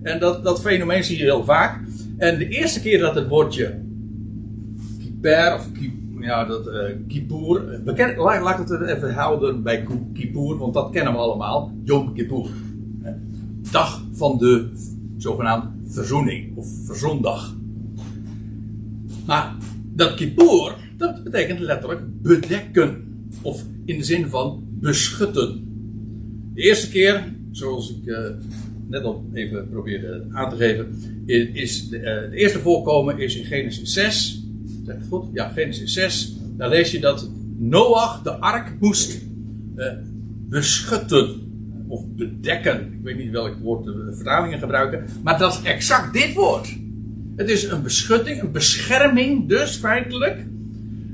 En 0.03 0.19
dat, 0.19 0.43
dat 0.43 0.61
fenomeen 0.61 1.03
zie 1.03 1.17
je 1.17 1.23
heel 1.23 1.43
vaak. 1.43 1.81
En 2.17 2.37
de 2.37 2.47
eerste 2.47 2.81
keer 2.81 2.99
dat 2.99 3.15
het 3.15 3.27
woordje 3.27 3.81
kiper 4.99 5.53
of 5.53 5.67
ja, 6.19 6.45
dat, 6.45 6.67
uh, 6.67 6.73
kippur, 7.07 7.83
we 7.83 8.13
laat, 8.17 8.41
laat 8.41 8.69
het 8.69 8.81
even 8.81 9.13
houden 9.13 9.63
bij 9.63 9.87
kippur, 10.13 10.57
want 10.57 10.73
dat 10.73 10.91
kennen 10.91 11.13
we 11.13 11.19
allemaal. 11.19 11.71
Yom 11.83 12.13
Kippur. 12.13 12.49
Dag 13.71 14.03
van 14.11 14.37
de 14.37 14.69
zogenaamde 15.17 15.67
verzoening 15.87 16.57
of 16.57 16.67
verzondag. 16.85 17.55
Maar 19.25 19.55
dat 19.95 20.13
kippur, 20.13 20.75
dat 20.97 21.23
betekent 21.23 21.59
letterlijk 21.59 22.01
bedekken. 22.21 23.08
Of 23.41 23.63
in 23.85 23.97
de 23.97 24.03
zin 24.03 24.27
van 24.27 24.67
beschutten. 24.79 25.67
De 26.53 26.61
eerste 26.61 26.89
keer, 26.89 27.33
zoals 27.51 27.89
ik 27.89 28.05
uh, 28.05 28.17
net 28.87 29.03
al 29.03 29.29
even 29.33 29.69
probeerde 29.69 30.25
aan 30.31 30.49
te 30.49 30.55
geven, 30.55 30.95
is 31.53 31.89
de, 31.89 31.97
uh, 31.97 32.03
de, 32.03 32.35
eerste 32.35 32.59
voorkomen 32.59 33.19
is 33.19 33.37
in 33.37 33.45
Genesis 33.45 33.93
6. 33.93 34.43
Zeg 34.85 34.95
het 34.95 35.05
goed? 35.09 35.25
Ja, 35.33 35.47
Genesis 35.47 35.93
6. 35.93 36.35
Daar 36.57 36.69
lees 36.69 36.91
je 36.91 36.99
dat 36.99 37.29
Noach 37.57 38.21
de 38.21 38.31
ark 38.31 38.73
moest 38.79 39.21
uh, 39.75 39.85
beschutten. 40.49 41.47
Of 41.87 42.05
bedekken. 42.07 42.93
Ik 42.93 42.99
weet 43.03 43.17
niet 43.17 43.31
welk 43.31 43.55
woord 43.59 43.85
de 43.85 44.11
vertalingen 44.15 44.59
gebruiken. 44.59 45.05
Maar 45.23 45.39
dat 45.39 45.53
is 45.53 45.61
exact 45.61 46.13
dit 46.13 46.33
woord. 46.33 46.77
Het 47.35 47.49
is 47.49 47.63
een 47.63 47.83
beschutting, 47.83 48.41
een 48.41 48.51
bescherming, 48.51 49.47
dus 49.47 49.75
feitelijk. 49.75 50.45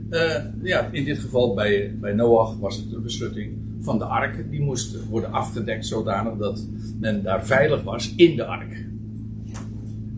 Uh, 0.09 0.35
ja, 0.61 0.89
in 0.91 1.05
dit 1.05 1.19
geval 1.19 1.53
bij, 1.53 1.97
bij 1.99 2.13
Noach 2.13 2.57
was 2.57 2.75
het 2.77 2.93
een 2.93 3.01
beschutting 3.01 3.57
van 3.79 3.97
de 3.97 4.03
ark. 4.03 4.51
Die 4.51 4.61
moest 4.61 5.05
worden 5.05 5.31
afgedekt 5.31 5.85
zodanig 5.85 6.37
dat 6.37 6.67
men 6.99 7.23
daar 7.23 7.45
veilig 7.45 7.83
was 7.83 8.15
in 8.15 8.35
de 8.35 8.45
ark. 8.45 8.85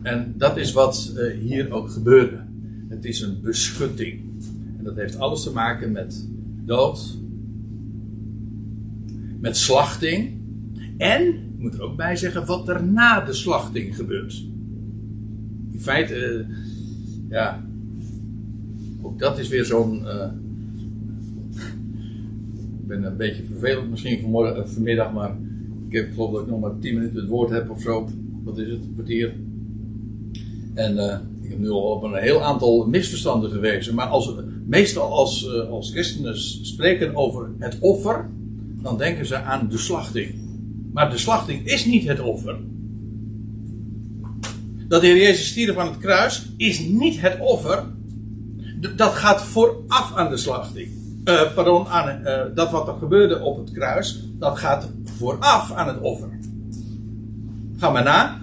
En 0.01 0.33
dat 0.37 0.57
is 0.57 0.71
wat 0.71 1.13
uh, 1.15 1.39
hier 1.39 1.71
ook 1.71 1.89
gebeurde. 1.89 2.45
Het 2.89 3.05
is 3.05 3.21
een 3.21 3.41
beschutting. 3.41 4.21
En 4.77 4.83
dat 4.83 4.95
heeft 4.95 5.19
alles 5.19 5.43
te 5.43 5.51
maken 5.51 5.91
met 5.91 6.27
dood, 6.65 7.17
met 9.39 9.57
slachting. 9.57 10.41
En, 10.97 11.27
ik 11.27 11.57
moet 11.57 11.73
er 11.73 11.81
ook 11.81 11.97
bij 11.97 12.15
zeggen, 12.15 12.45
wat 12.45 12.69
er 12.69 12.83
na 12.83 13.21
de 13.21 13.33
slachting 13.33 13.95
gebeurt. 13.95 14.43
In 15.71 15.79
feite, 15.79 16.15
uh, 16.15 16.55
ja, 17.29 17.66
ook 19.07 19.19
dat 19.19 19.39
is 19.39 19.47
weer 19.47 19.65
zo'n. 19.65 20.01
Uh, 20.03 20.25
ik 22.79 22.87
ben 22.87 23.03
een 23.03 23.17
beetje 23.17 23.43
vervelend 23.43 23.89
misschien 23.89 24.19
vanmorgen, 24.19 24.57
uh, 24.57 24.65
vanmiddag, 24.65 25.13
maar 25.13 25.37
ik 25.89 25.95
heb 25.95 26.13
geloof 26.13 26.31
dat 26.31 26.41
ik 26.41 26.47
nog 26.47 26.59
maar 26.59 26.79
10 26.79 26.93
minuten 26.93 27.19
het 27.19 27.29
woord 27.29 27.49
heb 27.49 27.69
of 27.69 27.81
zo. 27.81 28.09
Wat 28.43 28.57
is 28.57 28.69
het? 28.69 28.83
Een 28.83 28.93
kwartier. 28.93 29.33
En 30.73 30.95
uh, 30.95 31.17
ik 31.41 31.49
heb 31.49 31.59
nu 31.59 31.69
al 31.69 31.81
op 31.81 32.03
een 32.03 32.15
heel 32.15 32.43
aantal 32.43 32.87
misverstanden 32.87 33.51
gewezen. 33.51 33.95
Maar 33.95 34.07
als, 34.07 34.33
meestal 34.65 35.11
als, 35.11 35.49
als 35.69 35.91
christenen 35.91 36.37
spreken 36.65 37.15
over 37.15 37.49
het 37.59 37.77
offer, 37.79 38.29
dan 38.81 38.97
denken 38.97 39.25
ze 39.25 39.35
aan 39.35 39.67
de 39.69 39.77
slachting. 39.77 40.35
Maar 40.93 41.09
de 41.09 41.17
slachting 41.17 41.65
is 41.65 41.85
niet 41.85 42.07
het 42.07 42.19
offer. 42.19 42.57
Dat 44.87 45.01
de 45.01 45.07
Heer 45.07 45.17
Jezus 45.17 45.47
stierf 45.47 45.77
aan 45.77 45.87
het 45.87 45.97
kruis 45.97 46.53
is 46.57 46.79
niet 46.79 47.21
het 47.21 47.39
offer 47.39 47.83
dat 48.95 49.13
gaat 49.13 49.43
vooraf 49.43 50.11
aan 50.15 50.29
de 50.29 50.37
slachting. 50.37 50.87
Uh, 51.25 51.53
pardon, 51.53 51.87
aan, 51.87 52.21
uh, 52.23 52.41
dat 52.55 52.71
wat 52.71 52.87
er 52.87 52.93
gebeurde 52.99 53.39
op 53.39 53.57
het 53.57 53.71
kruis, 53.71 54.29
dat 54.39 54.59
gaat 54.59 54.89
vooraf 55.03 55.71
aan 55.71 55.87
het 55.87 55.99
offer. 55.99 56.29
Ga 57.77 57.89
maar 57.89 58.03
na. 58.03 58.41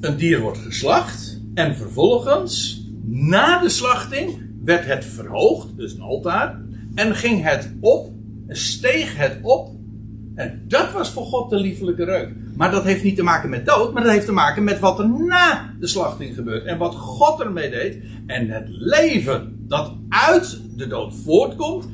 Een 0.00 0.16
dier 0.16 0.40
wordt 0.40 0.58
geslacht. 0.58 1.40
En 1.54 1.76
vervolgens, 1.76 2.84
na 3.06 3.58
de 3.58 3.68
slachting, 3.68 4.42
werd 4.64 4.84
het 4.84 5.04
verhoogd, 5.04 5.76
dus 5.76 5.94
een 5.94 6.00
altaar. 6.00 6.60
En 6.94 7.14
ging 7.14 7.42
het 7.42 7.72
op, 7.80 8.12
steeg 8.48 9.16
het 9.16 9.38
op. 9.42 9.70
En 10.34 10.64
dat 10.68 10.92
was 10.92 11.10
voor 11.10 11.24
God 11.24 11.50
de 11.50 11.56
liefelijke 11.56 12.04
reuk. 12.04 12.32
Maar 12.60 12.70
dat 12.70 12.84
heeft 12.84 13.02
niet 13.02 13.16
te 13.16 13.22
maken 13.22 13.50
met 13.50 13.66
dood, 13.66 13.92
maar 13.92 14.02
dat 14.02 14.12
heeft 14.12 14.26
te 14.26 14.32
maken 14.32 14.64
met 14.64 14.78
wat 14.78 14.98
er 14.98 15.08
na 15.08 15.74
de 15.78 15.86
slachting 15.86 16.34
gebeurt. 16.34 16.64
En 16.64 16.78
wat 16.78 16.94
God 16.94 17.40
ermee 17.40 17.70
deed. 17.70 17.96
En 18.26 18.48
het 18.48 18.66
leven 18.68 19.64
dat 19.68 19.92
uit 20.08 20.60
de 20.76 20.86
dood 20.86 21.14
voortkomt, 21.24 21.88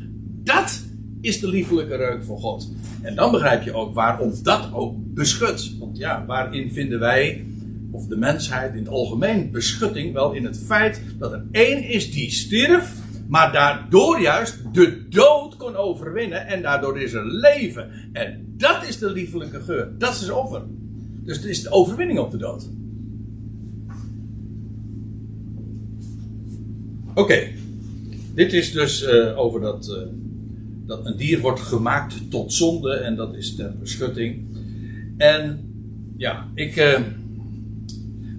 dat 0.44 0.82
is 1.20 1.40
de 1.40 1.48
liefelijke 1.48 1.96
reuk 1.96 2.24
van 2.24 2.38
God. 2.38 2.72
En 3.02 3.14
dan 3.14 3.30
begrijp 3.30 3.62
je 3.62 3.72
ook 3.72 3.94
waarom 3.94 4.32
dat 4.42 4.70
ook 4.72 4.94
beschut. 4.96 5.76
Want 5.78 5.98
ja, 5.98 6.24
waarin 6.26 6.72
vinden 6.72 6.98
wij, 6.98 7.46
of 7.90 8.06
de 8.06 8.16
mensheid 8.16 8.72
in 8.72 8.78
het 8.78 8.88
algemeen, 8.88 9.50
beschutting? 9.50 10.12
Wel 10.12 10.32
in 10.32 10.44
het 10.44 10.58
feit 10.66 11.02
dat 11.18 11.32
er 11.32 11.44
één 11.50 11.88
is 11.88 12.12
die 12.12 12.30
stierf, 12.30 12.92
maar 13.28 13.52
daardoor 13.52 14.20
juist 14.20 14.74
de 14.74 15.08
dood 15.08 15.56
kon 15.56 15.76
overwinnen 15.76 16.46
en 16.46 16.62
daardoor 16.62 17.00
is 17.00 17.12
er 17.12 17.26
leven. 17.26 17.90
En 18.12 18.54
dat 18.56 18.88
is 18.88 18.98
de 18.98 19.10
liefelijke 19.10 19.60
geur. 19.60 19.92
Dat 19.98 20.14
is 20.14 20.30
offer. 20.30 20.62
Dus 21.24 21.36
het 21.36 21.46
is 21.46 21.62
de 21.62 21.70
overwinning 21.70 22.18
op 22.18 22.30
de 22.30 22.36
dood. 22.36 22.68
Oké. 27.14 27.48
Dit 28.34 28.52
is 28.52 28.72
dus 28.72 29.02
uh, 29.02 29.38
over 29.38 29.60
dat, 29.60 29.88
uh, 29.88 30.08
dat 30.86 31.06
een 31.06 31.16
dier 31.16 31.40
wordt 31.40 31.60
gemaakt 31.60 32.30
tot 32.30 32.52
zonde 32.52 32.92
en 32.92 33.16
dat 33.16 33.34
is 33.34 33.54
ter 33.54 33.78
beschutting. 33.78 34.44
En 35.16 35.60
ja, 36.16 36.48
ik. 36.54 36.76
Uh, 36.76 36.94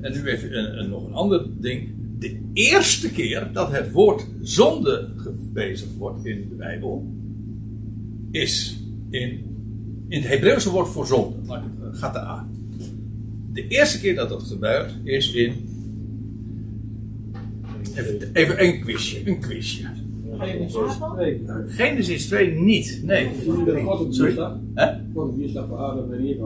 en 0.02 0.12
nu 0.14 0.26
even 0.26 0.90
nog 0.90 1.06
een 1.06 1.14
ander 1.14 1.46
ding. 1.62 1.97
De 2.20 2.40
eerste 2.54 3.12
keer 3.12 3.50
dat 3.54 3.72
het 3.72 3.92
woord 3.92 4.26
zonde 4.42 5.10
gebezigd 5.16 5.98
wordt 5.98 6.26
in 6.26 6.50
de 6.50 6.56
Bijbel 6.56 7.08
is 8.32 8.80
in, 9.10 9.30
in 10.08 10.22
het 10.22 10.28
Hebreeuwse 10.28 10.72
woord 10.72 10.88
voor 10.88 11.06
zonde. 11.06 11.36
Gaat 11.92 12.14
de 12.14 12.20
A. 12.20 12.50
De 13.54 13.68
eerste 13.68 14.00
keer 14.00 14.16
dat 14.16 14.30
dat 14.30 14.44
gebeurt 14.44 14.94
is 15.04 15.34
in 15.34 15.54
Even, 17.98 18.30
even 18.34 18.64
een 18.64 18.82
quizje, 18.82 19.28
een 19.30 19.40
quizje. 19.40 19.86
Genesis 20.38 20.98
2. 21.16 21.42
Genesis 21.68 22.26
2 22.26 22.52
niet, 22.52 23.02
nee. 23.04 23.30
Sorry? 24.10 24.34
Voor 25.14 25.28
de 25.28 25.34
vierslag 25.38 25.68
van 25.68 25.78
Adam 25.78 26.14
en 26.14 26.26
Eva 26.26 26.46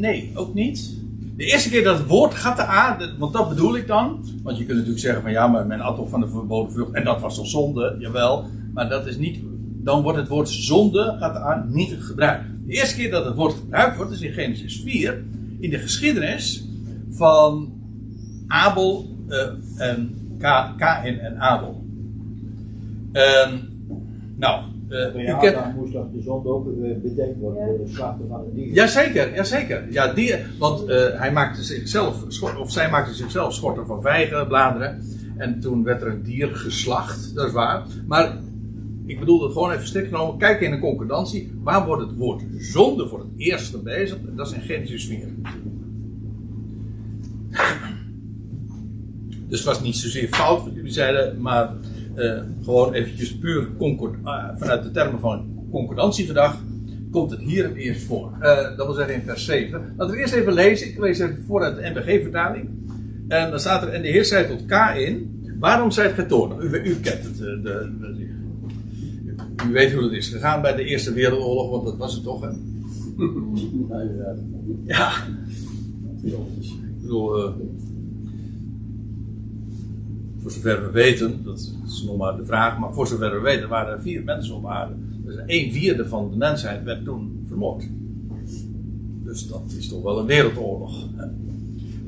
nee, 0.00 0.30
ook 0.34 0.54
niet. 0.54 1.01
De 1.36 1.44
eerste 1.44 1.70
keer 1.70 1.84
dat 1.84 1.98
het 1.98 2.06
woord 2.06 2.34
gata, 2.34 2.98
want 3.18 3.32
dat 3.32 3.48
bedoel 3.48 3.76
ik 3.76 3.86
dan. 3.86 4.24
Want 4.42 4.58
je 4.58 4.64
kunt 4.64 4.76
natuurlijk 4.76 5.04
zeggen 5.04 5.22
van 5.22 5.30
ja, 5.30 5.46
maar 5.46 5.66
men 5.66 5.80
at 5.80 5.96
toch 5.96 6.08
van 6.08 6.20
de 6.20 6.28
verboden 6.28 6.72
vrucht. 6.72 6.92
En 6.92 7.04
dat 7.04 7.20
was 7.20 7.34
toch 7.34 7.46
zonde? 7.46 7.96
Jawel. 7.98 8.46
Maar 8.74 8.88
dat 8.88 9.06
is 9.06 9.16
niet. 9.16 9.38
Dan 9.82 10.02
wordt 10.02 10.18
het 10.18 10.28
woord 10.28 10.48
zonde, 10.48 11.16
gata, 11.18 11.66
niet 11.68 11.96
gebruikt. 11.98 12.44
De 12.66 12.72
eerste 12.72 12.96
keer 12.96 13.10
dat 13.10 13.24
het 13.24 13.34
woord 13.34 13.54
gebruikt 13.54 13.96
wordt 13.96 14.12
is 14.12 14.20
in 14.20 14.32
Genesis 14.32 14.80
4. 14.84 15.24
In 15.60 15.70
de 15.70 15.78
geschiedenis 15.78 16.64
van 17.10 17.72
Abel 18.46 19.16
uh, 19.28 19.38
en 19.76 20.16
Kain 20.76 21.20
en 21.20 21.40
Abel. 21.40 21.84
Uh, 23.12 23.52
nou, 24.36 24.62
uh, 24.92 25.24
ja, 25.24 25.38
kent... 25.38 25.54
dan 25.54 25.74
moest 25.76 25.92
dat 25.92 26.12
de 26.12 26.22
zonde 26.22 26.48
ook 26.48 26.66
uh, 26.66 26.96
bedekt 27.02 27.38
worden 27.38 27.66
door 27.66 27.78
de 27.78 27.92
slachten 27.92 28.28
van 28.28 28.40
het 28.40 28.54
dier. 28.54 28.72
Jazeker, 28.72 29.34
jazeker. 29.34 29.86
Ja, 29.90 30.12
die, 30.12 30.34
want 30.58 30.88
uh, 30.88 30.96
hij 31.12 31.32
maakte 31.32 31.62
zichzelf, 31.62 32.42
of 32.58 32.70
zij 32.70 32.90
maakte 32.90 33.14
zichzelf 33.14 33.54
schorten 33.54 33.86
van 33.86 34.02
vijgenbladeren. 34.02 35.02
En 35.36 35.60
toen 35.60 35.84
werd 35.84 36.02
er 36.02 36.08
een 36.08 36.22
dier 36.22 36.48
geslacht, 36.48 37.34
dat 37.34 37.46
is 37.46 37.52
waar. 37.52 37.82
Maar 38.06 38.38
ik 39.06 39.18
bedoel 39.18 39.42
het 39.42 39.52
gewoon 39.52 39.72
even 39.72 39.86
strikt 39.86 40.08
genomen. 40.08 40.38
Kijk 40.38 40.60
in 40.60 40.70
de 40.70 40.78
concordantie. 40.78 41.52
Waar 41.62 41.86
wordt 41.86 42.02
het 42.02 42.16
woord 42.16 42.42
zonde 42.58 43.08
voor 43.08 43.18
het 43.18 43.28
eerst 43.36 43.82
bezig? 43.82 44.18
Dat 44.36 44.46
is 44.46 44.52
in 44.52 44.60
Genesis 44.60 45.06
4. 45.06 45.28
Dus 49.48 49.58
het 49.58 49.68
was 49.68 49.82
niet 49.82 49.96
zozeer 49.96 50.28
fout 50.28 50.64
wat 50.64 50.74
jullie 50.74 50.92
zeiden, 50.92 51.40
maar 51.40 51.70
uh, 52.16 52.40
gewoon 52.62 52.92
eventjes 52.92 53.38
puur 53.38 53.68
concord, 53.78 54.14
uh, 54.24 54.44
vanuit 54.56 54.82
de 54.82 54.90
termen 54.90 55.20
van 55.20 55.66
concordantieverdrag 55.70 56.62
komt 57.10 57.30
het 57.30 57.40
hier 57.40 57.64
het 57.64 57.74
eerst 57.74 58.02
voor. 58.02 58.32
Uh, 58.40 58.76
dat 58.76 58.86
wil 58.86 58.94
zeggen 58.94 59.14
in 59.14 59.22
vers 59.22 59.44
7. 59.44 59.94
Laten 59.96 60.14
we 60.14 60.20
eerst 60.20 60.34
even 60.34 60.52
lezen. 60.52 60.88
Ik 60.88 60.98
lees 60.98 61.18
even 61.18 61.44
voor 61.46 61.62
uit 61.62 61.76
de 61.76 61.90
NBG-vertaling. 61.90 62.68
En 63.28 63.50
dan 63.50 63.60
staat 63.60 63.82
er, 63.82 63.88
en 63.88 64.02
de 64.02 64.08
Heer 64.08 64.24
zei 64.24 64.46
tot 64.46 64.66
K 64.66 64.96
in, 64.96 65.40
waarom 65.58 65.90
zijt 65.90 66.14
gij 66.14 66.24
toornig? 66.24 66.58
U, 66.58 66.76
u 66.76 66.94
kent 67.00 67.24
het, 67.24 67.38
de, 67.38 67.60
de, 67.62 67.90
de, 68.00 68.28
u 69.68 69.72
weet 69.72 69.92
hoe 69.92 70.02
het 70.02 70.12
is 70.12 70.28
gegaan 70.28 70.62
bij 70.62 70.74
de 70.74 70.84
Eerste 70.84 71.12
Wereldoorlog, 71.12 71.70
want 71.70 71.84
dat 71.84 71.96
was 71.96 72.14
het 72.14 72.24
toch, 72.24 72.40
hè? 72.40 72.48
ja. 74.84 75.10
Ik 76.22 76.32
bedoel, 77.02 77.54
voor 80.42 80.50
zover 80.50 80.82
we 80.82 80.90
weten, 80.90 81.44
dat 81.44 81.58
is 81.86 82.02
nog 82.06 82.16
maar 82.16 82.36
de 82.36 82.44
vraag, 82.44 82.78
maar 82.78 82.92
voor 82.92 83.06
zover 83.06 83.32
we 83.32 83.40
weten 83.40 83.68
waren 83.68 83.92
er 83.92 84.02
vier 84.02 84.24
mensen 84.24 84.54
op 84.54 84.66
aarde. 84.66 84.94
Dus 85.24 85.34
een 85.46 85.72
vierde 85.72 86.08
van 86.08 86.30
de 86.30 86.36
mensheid 86.36 86.84
werd 86.84 87.04
toen 87.04 87.44
vermoord. 87.48 87.84
Dus 89.24 89.48
dat 89.48 89.62
is 89.76 89.88
toch 89.88 90.02
wel 90.02 90.18
een 90.18 90.26
wereldoorlog. 90.26 91.06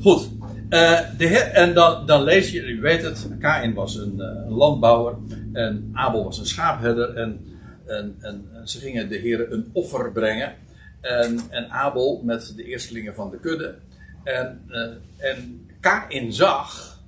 Goed. 0.01 0.31
Uh, 0.71 1.01
de 1.19 1.39
en 1.39 1.75
dan, 1.75 2.07
dan, 2.07 2.23
lees 2.23 2.51
je, 2.51 2.67
u 2.67 2.81
weet 2.81 3.03
het, 3.03 3.29
Kain 3.39 3.75
was 3.75 3.97
een, 3.97 4.15
uh, 4.17 4.25
een, 4.25 4.53
landbouwer 4.53 5.15
en 5.53 5.91
Abel 5.93 6.25
was 6.25 6.39
een 6.39 6.47
schaapherder 6.47 7.15
en, 7.15 7.41
en, 7.87 8.17
en, 8.21 8.45
ze 8.65 8.79
gingen 8.79 9.09
de 9.09 9.17
heren 9.17 9.53
een 9.53 9.71
offer 9.73 10.13
brengen. 10.13 10.55
En, 11.01 11.39
en 11.51 11.71
Abel 11.71 12.23
met 12.25 12.53
de 12.57 12.65
eerstelingen 12.65 13.15
van 13.15 13.31
de 13.31 13.39
kudde. 13.39 13.75
En, 14.23 14.61
uh, 14.69 15.31
en 15.31 15.67
Kain 15.81 16.33
zag 16.33 16.99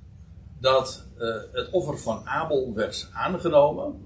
dat 0.59 1.06
uh, 1.19 1.35
het 1.51 1.69
offer 1.69 1.97
van 1.97 2.27
Abel 2.27 2.73
werd 2.73 3.09
aangenomen 3.13 4.05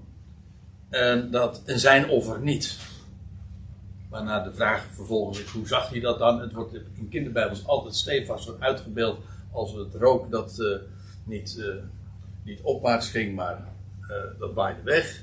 en, 0.88 1.30
dat, 1.30 1.62
en 1.64 1.78
zijn 1.78 2.08
offer 2.08 2.40
niet. 2.40 2.78
Waarna 4.10 4.42
de 4.42 4.52
vraag 4.52 4.86
vervolgens 4.94 5.42
is, 5.42 5.50
hoe 5.50 5.66
zag 5.66 5.88
hij 5.90 6.00
dat 6.00 6.18
dan? 6.18 6.40
Het 6.40 6.52
wordt 6.52 6.74
in 6.74 7.08
kinderbijbels 7.10 7.66
altijd 7.66 7.94
stevast 7.94 8.50
uitgebeeld 8.58 9.18
als 9.52 9.72
het 9.72 9.94
rook 9.94 10.30
dat 10.30 10.58
uh, 10.58 10.76
niet, 11.24 11.56
uh, 11.58 11.74
niet 12.44 12.60
opwaarts 12.62 13.08
ging, 13.08 13.34
maar 13.34 13.70
dat 14.38 14.52
waaide 14.54 14.82
weg. 14.82 15.22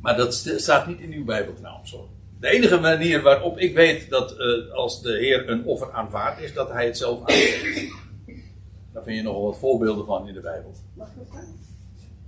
Maar 0.00 0.16
dat 0.16 0.34
staat 0.56 0.86
niet 0.86 1.00
in 1.00 1.12
uw 1.12 1.24
Bijbel 1.24 1.54
trouwens. 1.54 1.96
De 2.40 2.48
enige 2.48 2.80
manier 2.80 3.22
waarop 3.22 3.58
ik 3.58 3.74
weet 3.74 4.10
dat 4.10 4.36
als 4.72 5.02
de 5.02 5.12
Heer 5.12 5.48
een 5.48 5.64
offer 5.64 5.92
aanvaardt, 5.92 6.40
is 6.40 6.54
dat 6.54 6.70
hij 6.70 6.86
het 6.86 6.96
zelf 6.96 7.20
aangeeft. 7.20 8.01
Daar 8.92 9.02
vind 9.02 9.16
je 9.16 9.22
nogal 9.22 9.42
wat 9.42 9.58
voorbeelden 9.58 10.06
van 10.06 10.28
in 10.28 10.34
de 10.34 10.40
Bijbel. 10.40 10.74
Mag 10.94 11.08
dat 11.16 11.26
zijn? 11.32 11.70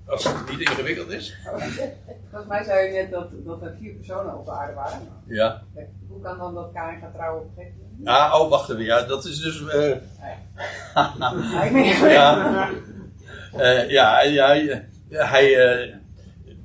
Als 0.06 0.24
het 0.24 0.50
niet 0.50 0.60
ingewikkeld 0.60 1.10
is. 1.10 1.36
Volgens 2.30 2.48
mij 2.48 2.64
zei 2.64 2.86
je 2.86 2.92
net 2.92 3.10
dat, 3.10 3.30
dat 3.44 3.62
er 3.62 3.74
vier 3.78 3.94
personen 3.94 4.38
op 4.38 4.44
de 4.44 4.50
aarde 4.50 4.74
waren. 4.74 5.00
Ja. 5.26 5.62
Hoe 6.08 6.20
kan 6.20 6.38
dan 6.38 6.54
dat 6.54 6.72
Karin 6.72 7.00
gaat 7.00 7.14
trouwen 7.14 7.42
op 7.42 7.58
een 7.58 8.04
Ja, 8.04 8.38
oh, 8.38 8.50
wacht 8.50 8.70
even. 8.70 8.84
Ja, 8.84 9.02
dat 9.02 9.24
is 9.24 9.40
dus. 9.40 9.60
Uh... 9.60 9.96
ja. 12.12 12.70
Uh, 13.56 13.90
ja, 13.90 14.22
ja, 14.22 14.56
hij. 15.08 15.76
Uh, 15.84 15.94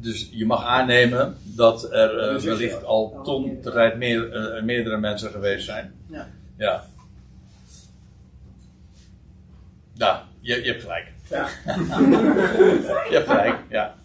dus 0.02 0.30
je 0.32 0.46
mag 0.46 0.66
aannemen 0.66 1.38
dat 1.44 1.94
er 1.94 2.36
uh, 2.36 2.42
wellicht 2.42 2.84
al 2.84 3.20
ton 3.24 3.60
tijd 3.62 3.98
meer, 3.98 4.62
meerdere 4.64 4.98
mensen 4.98 5.32
geweest 5.32 5.66
zijn. 5.66 5.94
Ja. 6.08 6.28
ja. 6.58 6.84
Ja, 10.00 10.28
je, 10.40 10.64
je 10.64 10.72
hebt 10.72 10.82
gelijk. 10.82 11.12
Ja. 11.30 11.48
je 13.10 13.16
hebt 13.16 13.30
gelijk, 13.30 13.58
ja. 13.70 13.96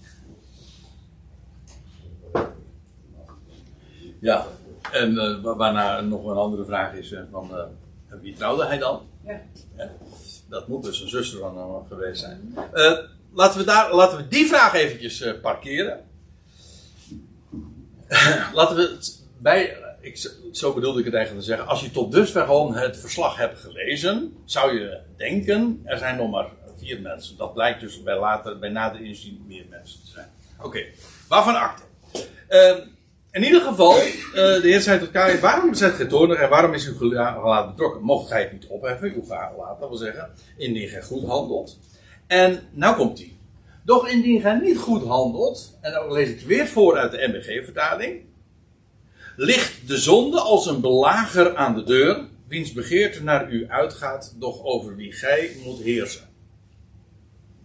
Ja, 4.20 4.46
en 4.92 5.12
uh, 5.12 5.56
waarna 5.56 6.00
nog 6.00 6.26
een 6.26 6.36
andere 6.36 6.64
vraag 6.64 6.92
is: 6.92 7.12
uh, 7.12 7.20
van, 7.30 7.50
uh, 7.52 8.20
wie 8.20 8.34
trouwde 8.34 8.66
hij 8.66 8.78
dan? 8.78 9.02
Ja. 9.24 9.40
ja. 9.76 9.90
Dat 10.48 10.68
moet 10.68 10.84
dus 10.84 11.00
een 11.00 11.08
zuster 11.08 11.38
van 11.38 11.58
hem 11.58 11.86
geweest 11.88 12.20
zijn. 12.20 12.54
laten, 13.32 13.58
we 13.58 13.64
daar, 13.64 13.94
laten 13.94 14.18
we 14.18 14.28
die 14.28 14.46
vraag 14.46 14.74
eventjes 14.74 15.34
parkeren. 15.42 16.00
laten 18.54 18.76
we 18.76 18.82
het 18.82 19.24
bij 19.38 19.83
ik, 20.04 20.30
zo 20.52 20.72
bedoelde 20.72 20.98
ik 20.98 21.04
het 21.04 21.14
eigenlijk 21.14 21.44
te 21.44 21.50
zeggen. 21.50 21.68
Als 21.68 21.80
je 21.80 21.90
tot 21.90 22.12
dusver 22.12 22.44
gewoon 22.44 22.74
het 22.74 22.96
verslag 22.96 23.36
hebt 23.36 23.58
gelezen, 23.58 24.36
zou 24.44 24.80
je 24.80 25.00
denken, 25.16 25.80
er 25.84 25.98
zijn 25.98 26.16
nog 26.16 26.30
maar 26.30 26.48
vier 26.76 27.00
mensen. 27.00 27.36
Dat 27.36 27.54
blijkt 27.54 27.80
dus 27.80 28.02
bij, 28.02 28.18
later, 28.18 28.58
bij 28.58 28.68
nader 28.68 29.00
inzien 29.00 29.44
meer 29.46 29.64
mensen 29.70 30.00
te 30.00 30.10
zijn. 30.10 30.28
Oké, 30.62 30.84
waarvan 31.28 31.56
akte? 31.56 31.82
Uh, 32.48 32.76
in 33.30 33.44
ieder 33.44 33.60
geval, 33.60 33.96
uh, 33.96 34.34
de 34.34 34.60
heer 34.62 34.80
zei 34.80 34.98
tot 34.98 35.10
Kai, 35.10 35.40
waarom 35.40 35.74
zet 35.74 35.94
gij 35.94 36.06
toornig 36.06 36.38
en 36.38 36.48
waarom 36.48 36.74
is 36.74 36.88
uw 36.88 36.96
gelaat 36.96 37.70
betrokken? 37.70 38.02
Mocht 38.02 38.28
gij 38.28 38.40
het 38.42 38.52
niet 38.52 38.66
opheffen, 38.66 39.12
uw 39.14 39.22
gelaat, 39.22 39.80
dat 39.80 39.88
wil 39.88 39.98
zeggen, 39.98 40.30
indien 40.56 40.88
gij 40.88 41.02
goed 41.02 41.24
handelt. 41.24 41.78
En 42.26 42.60
nou 42.70 42.96
komt 42.96 43.18
hij. 43.18 43.36
Doch 43.84 44.08
indien 44.08 44.40
gij 44.40 44.58
niet 44.58 44.78
goed 44.78 45.04
handelt, 45.04 45.78
en 45.80 45.92
dan 45.92 46.12
lees 46.12 46.28
ik 46.28 46.40
weer 46.40 46.66
voor 46.66 46.96
uit 46.96 47.10
de 47.10 47.28
MBG-vertaling 47.28 48.22
ligt 49.36 49.88
de 49.88 49.98
zonde 49.98 50.40
als 50.40 50.66
een 50.66 50.80
belager 50.80 51.56
aan 51.56 51.74
de 51.74 51.84
deur, 51.84 52.24
wiens 52.48 52.72
begeerte 52.72 53.22
naar 53.22 53.52
u 53.52 53.68
uitgaat, 53.68 54.34
doch 54.38 54.64
over 54.64 54.96
wie 54.96 55.12
gij 55.12 55.56
moet 55.64 55.80
heersen. 55.80 56.28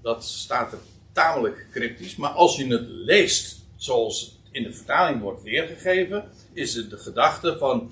Dat 0.02 0.24
staat 0.24 0.72
er 0.72 0.80
tamelijk 1.12 1.68
cryptisch, 1.72 2.16
maar 2.16 2.30
als 2.30 2.58
je 2.58 2.68
het 2.68 2.86
leest 2.88 3.66
zoals 3.76 4.22
het 4.22 4.32
in 4.52 4.64
de 4.64 4.74
vertaling 4.74 5.22
wordt 5.22 5.44
weergegeven, 5.44 6.24
is 6.54 6.76
het 6.76 6.90
de 6.90 6.98
gedachte 6.98 7.58
van, 7.58 7.92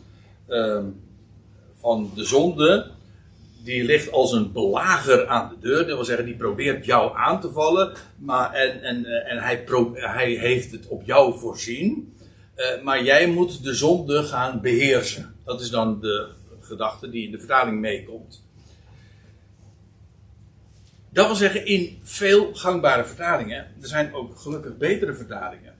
uh, 0.50 0.84
van 1.80 2.12
de 2.16 2.24
zonde, 2.24 2.92
die 3.64 3.84
ligt 3.84 4.12
als 4.12 4.32
een 4.32 4.52
belager 4.52 5.28
aan 5.28 5.50
de 5.50 5.68
deur. 5.68 5.78
Dat 5.78 5.96
wil 5.96 6.06
zeggen, 6.06 6.26
die 6.26 6.36
probeert 6.36 6.86
jou 6.86 7.18
aan 7.18 7.42
te 7.42 7.52
vallen, 7.52 7.94
maar, 8.18 8.54
en, 8.54 8.82
en, 8.82 9.06
en 9.06 9.38
hij, 9.38 9.64
pro, 9.64 9.94
hij 9.96 10.32
heeft 10.32 10.72
het 10.72 10.88
op 10.88 11.04
jou 11.06 11.40
voorzien. 11.40 12.16
Uh, 12.58 12.84
maar 12.84 13.04
jij 13.04 13.28
moet 13.28 13.64
de 13.64 13.74
zonde 13.74 14.24
gaan 14.24 14.62
beheersen. 14.62 15.36
Dat 15.44 15.62
is 15.62 15.70
dan 15.70 16.00
de 16.00 16.30
gedachte 16.62 17.10
die 17.10 17.26
in 17.26 17.32
de 17.32 17.40
vertaling 17.40 17.80
meekomt. 17.80 18.44
Dat 21.10 21.26
wil 21.26 21.36
zeggen, 21.36 21.66
in 21.66 22.00
veel 22.04 22.54
gangbare 22.54 23.06
vertalingen, 23.06 23.68
er 23.82 23.88
zijn 23.88 24.14
ook 24.14 24.40
gelukkig 24.40 24.78
betere 24.78 25.14
vertalingen. 25.14 25.76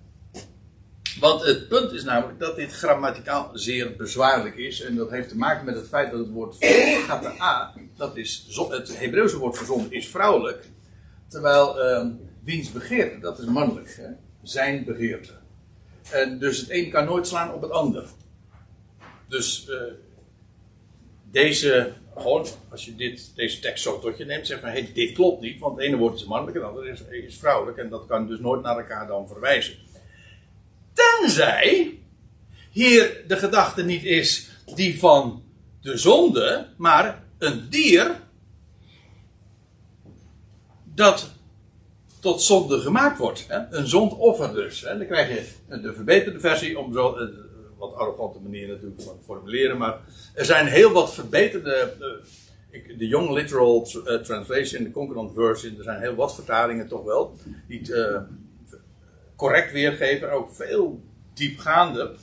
Want 1.20 1.44
het 1.44 1.68
punt 1.68 1.92
is 1.92 2.04
namelijk 2.04 2.40
dat 2.40 2.56
dit 2.56 2.74
grammaticaal 2.74 3.50
zeer 3.54 3.96
bezwaarlijk 3.96 4.56
is. 4.56 4.82
En 4.82 4.96
dat 4.96 5.10
heeft 5.10 5.30
te 5.30 5.38
maken 5.38 5.66
met 5.66 5.76
het 5.76 5.88
feit 5.88 6.12
dat 6.12 6.20
het 6.20 6.30
woord 6.30 6.64
a, 7.40 7.74
dat 7.96 8.18
is 8.18 8.46
het 8.70 9.00
Hebreeuwse 9.00 9.38
woord 9.38 9.58
voor 9.58 9.66
zonde, 9.66 9.96
is 9.96 10.08
vrouwelijk. 10.08 10.70
Terwijl 11.28 11.90
uh, 11.90 12.06
wiens 12.44 12.72
begeerte, 12.72 13.20
dat 13.20 13.40
is 13.40 13.46
mannelijk. 13.46 13.96
Hè? 13.96 14.10
Zijn 14.44 14.84
begeerte. 14.86 15.34
En 16.12 16.40
dus 16.40 16.60
het 16.60 16.70
een 16.70 16.90
kan 16.90 17.06
nooit 17.06 17.28
slaan 17.28 17.54
op 17.54 17.62
het 17.62 17.72
ander. 17.72 18.06
Dus 19.28 19.68
uh, 19.70 19.82
deze, 21.32 21.94
gewoon, 22.16 22.46
als 22.70 22.86
je 22.86 22.96
dit, 22.96 23.32
deze 23.36 23.60
tekst 23.60 23.84
zo 23.84 24.00
tot 24.00 24.18
je 24.18 24.26
neemt, 24.26 24.48
zeg 24.48 24.60
van 24.60 24.70
hey, 24.70 24.92
dit 24.94 25.12
klopt 25.12 25.42
niet, 25.42 25.60
want 25.60 25.76
het 25.76 25.86
ene 25.86 25.98
woord 25.98 26.16
is 26.16 26.26
mannelijk 26.26 26.58
en 26.58 26.64
het 26.64 26.72
andere 26.72 26.90
is, 26.90 27.02
is 27.26 27.38
vrouwelijk. 27.38 27.78
En 27.78 27.90
dat 27.90 28.06
kan 28.06 28.28
dus 28.28 28.40
nooit 28.40 28.62
naar 28.62 28.78
elkaar 28.78 29.08
dan 29.08 29.28
verwijzen. 29.28 29.76
Tenzij 30.94 32.00
hier 32.72 33.24
de 33.28 33.38
gedachte 33.38 33.84
niet 33.84 34.04
is 34.04 34.50
die 34.76 35.00
van 35.00 35.44
de 35.82 35.98
zonde, 35.98 36.68
maar 36.78 37.24
een 37.38 37.70
dier 37.70 38.20
dat 40.84 41.37
tot 42.28 42.42
zonde 42.42 42.80
gemaakt 42.80 43.18
wordt. 43.18 43.46
Hè? 43.48 43.60
Een 43.78 43.88
zondoffer 43.88 44.54
dus. 44.54 44.82
Hè? 44.82 44.98
Dan 44.98 45.08
krijg 45.08 45.30
je 45.30 45.78
de 45.82 45.94
verbeterde 45.94 46.40
versie, 46.40 46.80
om 46.80 46.94
zo 46.94 47.16
eh, 47.16 47.28
wat 47.78 47.94
arrogante 47.96 48.40
manier 48.40 48.68
natuurlijk 48.68 49.02
van 49.02 49.20
formuleren, 49.26 49.78
maar 49.78 50.00
er 50.34 50.46
zijn 50.46 50.68
heel 50.68 50.92
wat 50.92 51.14
verbeterde. 51.14 51.74
eh, 51.74 52.08
ik- 52.72 53.00
de 53.00 53.08
Young 53.08 53.30
Literal 53.30 53.88
eh, 54.06 54.16
Translation, 54.16 54.84
de 54.84 54.92
Concordant 54.92 55.34
Version, 55.34 55.78
er 55.78 55.84
zijn 55.84 56.00
heel 56.00 56.16
wat 56.16 56.36
vertalingen 56.36 56.88
toch 56.88 57.04
wel, 57.04 57.36
die 57.68 57.80
het 57.80 58.22
correct 59.36 59.72
weergeven, 59.72 60.32
ook 60.32 60.54
veel 60.56 61.02
diepgaande. 61.34 62.16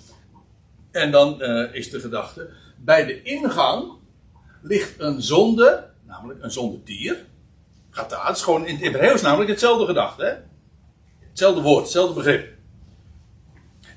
En 0.91 1.11
dan 1.11 1.43
is 1.73 1.91
de 1.91 2.01
gedachte, 2.01 2.51
bij 2.79 3.07
de 3.07 3.23
ingang 3.23 3.93
ligt 4.63 4.95
een 5.01 5.23
zonde, 5.23 5.85
namelijk 6.07 6.43
een 6.43 6.51
zondedier. 6.51 7.25
Gaat 7.95 8.11
daar, 8.11 8.27
het 8.27 8.37
is 8.37 8.43
gewoon 8.43 8.67
in 8.67 8.75
het 8.75 8.85
Hebreeuws 8.85 9.23
namelijk 9.23 9.51
hetzelfde 9.51 9.87
gedachte, 9.87 10.25
hè? 10.25 10.33
Hetzelfde 11.29 11.63
woord, 11.63 11.83
hetzelfde 11.83 12.15
begrip. 12.15 12.53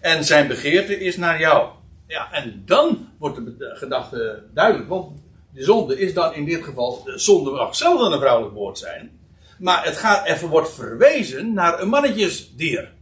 En 0.01 0.23
zijn 0.23 0.47
begeerte 0.47 0.99
is 0.99 1.17
naar 1.17 1.39
jou. 1.39 1.69
Ja, 2.07 2.31
en 2.31 2.63
dan 2.65 3.09
wordt 3.17 3.35
de 3.35 3.71
gedachte 3.73 4.43
duidelijk. 4.53 4.89
Want 4.89 5.21
de 5.53 5.63
zonde 5.63 5.99
is 5.99 6.13
dan 6.13 6.33
in 6.33 6.45
dit 6.45 6.63
geval, 6.63 7.03
de 7.03 7.17
zonde 7.19 7.51
mag 7.51 7.75
zelf 7.75 8.11
een 8.11 8.19
vrouwelijk 8.19 8.55
woord 8.55 8.77
zijn. 8.77 9.19
Maar 9.59 9.85
het 9.85 9.97
gaat, 9.97 10.27
er 10.27 10.47
wordt 10.47 10.73
verwezen 10.73 11.53
naar 11.53 11.81
een 11.81 11.89
mannetjesdier. 11.89 12.93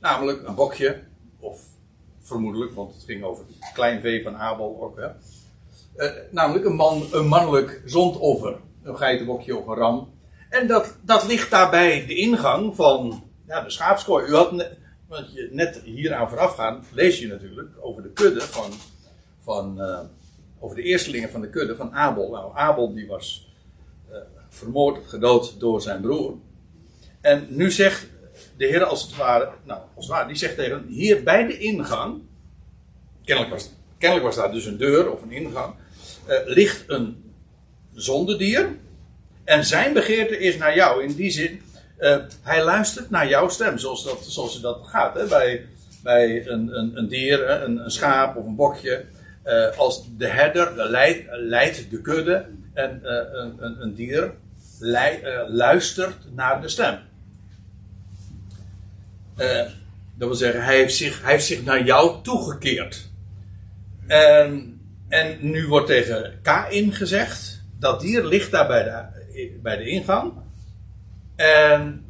Namelijk 0.00 0.46
een 0.46 0.54
bokje, 0.54 1.02
of 1.40 1.60
vermoedelijk, 2.20 2.74
want 2.74 2.94
het 2.94 3.04
ging 3.04 3.24
over 3.24 3.44
het 3.60 3.72
klein 3.74 4.00
vee 4.00 4.22
van 4.22 4.36
Abel 4.36 4.78
ook. 4.82 4.96
Hè. 4.96 5.08
Eh, 5.96 6.22
namelijk 6.30 6.64
een, 6.64 6.76
man, 6.76 7.06
een 7.12 7.26
mannelijk 7.26 7.82
zondoffer. 7.84 8.56
Een 8.82 8.96
geitenbokje 8.96 9.56
of 9.56 9.66
een 9.66 9.74
ram. 9.74 10.12
En 10.50 10.66
dat, 10.66 10.96
dat 11.02 11.26
ligt 11.26 11.50
daarbij 11.50 12.06
de 12.06 12.14
ingang 12.14 12.76
van 12.76 13.24
ja, 13.46 13.60
de 13.60 13.70
schaapskooi. 13.70 14.26
U 14.26 14.34
had 14.34 14.52
net, 14.52 14.76
want 15.08 15.32
je, 15.32 15.48
net 15.52 15.80
hieraan 15.84 16.28
voorafgaan, 16.28 16.84
lees 16.92 17.18
je 17.18 17.26
natuurlijk 17.26 17.70
over 17.80 18.02
de 18.02 18.10
kudde 18.10 18.40
van, 18.40 18.70
van 19.40 19.80
eh, 19.80 20.00
over 20.58 20.76
de 20.76 20.82
eerstelingen 20.82 21.30
van 21.30 21.40
de 21.40 21.50
kudde 21.50 21.76
van 21.76 21.92
Abel. 21.92 22.30
Nou, 22.30 22.56
Abel 22.56 22.94
die 22.94 23.06
was 23.06 23.52
eh, 24.10 24.16
vermoord, 24.48 25.06
gedood 25.06 25.60
door 25.60 25.82
zijn 25.82 26.00
broer. 26.00 26.34
En 27.20 27.46
nu 27.48 27.70
zegt 27.70 28.06
de 28.56 28.66
Heer 28.66 28.84
als 28.84 29.02
het 29.02 29.16
ware, 29.16 29.50
nou, 29.64 29.80
als 29.94 30.06
het 30.06 30.14
ware, 30.14 30.26
die 30.26 30.36
zegt 30.36 30.56
tegen 30.56 30.72
hem, 30.72 30.86
hier 30.88 31.22
bij 31.22 31.46
de 31.46 31.58
ingang, 31.58 32.22
kennelijk 33.24 33.54
was, 33.54 33.70
kennelijk 33.98 34.26
was 34.26 34.36
daar 34.36 34.52
dus 34.52 34.64
een 34.64 34.76
deur 34.76 35.12
of 35.12 35.22
een 35.22 35.32
ingang, 35.32 35.74
eh, 36.26 36.36
ligt 36.44 36.84
een 36.86 37.21
zondedier. 37.94 38.68
En 39.44 39.64
zijn 39.64 39.92
begeerte 39.92 40.38
is 40.38 40.56
naar 40.56 40.74
jou. 40.74 41.04
In 41.04 41.14
die 41.14 41.30
zin, 41.30 41.60
eh, 41.96 42.16
hij 42.42 42.64
luistert 42.64 43.10
naar 43.10 43.28
jouw 43.28 43.48
stem, 43.48 43.78
zoals, 43.78 44.04
dat, 44.04 44.24
zoals 44.24 44.60
dat 44.60 44.80
gaat. 44.84 45.14
Hè? 45.14 45.26
Bij, 45.26 45.66
bij 46.02 46.46
een, 46.46 46.78
een, 46.78 46.96
een 46.96 47.08
dier, 47.08 47.50
een, 47.50 47.84
een 47.84 47.90
schaap 47.90 48.36
of 48.36 48.46
een 48.46 48.56
bokje. 48.56 49.04
eh, 49.42 49.78
als 49.78 50.04
de 50.16 50.26
herder 50.26 50.90
leidt, 50.90 51.24
leidt 51.30 51.90
de 51.90 52.00
kudde 52.00 52.46
en 52.74 53.00
eh, 53.04 53.40
een, 53.60 53.82
een, 53.82 53.94
dier 53.94 54.32
luistert 55.48 56.34
naar 56.34 56.60
de 56.60 56.68
stem. 56.68 56.98
Dat 60.14 60.28
wil 60.28 60.34
zeggen, 60.34 60.64
hij 60.64 60.76
heeft 60.76 60.96
zich, 60.96 61.22
hij 61.22 61.32
heeft 61.32 61.46
zich 61.46 61.64
naar 61.64 61.84
jou 61.84 62.22
toegekeerd. 62.22 63.10
En, 64.06 64.80
en 65.08 65.38
nu 65.40 65.66
wordt 65.66 65.86
tegen 65.86 66.38
Kain 66.42 66.92
gezegd, 66.92 67.61
dat 67.82 68.00
dier 68.00 68.24
ligt 68.24 68.50
daar 68.50 68.66
bij 68.66 68.82
de, 68.82 69.58
bij 69.62 69.76
de 69.76 69.88
ingang. 69.88 70.32
En, 71.36 72.04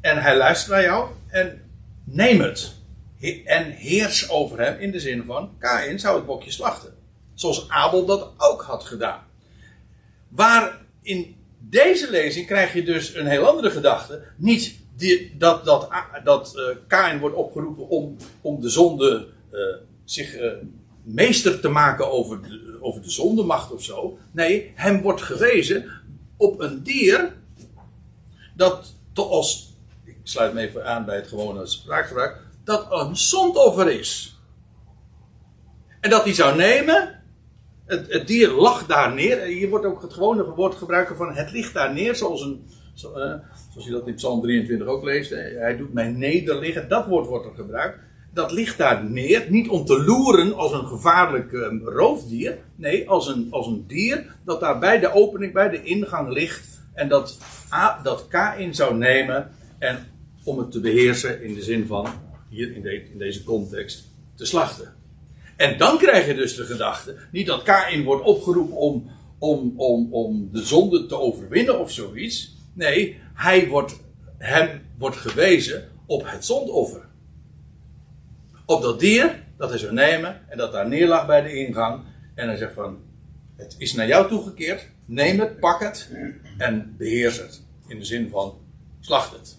en 0.00 0.22
hij 0.22 0.36
luistert 0.36 0.70
naar 0.72 0.82
jou 0.82 1.10
en 1.28 1.62
neem 2.04 2.40
het. 2.40 2.74
He- 3.18 3.42
En 3.44 3.70
heers 3.70 4.30
over 4.30 4.60
hem 4.60 4.78
in 4.78 4.90
de 4.90 5.00
zin 5.00 5.24
van, 5.24 5.50
Kain 5.58 5.98
zou 5.98 6.16
het 6.16 6.26
bokje 6.26 6.50
slachten. 6.50 6.94
Zoals 7.34 7.68
Abel 7.68 8.04
dat 8.06 8.32
ook 8.36 8.62
had 8.62 8.84
gedaan. 8.84 9.20
Waar 10.28 10.78
in 11.02 11.36
deze 11.58 12.10
lezing 12.10 12.46
krijg 12.46 12.72
je 12.72 12.82
dus 12.82 13.14
een 13.14 13.26
heel 13.26 13.46
andere 13.46 13.70
gedachte. 13.70 14.22
Niet 14.36 14.78
die, 14.96 15.36
dat, 15.38 15.64
dat, 15.64 15.88
dat 16.24 16.56
eh, 16.56 16.76
Kain 16.86 17.18
wordt 17.18 17.36
opgeroepen 17.36 17.88
om, 17.88 18.16
om 18.40 18.60
de 18.60 18.68
zonde 18.68 19.26
eh, 19.50 19.60
zich 20.04 20.34
eh, 20.34 20.52
meester 21.06 21.60
te 21.60 21.68
maken 21.68 22.10
over 22.10 22.42
de, 22.42 22.78
over 22.80 23.02
de 23.02 23.10
zondemacht 23.10 23.72
of 23.72 23.82
zo. 23.82 24.18
Nee, 24.32 24.72
hem 24.74 25.02
wordt 25.02 25.22
gewezen 25.22 25.90
op 26.36 26.60
een 26.60 26.82
dier 26.82 27.34
dat 28.54 28.94
to- 29.12 29.28
als, 29.28 29.74
ik 30.04 30.16
sluit 30.22 30.54
me 30.54 30.60
even 30.60 30.86
aan 30.86 31.04
bij 31.04 31.16
het 31.16 31.26
gewone 31.26 31.66
spraakgebruik, 31.66 32.36
dat 32.64 32.86
een 32.90 33.16
zondoffer 33.16 33.90
is. 33.90 34.40
En 36.00 36.10
dat 36.10 36.24
hij 36.24 36.34
zou 36.34 36.56
nemen, 36.56 37.22
het, 37.86 38.26
dier 38.26 38.50
lag 38.50 38.86
daar 38.86 39.14
neer. 39.14 39.40
Hier 39.42 39.68
wordt 39.68 39.84
ook 39.84 40.02
het 40.02 40.12
gewone 40.12 40.44
woord 40.44 40.74
gebruiken 40.74 41.16
van 41.16 41.34
het 41.34 41.50
ligt 41.50 41.74
daar 41.74 41.92
neer, 41.92 42.14
zoals, 42.16 42.40
een, 42.40 42.66
eh, 42.94 43.34
zoals 43.70 43.86
je 43.86 43.90
dat 43.90 44.06
in 44.06 44.14
Psalm 44.14 44.40
23 44.42 44.86
ook 44.86 45.04
leest. 45.04 45.30
Hij 45.30 45.76
doet 45.76 45.92
mij 45.92 46.08
nederliggen, 46.08 46.88
dat 46.88 47.06
woord 47.06 47.26
wordt 47.26 47.46
er 47.46 47.54
gebruikt. 47.54 47.98
Dat 48.36 48.52
ligt 48.52 48.78
daar 48.78 49.04
neer, 49.04 49.46
niet 49.48 49.68
om 49.68 49.84
te 49.84 50.04
loeren 50.04 50.54
als 50.54 50.72
een 50.72 50.86
gevaarlijk 50.86 51.52
eh, 51.52 51.66
roofdier. 51.84 52.58
Nee, 52.74 53.08
als 53.08 53.28
een, 53.28 53.46
als 53.50 53.66
een 53.66 53.84
dier 53.86 54.36
dat 54.44 54.60
daar 54.60 54.78
bij 54.78 54.98
de 54.98 55.12
opening, 55.12 55.52
bij 55.52 55.68
de 55.68 55.82
ingang 55.82 56.28
ligt. 56.32 56.80
En 56.94 57.08
dat, 57.08 57.38
A, 57.72 58.00
dat 58.02 58.28
Kain 58.28 58.74
zou 58.74 58.96
nemen 58.96 59.50
en 59.78 60.06
om 60.44 60.58
het 60.58 60.70
te 60.70 60.80
beheersen 60.80 61.42
in 61.42 61.54
de 61.54 61.62
zin 61.62 61.86
van, 61.86 62.06
hier 62.48 62.74
in, 62.74 62.82
de- 62.82 63.08
in 63.12 63.18
deze 63.18 63.44
context, 63.44 64.04
te 64.34 64.44
slachten. 64.44 64.94
En 65.56 65.78
dan 65.78 65.98
krijg 65.98 66.26
je 66.26 66.34
dus 66.34 66.56
de 66.56 66.64
gedachte, 66.64 67.16
niet 67.32 67.46
dat 67.46 67.62
Kain 67.62 68.04
wordt 68.04 68.24
opgeroepen 68.24 68.76
om, 68.76 69.10
om, 69.38 69.72
om, 69.76 70.12
om 70.12 70.48
de 70.52 70.62
zonde 70.64 71.06
te 71.06 71.18
overwinnen 71.18 71.78
of 71.80 71.90
zoiets. 71.92 72.56
Nee, 72.72 73.18
hij 73.34 73.68
wordt, 73.68 74.00
hem 74.38 74.80
wordt 74.98 75.16
gewezen 75.16 75.88
op 76.06 76.22
het 76.26 76.44
zondoffer. 76.44 77.05
Op 78.66 78.82
dat 78.82 79.00
dier 79.00 79.42
dat 79.56 79.68
hij 79.70 79.78
zou 79.78 79.92
nemen 79.92 80.40
en 80.48 80.58
dat 80.58 80.72
daar 80.72 80.88
neerlag 80.88 81.26
bij 81.26 81.42
de 81.42 81.52
ingang. 81.52 82.04
En 82.34 82.48
hij 82.48 82.56
zegt 82.56 82.74
van, 82.74 82.98
het 83.56 83.74
is 83.78 83.94
naar 83.94 84.06
jou 84.06 84.28
toegekeerd, 84.28 84.86
neem 85.04 85.40
het, 85.40 85.60
pak 85.60 85.80
het 85.80 86.10
en 86.58 86.94
beheers 86.98 87.38
het. 87.38 87.62
In 87.86 87.98
de 87.98 88.04
zin 88.04 88.28
van, 88.30 88.58
slacht 89.00 89.32
het. 89.32 89.56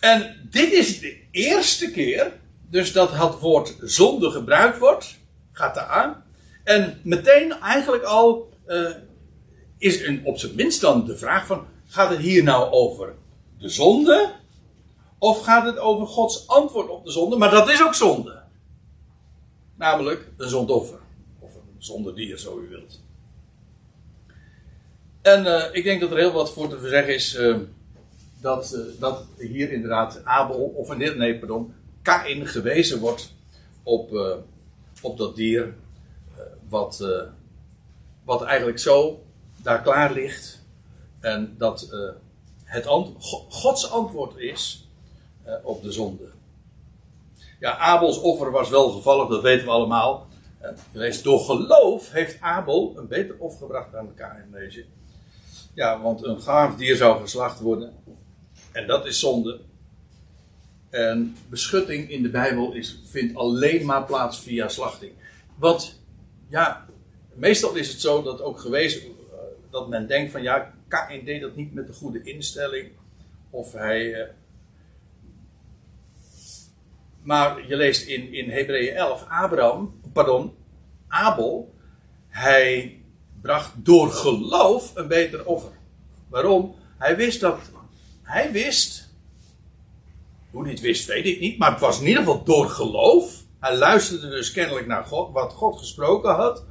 En 0.00 0.48
dit 0.50 0.72
is 0.72 1.00
de 1.00 1.20
eerste 1.30 1.90
keer, 1.90 2.32
dus 2.70 2.92
dat 2.92 3.10
het 3.12 3.38
woord 3.40 3.76
zonde 3.80 4.30
gebruikt 4.30 4.78
wordt, 4.78 5.18
gaat 5.52 5.74
daar 5.74 5.86
aan. 5.86 6.24
En 6.64 7.00
meteen 7.02 7.52
eigenlijk 7.52 8.02
al 8.02 8.52
eh, 8.66 8.90
is 9.78 10.02
een, 10.02 10.24
op 10.24 10.38
zijn 10.38 10.54
minst 10.54 10.80
dan 10.80 11.04
de 11.04 11.16
vraag 11.16 11.46
van, 11.46 11.66
gaat 11.86 12.10
het 12.10 12.18
hier 12.18 12.42
nou 12.42 12.70
over 12.70 13.14
de 13.58 13.68
zonde? 13.68 14.32
Of 15.18 15.42
gaat 15.44 15.64
het 15.64 15.78
over 15.78 16.06
Gods 16.06 16.48
antwoord 16.48 16.88
op 16.88 17.04
de 17.04 17.10
zonde? 17.10 17.36
Maar 17.36 17.50
dat 17.50 17.68
is 17.68 17.82
ook 17.82 17.94
zonde. 17.94 18.42
Namelijk 19.74 20.28
een 20.36 20.48
zondoffer. 20.48 20.98
Of 21.38 21.54
een 21.54 21.74
zondedier, 21.78 22.38
zo 22.38 22.58
u 22.58 22.68
wilt. 22.68 23.00
En 25.22 25.46
eh, 25.46 25.74
ik 25.74 25.84
denk 25.84 26.00
dat 26.00 26.10
er 26.10 26.16
heel 26.16 26.32
wat 26.32 26.52
voor 26.52 26.68
te 26.68 26.88
zeggen 26.88 27.14
is 27.14 27.34
eh, 27.34 27.56
dat, 28.40 28.72
eh, 28.72 29.00
dat 29.00 29.24
hier 29.38 29.72
inderdaad 29.72 30.24
Abel, 30.24 30.56
of 30.56 30.96
nee, 30.96 31.38
pardon, 31.38 31.74
Kain 32.02 32.46
gewezen 32.46 33.00
wordt 33.00 33.34
op, 33.82 34.10
op 35.02 35.18
dat 35.18 35.36
dier. 35.36 35.74
wat, 36.68 37.04
wat 38.24 38.42
eigenlijk 38.42 38.78
zo 38.78 39.22
daar 39.56 39.82
klaar 39.82 40.12
ligt. 40.12 40.64
En 41.20 41.54
dat 41.58 41.88
het 42.64 42.86
Gods 43.48 43.90
antwoord 43.90 44.36
is 44.36 44.85
op 45.62 45.82
de 45.82 45.92
zonde. 45.92 46.24
Ja, 47.60 47.76
Abels 47.76 48.20
offer 48.20 48.50
was 48.50 48.68
wel 48.70 48.90
gevallig, 48.90 49.28
dat 49.28 49.42
weten 49.42 49.64
we 49.64 49.70
allemaal. 49.70 50.26
Eh, 50.92 51.22
door 51.22 51.40
geloof 51.40 52.12
heeft 52.12 52.40
Abel 52.40 52.94
een 52.96 53.08
beter 53.08 53.36
offer 53.38 53.60
gebracht 53.60 53.88
in 54.18 54.50
deze. 54.52 54.84
Ja, 55.74 56.00
want 56.00 56.24
een 56.24 56.40
gaaf 56.40 56.76
dier 56.76 56.96
zou 56.96 57.20
geslacht 57.20 57.60
worden. 57.60 57.94
En 58.72 58.86
dat 58.86 59.06
is 59.06 59.20
zonde. 59.20 59.60
En 60.90 61.36
beschutting 61.48 62.10
in 62.10 62.22
de 62.22 62.30
Bijbel 62.30 62.72
is, 62.72 63.00
vindt 63.04 63.36
alleen 63.36 63.86
maar 63.86 64.04
plaats 64.04 64.40
via 64.40 64.68
slachting. 64.68 65.12
Want, 65.54 66.00
ja, 66.48 66.86
meestal 67.34 67.74
is 67.74 67.88
het 67.88 68.00
zo 68.00 68.22
dat 68.22 68.42
ook 68.42 68.60
gewezen, 68.60 69.02
eh, 69.02 69.38
dat 69.70 69.88
men 69.88 70.06
denkt 70.06 70.32
van 70.32 70.42
ja, 70.42 70.74
Kain 70.88 71.24
deed 71.24 71.40
dat 71.40 71.56
niet 71.56 71.74
met 71.74 71.86
de 71.86 71.92
goede 71.92 72.22
instelling. 72.22 72.90
Of 73.50 73.72
hij, 73.72 74.14
eh, 74.14 74.28
maar 77.26 77.68
je 77.68 77.76
leest 77.76 78.06
in, 78.06 78.32
in 78.32 78.50
Hebreeën 78.50 78.94
11, 78.94 79.24
Abraham, 79.28 80.00
pardon, 80.12 80.54
Abel, 81.08 81.74
hij 82.28 83.00
bracht 83.42 83.72
door 83.76 84.10
geloof 84.10 84.92
een 84.94 85.08
beter 85.08 85.44
offer. 85.44 85.72
Waarom? 86.28 86.74
Hij 86.98 87.16
wist 87.16 87.40
dat, 87.40 87.58
hij 88.22 88.52
wist, 88.52 89.14
hoe 90.50 90.62
hij 90.62 90.70
het 90.70 90.80
wist 90.80 91.06
weet 91.06 91.26
ik 91.26 91.40
niet, 91.40 91.58
maar 91.58 91.70
het 91.70 91.80
was 91.80 92.00
in 92.00 92.06
ieder 92.06 92.22
geval 92.22 92.44
door 92.44 92.68
geloof. 92.68 93.44
Hij 93.60 93.76
luisterde 93.76 94.28
dus 94.28 94.52
kennelijk 94.52 94.86
naar 94.86 95.04
God, 95.04 95.32
wat 95.32 95.52
God 95.52 95.78
gesproken 95.78 96.34
had. 96.34 96.64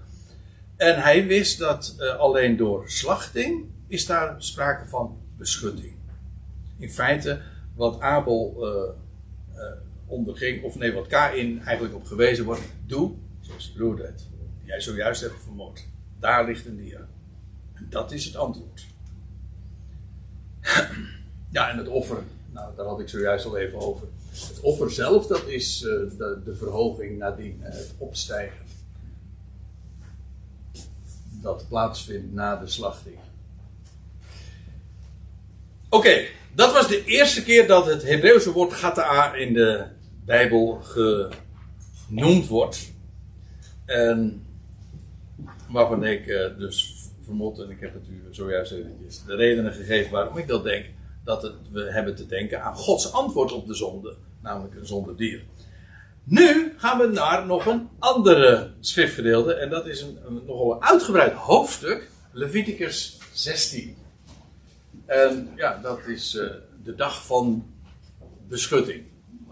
En 0.77 1.01
hij 1.01 1.25
wist 1.25 1.59
dat 1.59 1.95
uh, 1.99 2.15
alleen 2.15 2.57
door 2.57 2.89
slachting 2.89 3.65
is 3.87 4.05
daar 4.05 4.35
sprake 4.37 4.87
van 4.87 5.17
beschutting. 5.37 5.95
In 6.77 6.89
feite, 6.89 7.41
wat 7.75 7.99
Abel 7.99 8.55
uh, 8.59 8.67
uh, 9.55 9.85
onderging, 10.05 10.63
of 10.63 10.75
nee, 10.75 10.93
wat 10.93 11.07
Kain 11.07 11.61
eigenlijk 11.61 11.95
op 11.95 12.05
gewezen 12.05 12.45
wordt, 12.45 12.61
doe 12.85 13.11
zoals 13.41 13.65
je 13.65 13.71
broer. 13.73 14.13
Jij 14.63 14.81
zojuist 14.81 15.21
hebt 15.21 15.43
vermoord. 15.43 15.85
Daar 16.19 16.45
ligt 16.45 16.65
een 16.65 16.77
dier. 16.77 17.07
En 17.73 17.87
dat 17.89 18.11
is 18.11 18.25
het 18.25 18.35
antwoord. 18.35 18.85
Ja, 21.51 21.69
en 21.69 21.77
het 21.77 21.87
offer, 21.87 22.23
nou, 22.51 22.75
daar 22.75 22.85
had 22.85 22.99
ik 22.99 23.09
zojuist 23.09 23.45
al 23.45 23.57
even 23.57 23.79
over. 23.79 24.07
Het 24.31 24.59
offer 24.59 24.91
zelf, 24.91 25.27
dat 25.27 25.47
is 25.47 25.81
uh, 25.81 25.89
de, 26.17 26.55
verhoging 26.57 27.17
nadien, 27.17 27.59
het 27.61 27.93
opstijgen. 27.97 28.65
Dat 31.29 31.65
plaatsvindt 31.67 32.33
na 32.33 32.55
de 32.55 32.67
slachting. 32.67 33.15
Oké, 35.89 36.25
dat 36.53 36.73
was 36.73 36.87
de 36.87 37.05
eerste 37.05 37.43
keer 37.43 37.67
dat 37.67 37.85
het 37.85 38.03
Hebreeuwse 38.03 38.51
woord 38.51 38.73
gata 38.73 39.33
in 39.33 39.53
de 39.53 39.85
Bijbel 40.25 40.79
genoemd 40.81 42.47
wordt. 42.47 42.93
En 43.85 44.45
waarvan 45.69 46.03
ik 46.03 46.27
uh, 46.27 46.57
dus 46.57 46.95
vermoed, 47.21 47.59
en 47.59 47.69
ik 47.69 47.79
heb 47.79 47.93
het 47.93 48.07
u 48.07 48.23
zojuist 48.31 48.71
eventjes 48.71 49.23
de 49.25 49.35
redenen 49.35 49.73
gegeven 49.73 50.11
waarom 50.11 50.37
ik 50.37 50.47
dat 50.47 50.63
denk, 50.63 50.85
dat 51.23 51.41
het, 51.41 51.53
we 51.71 51.91
hebben 51.91 52.15
te 52.15 52.25
denken 52.25 52.63
aan 52.63 52.75
Gods 52.75 53.11
antwoord 53.11 53.51
op 53.51 53.67
de 53.67 53.73
zonde, 53.73 54.15
namelijk 54.41 54.75
een 54.75 54.85
zondedier. 54.85 55.43
Nu 56.23 56.73
gaan 56.77 56.97
we 56.97 57.07
naar 57.07 57.45
nog 57.45 57.65
een 57.65 57.89
andere 57.99 58.71
schriftgedeelte, 58.79 59.53
en 59.53 59.69
dat 59.69 59.85
is 59.85 60.01
een, 60.01 60.17
een 60.27 60.41
nogal 60.45 60.81
uitgebreid 60.81 61.33
hoofdstuk, 61.33 62.09
Leviticus 62.31 63.17
16. 63.33 63.97
En 65.05 65.49
ja, 65.55 65.79
dat 65.81 65.99
is 66.07 66.35
uh, 66.35 66.51
de 66.83 66.95
dag 66.95 67.25
van 67.25 67.65
beschutting. 68.47 69.03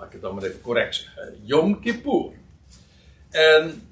Laat 0.04 0.14
ik 0.14 0.22
het 0.22 0.30
dan 0.30 0.36
maar 0.36 0.50
even 0.50 0.62
correct 0.62 0.96
zeggen. 0.96 1.40
Yom 1.42 1.80
Kippur. 1.80 2.32
En 3.30 3.88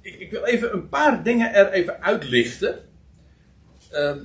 ik, 0.00 0.18
ik, 0.18 0.30
wil 0.30 0.44
even 0.44 0.72
een 0.72 0.88
paar 0.88 1.22
dingen 1.22 1.52
er 1.52 1.70
even 1.70 2.02
uitlichten. 2.02 2.78
Uh, 3.92 4.16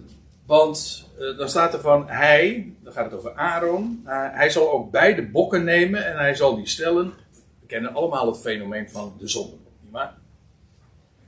want 0.46 1.06
uh, 1.20 1.38
dan 1.38 1.50
staat 1.50 1.74
er 1.74 1.80
van 1.80 2.08
hij, 2.10 2.74
dan 2.84 2.94
gaat 2.94 3.06
het 3.06 3.14
over 3.14 3.34
Aaron. 3.34 4.04
Uh, 4.06 4.28
hij 4.32 4.50
zal 4.50 4.72
ook 4.72 4.92
beide 4.92 5.28
bokken 5.28 5.64
nemen 5.64 6.06
en 6.06 6.18
hij 6.18 6.36
zal 6.36 6.56
die 6.56 6.68
stellen. 6.68 7.14
We 7.60 7.68
kennen 7.68 7.94
allemaal 7.94 8.28
het 8.28 8.42
fenomeen 8.42 8.90
van 8.90 9.16
de 9.20 9.28
zondebok, 9.28 9.72
nietwaar? 9.82 10.14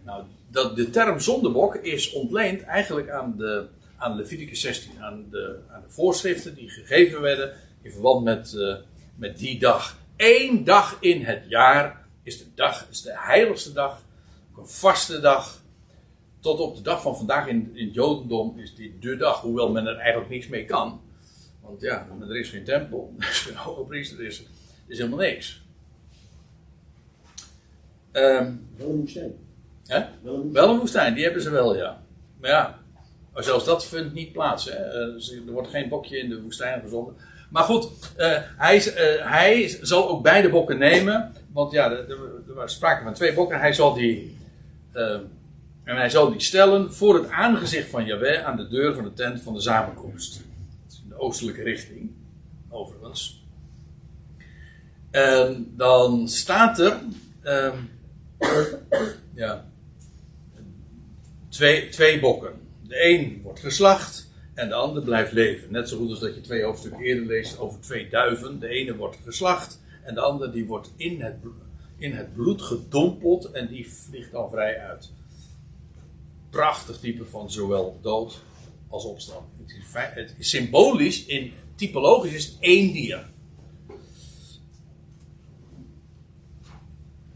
Nou, 0.04 0.24
dat, 0.48 0.76
de 0.76 0.90
term 0.90 1.20
zondebok 1.20 1.76
is 1.76 2.12
ontleend 2.12 2.64
eigenlijk 2.64 3.10
aan, 3.10 3.34
de, 3.38 3.66
aan 3.98 4.16
Leviticus 4.16 4.62
16, 4.62 4.92
aan 5.02 5.26
de, 5.30 5.60
aan 5.72 5.82
de 5.82 5.94
voorschriften 5.94 6.56
die 6.56 6.70
gegeven 6.70 7.22
werden 7.22 7.54
in 7.82 7.92
verband 7.92 8.24
met, 8.24 8.54
uh, 8.56 8.76
met 9.18 9.38
die 9.38 9.60
dag. 9.60 9.98
Eén 10.16 10.64
dag 10.64 10.98
in 11.00 11.26
het 11.26 11.44
jaar 11.48 12.06
is 12.24 12.38
de 12.38 12.46
dag, 12.56 12.88
is 12.90 13.02
de 13.02 13.14
heiligste 13.16 13.74
dag 13.74 14.02
een 14.58 14.68
vaste 14.68 15.20
dag. 15.20 15.62
Tot 16.40 16.60
op 16.60 16.76
de 16.76 16.82
dag 16.82 17.02
van 17.02 17.18
vandaag 17.18 17.48
in, 17.48 17.72
in 17.74 17.86
het 17.86 17.94
Jodendom 17.94 18.60
is 18.60 18.76
dit 18.76 19.02
de 19.02 19.16
dag, 19.16 19.42
hoewel 19.42 19.72
men 19.72 19.88
er 19.88 19.98
eigenlijk 19.98 20.30
niks 20.30 20.48
mee 20.48 20.66
kan. 20.66 21.02
Want 21.62 21.82
ja, 21.82 22.08
er 22.22 22.38
is 22.38 22.50
geen 22.50 22.64
tempel, 22.64 23.14
er 23.20 23.30
is 23.30 23.40
geen 23.40 23.56
hoge 23.56 23.82
priester, 23.84 24.20
er 24.20 24.26
is, 24.26 24.44
is 24.88 24.98
helemaal 24.98 25.20
niks. 25.20 25.66
Um, 28.14 28.68
wel 28.78 28.90
een 28.90 28.96
woestijn. 28.96 29.34
Hè? 29.86 30.06
Wel, 30.22 30.36
een 30.36 30.52
wel 30.52 30.70
een 30.70 30.80
woestijn, 30.80 31.14
die 31.14 31.24
hebben 31.24 31.42
ze 31.42 31.50
wel, 31.50 31.76
ja. 31.76 32.04
Maar 32.40 32.50
ja, 32.50 32.80
maar 33.34 33.44
zelfs 33.44 33.66
dat 33.66 33.86
vindt 33.86 34.14
niet 34.14 34.32
plaats. 34.32 34.66
Hè? 34.66 35.14
Dus 35.14 35.32
er 35.32 35.52
wordt 35.52 35.70
geen 35.70 35.90
bokje 35.90 36.18
in 36.18 36.30
de 36.30 36.42
woestijn 36.42 36.82
gezonden. 36.82 37.16
Maar 37.50 37.64
goed, 37.64 37.90
uh, 38.18 38.38
hij, 38.58 38.86
uh, 38.86 39.32
hij 39.32 39.78
zal 39.82 40.10
ook 40.10 40.24
beide 40.24 40.50
bokken 40.50 40.78
nemen. 40.78 41.34
Want 41.54 41.72
ja, 41.72 41.92
er, 41.92 42.10
er 42.60 42.70
sprake 42.70 43.04
van 43.04 43.14
twee 43.14 43.34
bokken. 43.34 43.60
Hij 43.60 43.74
zal 43.74 43.94
die 43.94 44.38
uh, 44.94 45.20
en 45.84 45.96
hij 45.96 46.10
zal 46.10 46.32
die 46.32 46.42
stellen 46.42 46.94
voor 46.94 47.16
het 47.16 47.30
aangezicht 47.30 47.90
van 47.90 48.06
Yahweh 48.06 48.46
aan 48.46 48.58
de 48.58 48.68
deur 48.68 48.94
van 48.94 49.04
de 49.04 49.14
tent 49.14 49.42
van 49.42 49.54
de 49.54 49.62
samenkomst. 49.62 50.42
In 51.04 51.10
de 51.10 51.20
oostelijke 51.20 51.64
richting, 51.64 52.12
overigens. 52.70 53.46
En 55.12 55.74
dan 55.78 56.28
staat 56.28 56.80
er. 56.80 56.98
Uh, 57.44 57.74
ja. 59.34 59.66
Twee, 61.50 61.90
twee 61.90 62.20
bokken. 62.20 62.54
De 62.88 63.06
een 63.06 63.40
wordt 63.44 63.60
geslacht 63.60 64.27
en 64.58 64.68
de 64.68 64.74
ander 64.74 65.04
blijft 65.04 65.32
leven. 65.32 65.72
Net 65.72 65.90
zo 65.90 65.98
goed 65.98 66.10
als 66.10 66.20
dat 66.20 66.36
je 66.36 66.42
twee 66.42 66.64
hoofdstukken 66.64 67.02
eerder 67.02 67.26
leest 67.26 67.60
over 67.60 67.80
twee 67.80 68.10
duiven. 68.10 68.60
De 68.60 68.68
ene 68.68 68.96
wordt 68.96 69.18
geslacht 69.24 69.82
en 70.04 70.14
de 70.14 70.22
andere 70.22 70.52
die 70.52 70.66
wordt 70.66 70.92
in 70.96 71.22
het 71.22 71.36
in 71.98 72.14
het 72.14 72.34
bloed 72.34 72.62
gedompeld 72.62 73.52
en 73.52 73.68
die 73.68 73.90
vliegt 73.90 74.32
dan 74.32 74.50
vrij 74.50 74.80
uit. 74.80 75.12
Prachtig 76.50 77.00
type 77.00 77.26
van 77.26 77.52
zowel 77.52 78.00
dood 78.02 78.42
als 78.90 79.06
opstand. 79.06 79.46
Het 79.92 80.36
is, 80.38 80.50
symbolisch, 80.50 81.26
in, 81.26 81.54
typologisch 81.76 82.34
is 82.34 82.58
één 82.60 82.94
dier. 82.94 83.26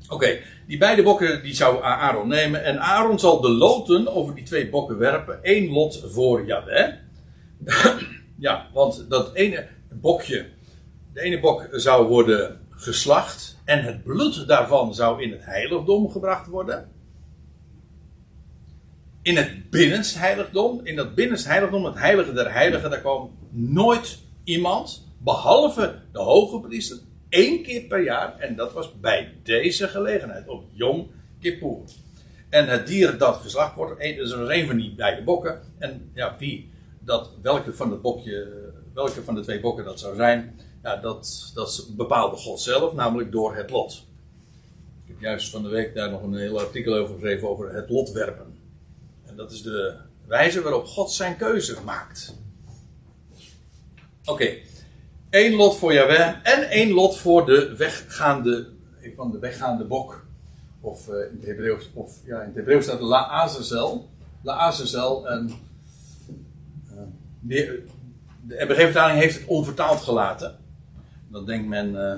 Oké, 0.09 0.39
die 0.67 0.77
beide 0.77 1.03
bokken 1.03 1.43
die 1.43 1.55
zou 1.55 1.83
Aaron 1.83 2.27
nemen. 2.27 2.63
En 2.63 2.79
Aaron 2.79 3.19
zal 3.19 3.41
de 3.41 3.49
loten 3.49 4.07
over 4.07 4.35
die 4.35 4.43
twee 4.43 4.69
bokken 4.69 4.97
werpen. 4.97 5.39
Eén 5.41 5.71
lot 5.71 6.03
voor 6.07 6.45
Jahweh. 6.45 6.93
ja, 8.37 8.67
want 8.73 9.05
dat 9.09 9.33
ene 9.33 9.67
bokje, 9.93 10.45
de 11.13 11.21
ene 11.21 11.39
bok 11.39 11.67
zou 11.71 12.07
worden 12.07 12.59
geslacht 12.69 13.57
en 13.65 13.83
het 13.83 14.03
bloed 14.03 14.47
daarvan 14.47 14.95
zou 14.95 15.23
in 15.23 15.31
het 15.31 15.45
heiligdom 15.45 16.11
gebracht 16.11 16.47
worden. 16.47 16.89
In 19.21 19.35
het 19.35 19.69
binnenst 19.69 20.17
heiligdom, 20.17 20.79
in 20.83 20.95
dat 20.95 21.15
binnenst 21.15 21.45
heiligdom, 21.45 21.85
het 21.85 21.97
heilige 21.97 22.33
der 22.33 22.53
heiligen, 22.53 22.89
daar 22.89 22.99
kwam 22.99 23.37
nooit 23.49 24.19
iemand, 24.43 25.07
behalve 25.17 25.95
de 26.11 26.19
hoge 26.19 26.59
priester, 26.59 26.97
één 27.29 27.63
keer 27.63 27.81
per 27.81 28.03
jaar. 28.03 28.37
En 28.37 28.55
dat 28.55 28.73
was 28.73 28.99
bij 28.99 29.33
deze 29.43 29.87
gelegenheid, 29.87 30.47
op 30.47 30.63
Yom 30.71 31.11
Kippur. 31.39 31.79
En 32.49 32.67
het 32.67 32.87
dier 32.87 33.17
dat 33.17 33.35
geslacht 33.35 33.75
wordt, 33.75 33.99
dat 33.99 34.25
is 34.27 34.31
een 34.31 34.67
van 34.67 34.77
die 34.77 34.93
beide 34.95 35.23
bokken. 35.23 35.61
En 35.77 36.11
ja, 36.13 36.35
wie, 36.39 36.70
dat, 37.11 37.29
welke 37.41 37.73
van 37.73 37.91
het 37.91 38.01
bokje, 38.01 38.47
welke 38.93 39.23
van 39.23 39.35
de 39.35 39.41
twee 39.41 39.59
bokken 39.59 39.85
dat 39.85 39.99
zou 39.99 40.15
zijn, 40.15 40.59
ja, 40.83 40.95
dat, 40.95 41.51
dat 41.53 41.87
bepaalde 41.97 42.37
God 42.37 42.61
zelf, 42.61 42.93
namelijk 42.93 43.31
door 43.31 43.55
het 43.55 43.69
lot. 43.69 44.05
Ik 45.03 45.07
heb 45.07 45.19
juist 45.19 45.49
van 45.49 45.63
de 45.63 45.69
week 45.69 45.95
daar 45.95 46.11
nog 46.11 46.23
een 46.23 46.35
heel 46.35 46.59
artikel 46.59 46.95
over 46.95 47.13
geschreven 47.13 47.49
over 47.49 47.73
het 47.73 47.89
lot 47.89 48.11
werpen. 48.11 48.59
En 49.25 49.35
dat 49.35 49.51
is 49.51 49.61
de 49.61 49.95
wijze 50.27 50.61
waarop 50.61 50.85
God 50.85 51.11
zijn 51.11 51.37
keuze 51.37 51.77
maakt. 51.85 52.35
Oké, 54.25 54.57
één 55.29 55.55
lot 55.55 55.75
voor 55.77 55.93
Jaweh 55.93 56.35
en 56.43 56.69
één 56.69 56.91
lot 56.91 57.17
voor 57.17 57.45
de 57.45 57.75
weggaande, 57.75 58.67
van 59.15 59.31
de 59.31 59.39
weggaande 59.39 59.83
bok. 59.83 60.25
Of 60.81 61.07
uh, 61.07 61.15
in 61.15 61.37
het 61.37 61.45
Hebreeuws, 61.45 61.89
of 61.93 62.19
ja, 62.25 62.39
in 62.39 62.47
het 62.47 62.55
Hebreeuws 62.55 62.83
staat 62.83 63.01
La 63.01 63.27
Azazel. 63.27 64.09
La 64.43 64.53
Azazel 64.53 65.29
en 65.29 65.69
de, 67.41 67.83
de 68.41 68.75
vertaling 68.75 69.19
heeft 69.19 69.39
het 69.39 69.47
onvertaald 69.47 70.01
gelaten. 70.01 70.57
Dan 71.27 71.45
denkt 71.45 71.67
men 71.67 71.93
uh, 71.93 72.13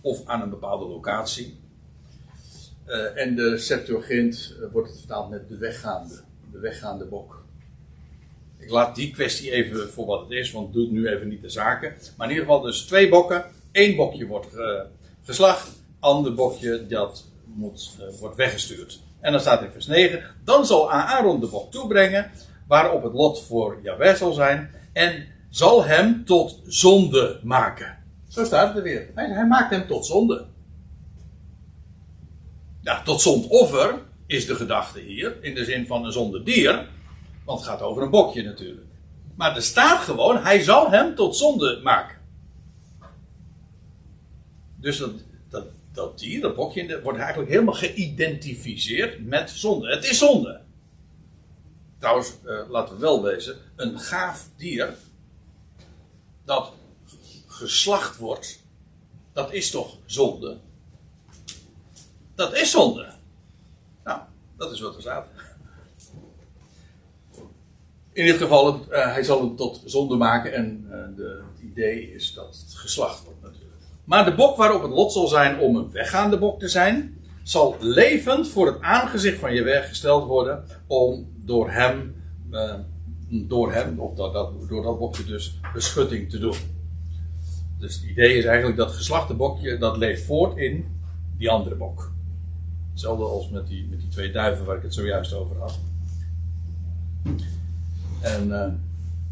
of 0.00 0.26
aan 0.26 0.42
een 0.42 0.50
bepaalde 0.50 0.84
locatie. 0.84 1.60
Uh, 2.86 3.22
en 3.22 3.34
de 3.34 3.58
Septuagint 3.58 4.56
uh, 4.60 4.72
wordt 4.72 4.88
het 4.88 4.98
vertaald 4.98 5.30
met 5.30 5.48
de 5.48 5.58
weggaande, 5.58 6.20
de 6.52 6.58
weggaande 6.58 7.04
bok. 7.04 7.44
Ik 8.58 8.70
laat 8.70 8.94
die 8.94 9.12
kwestie 9.12 9.50
even 9.50 9.90
voor 9.90 10.06
wat 10.06 10.20
het 10.20 10.30
is, 10.30 10.50
want 10.50 10.66
het 10.66 10.74
doet 10.74 10.90
nu 10.90 11.08
even 11.08 11.28
niet 11.28 11.42
de 11.42 11.50
zaken. 11.50 11.94
Maar 12.16 12.26
in 12.26 12.32
ieder 12.32 12.48
geval 12.48 12.60
dus 12.60 12.82
twee 12.82 13.08
bokken. 13.08 13.44
Eén 13.72 13.96
bokje 13.96 14.26
wordt 14.26 14.46
geslacht, 15.24 15.70
ander 16.00 16.34
bokje 16.34 16.86
dat 16.86 17.24
wordt 18.20 18.36
weggestuurd. 18.36 19.00
En 19.20 19.32
dan 19.32 19.40
staat 19.40 19.62
in 19.62 19.70
vers 19.70 19.86
9, 19.86 20.22
dan 20.44 20.66
zal 20.66 20.92
Aaron 20.92 21.40
de 21.40 21.46
bok 21.46 21.70
toebrengen, 21.70 22.30
waarop 22.72 23.02
het 23.02 23.12
lot 23.12 23.42
voor 23.42 23.78
Jahweh 23.82 24.14
zal 24.14 24.32
zijn, 24.32 24.70
en 24.92 25.26
zal 25.50 25.84
hem 25.84 26.24
tot 26.24 26.60
zonde 26.64 27.40
maken. 27.42 27.98
Zo 28.28 28.44
staat 28.44 28.68
het 28.68 28.76
er 28.76 28.82
weer. 28.82 29.10
Hij, 29.14 29.28
hij 29.28 29.46
maakt 29.46 29.70
hem 29.70 29.86
tot 29.86 30.06
zonde. 30.06 30.46
Ja, 32.80 33.02
tot 33.02 33.20
zondoffer 33.20 33.98
is 34.26 34.46
de 34.46 34.54
gedachte 34.54 35.00
hier. 35.00 35.36
In 35.40 35.54
de 35.54 35.64
zin 35.64 35.86
van 35.86 36.04
een 36.04 36.12
zondedier. 36.12 36.88
Want 37.44 37.60
het 37.60 37.68
gaat 37.68 37.82
over 37.82 38.02
een 38.02 38.10
bokje 38.10 38.42
natuurlijk. 38.42 38.86
Maar 39.34 39.56
er 39.56 39.62
staat 39.62 40.00
gewoon, 40.00 40.42
hij 40.42 40.60
zal 40.60 40.90
hem 40.90 41.14
tot 41.14 41.36
zonde 41.36 41.80
maken. 41.82 42.18
Dus 44.76 44.98
dat, 44.98 45.12
dat, 45.50 45.64
dat 45.92 46.18
dier, 46.18 46.40
dat 46.40 46.54
bokje, 46.54 47.02
wordt 47.02 47.18
eigenlijk 47.18 47.50
helemaal 47.50 47.74
geïdentificeerd 47.74 49.26
met 49.26 49.50
zonde. 49.50 49.94
Het 49.94 50.04
is 50.04 50.18
zonde. 50.18 50.61
Trouwens, 52.02 52.32
eh, 52.44 52.60
laten 52.68 52.94
we 52.94 53.00
wel 53.00 53.22
wezen, 53.22 53.56
een 53.76 53.98
gaaf 53.98 54.48
dier 54.56 54.94
dat 56.44 56.72
geslacht 57.46 58.18
wordt, 58.18 58.62
dat 59.32 59.52
is 59.52 59.70
toch 59.70 59.96
zonde? 60.04 60.56
Dat 62.34 62.54
is 62.54 62.70
zonde. 62.70 63.12
Nou, 64.04 64.20
dat 64.56 64.72
is 64.72 64.80
wat 64.80 64.94
er 64.94 65.00
staat. 65.00 65.26
In 68.12 68.26
dit 68.26 68.36
geval, 68.36 68.74
uh, 68.74 69.12
hij 69.12 69.22
zal 69.22 69.42
het 69.42 69.56
tot 69.56 69.82
zonde 69.84 70.16
maken 70.16 70.52
en 70.52 70.84
uh, 70.86 71.16
de, 71.16 71.42
het 71.52 71.62
idee 71.62 72.14
is 72.14 72.34
dat 72.34 72.64
het 72.66 72.74
geslacht 72.74 73.24
wordt 73.24 73.42
natuurlijk. 73.42 73.82
Maar 74.04 74.24
de 74.24 74.34
bok 74.34 74.56
waarop 74.56 74.82
het 74.82 74.90
lot 74.90 75.12
zal 75.12 75.26
zijn 75.26 75.58
om 75.58 75.76
een 75.76 75.90
weggaande 75.90 76.38
bok 76.38 76.60
te 76.60 76.68
zijn, 76.68 77.22
zal 77.42 77.76
levend 77.80 78.48
voor 78.48 78.66
het 78.66 78.80
aangezicht 78.80 79.38
van 79.38 79.54
je 79.54 79.62
weg 79.62 79.88
gesteld 79.88 80.26
worden 80.26 80.64
om 80.86 81.31
door 81.44 81.70
hem, 81.70 82.14
uh, 82.50 82.74
door 83.28 83.72
hem, 83.72 83.96
dat, 83.96 84.32
dat, 84.32 84.68
door 84.68 84.82
dat 84.82 84.98
bokje 84.98 85.24
dus, 85.24 85.60
beschutting 85.72 86.30
te 86.30 86.38
doen. 86.38 86.56
Dus 87.78 87.94
het 87.94 88.04
idee 88.04 88.34
is 88.34 88.44
eigenlijk 88.44 88.76
dat 88.76 88.92
geslachte 88.92 89.34
bokje, 89.34 89.78
dat 89.78 89.96
leeft 89.96 90.24
voort 90.24 90.56
in 90.56 90.86
die 91.36 91.50
andere 91.50 91.74
bok. 91.74 92.12
Hetzelfde 92.90 93.24
als 93.24 93.50
met 93.50 93.66
die, 93.66 93.86
met 93.90 94.00
die 94.00 94.08
twee 94.08 94.32
duiven 94.32 94.64
waar 94.64 94.76
ik 94.76 94.82
het 94.82 94.94
zojuist 94.94 95.32
over 95.32 95.56
had. 95.56 95.78
En 98.20 98.48
uh, 98.48 98.66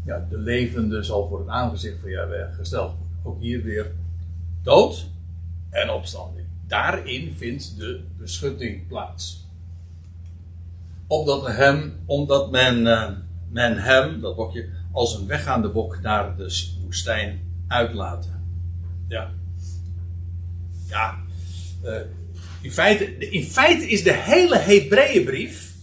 ja, 0.05 0.27
de 0.29 0.37
levende 0.37 1.03
zal 1.03 1.27
voor 1.27 1.39
het 1.39 1.47
aangezicht 1.47 1.99
van 1.99 2.09
Jahweh 2.09 2.55
gesteld. 2.55 2.93
Ook 3.23 3.41
hier 3.41 3.63
weer 3.63 3.91
dood 4.63 5.05
en 5.69 5.89
opstanding. 5.89 6.45
Daarin 6.67 7.33
vindt 7.33 7.77
de 7.77 8.03
beschutting 8.17 8.87
plaats. 8.87 9.47
Opdat 11.11 11.47
hem, 11.47 12.03
omdat 12.05 12.51
men, 12.51 12.85
uh, 12.85 13.09
men 13.49 13.77
hem, 13.77 14.21
dat 14.21 14.35
bokje, 14.35 14.69
als 14.91 15.15
een 15.15 15.27
weggaande 15.27 15.69
bok 15.69 16.01
naar 16.01 16.37
de 16.37 16.71
woestijn 16.83 17.41
uitlaten. 17.67 18.43
Ja. 19.07 19.31
Ja. 20.87 21.17
Uh, 21.83 21.99
in, 22.61 22.71
feite, 22.71 23.17
in 23.17 23.43
feite 23.43 23.87
is 23.87 24.03
de 24.03 24.13
hele 24.13 24.57
Hebreeënbrief 24.57 25.73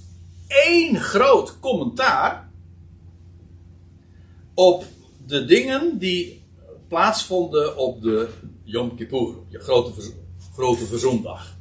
één 0.46 1.00
groot 1.00 1.60
commentaar 1.60 2.50
op 4.54 4.84
de 5.26 5.44
dingen 5.44 5.98
die 5.98 6.42
plaatsvonden 6.88 7.76
op 7.76 8.02
de 8.02 8.28
Yom 8.64 8.96
Kippur, 8.96 9.34
je 9.48 9.58
grote, 9.58 10.12
grote 10.54 10.86
verzoendag. 10.86 11.57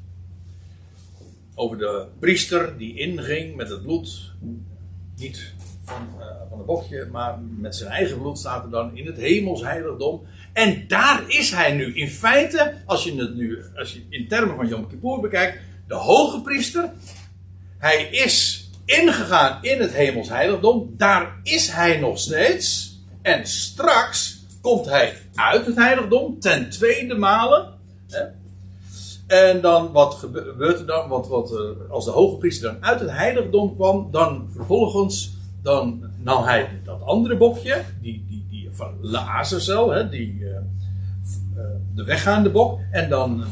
Over 1.59 1.77
de 1.77 2.05
priester 2.19 2.77
die 2.77 2.97
inging 2.97 3.55
met 3.55 3.69
het 3.69 3.81
bloed, 3.81 4.31
niet 5.15 5.53
van, 5.83 6.07
uh, 6.19 6.25
van 6.49 6.59
een 6.59 6.65
bokje, 6.65 7.07
maar 7.11 7.39
met 7.57 7.75
zijn 7.75 7.91
eigen 7.91 8.17
bloed 8.17 8.37
staat 8.37 8.63
er 8.63 8.69
dan 8.69 8.97
in 8.97 9.05
het 9.05 9.17
hemelsheiligdom. 9.17 10.21
En 10.53 10.87
daar 10.87 11.23
is 11.27 11.51
hij 11.51 11.71
nu. 11.73 11.95
In 11.95 12.09
feite, 12.09 12.73
als 12.85 13.03
je 13.03 13.15
het 13.15 13.35
nu 13.35 13.63
als 13.75 13.93
je 13.93 14.05
in 14.09 14.27
termen 14.27 14.55
van 14.55 14.67
Yom 14.67 14.87
Kippur 14.87 15.19
bekijkt, 15.19 15.59
de 15.87 15.95
hoge 15.95 16.41
priester. 16.41 16.91
Hij 17.77 18.03
is 18.03 18.69
ingegaan 18.85 19.63
in 19.63 19.79
het 19.81 19.93
hemelsheiligdom. 19.93 20.93
Daar 20.97 21.39
is 21.43 21.69
hij 21.69 21.99
nog 21.99 22.19
steeds. 22.19 22.95
En 23.21 23.47
straks 23.47 24.45
komt 24.61 24.85
hij 24.85 25.17
uit 25.35 25.65
het 25.65 25.75
heiligdom 25.75 26.39
ten 26.39 26.69
tweede 26.69 27.15
male. 27.15 27.73
Hè? 28.09 28.23
En 29.27 29.61
dan, 29.61 29.91
wat 29.91 30.13
gebeurt 30.13 30.79
er 30.79 30.85
dan? 30.85 31.09
Want 31.09 31.27
wat, 31.27 31.53
als 31.89 32.05
de 32.05 32.11
hoge 32.11 32.37
priester 32.37 32.71
dan 32.71 32.83
uit 32.83 32.99
het 32.99 33.11
heiligdom 33.11 33.75
kwam, 33.75 34.07
dan 34.11 34.47
vervolgens 34.53 35.37
dan 35.67 36.03
nam 36.23 36.43
hij 36.43 36.69
dat 36.83 37.01
andere 37.01 37.37
bokje, 37.37 37.83
die, 38.01 38.25
die, 38.29 38.45
die 38.49 38.69
van 38.71 38.91
Lazarcel, 39.01 40.09
die, 40.09 40.39
uh, 40.39 40.47
uh, 40.47 41.61
de 41.95 42.03
weggaande 42.03 42.49
bok, 42.49 42.79
en 42.91 43.09
dan, 43.09 43.43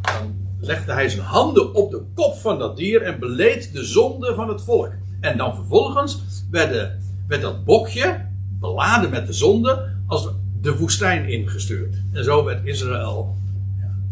dan 0.00 0.34
legde 0.60 0.92
hij 0.92 1.08
zijn 1.08 1.22
handen 1.22 1.74
op 1.74 1.90
de 1.90 2.02
kop 2.14 2.34
van 2.34 2.58
dat 2.58 2.76
dier 2.76 3.02
en 3.02 3.18
beleed 3.18 3.72
de 3.72 3.84
zonde 3.84 4.34
van 4.34 4.48
het 4.48 4.62
volk. 4.62 4.92
En 5.20 5.36
dan 5.36 5.54
vervolgens 5.54 6.22
werd, 6.50 6.72
de, 6.72 6.90
werd 7.28 7.42
dat 7.42 7.64
bokje, 7.64 8.26
beladen 8.60 9.10
met 9.10 9.26
de 9.26 9.32
zonde, 9.32 9.92
als 10.06 10.28
de 10.60 10.76
woestijn 10.76 11.28
ingestuurd. 11.28 11.96
En 12.12 12.24
zo 12.24 12.44
werd 12.44 12.66
Israël 12.66 13.36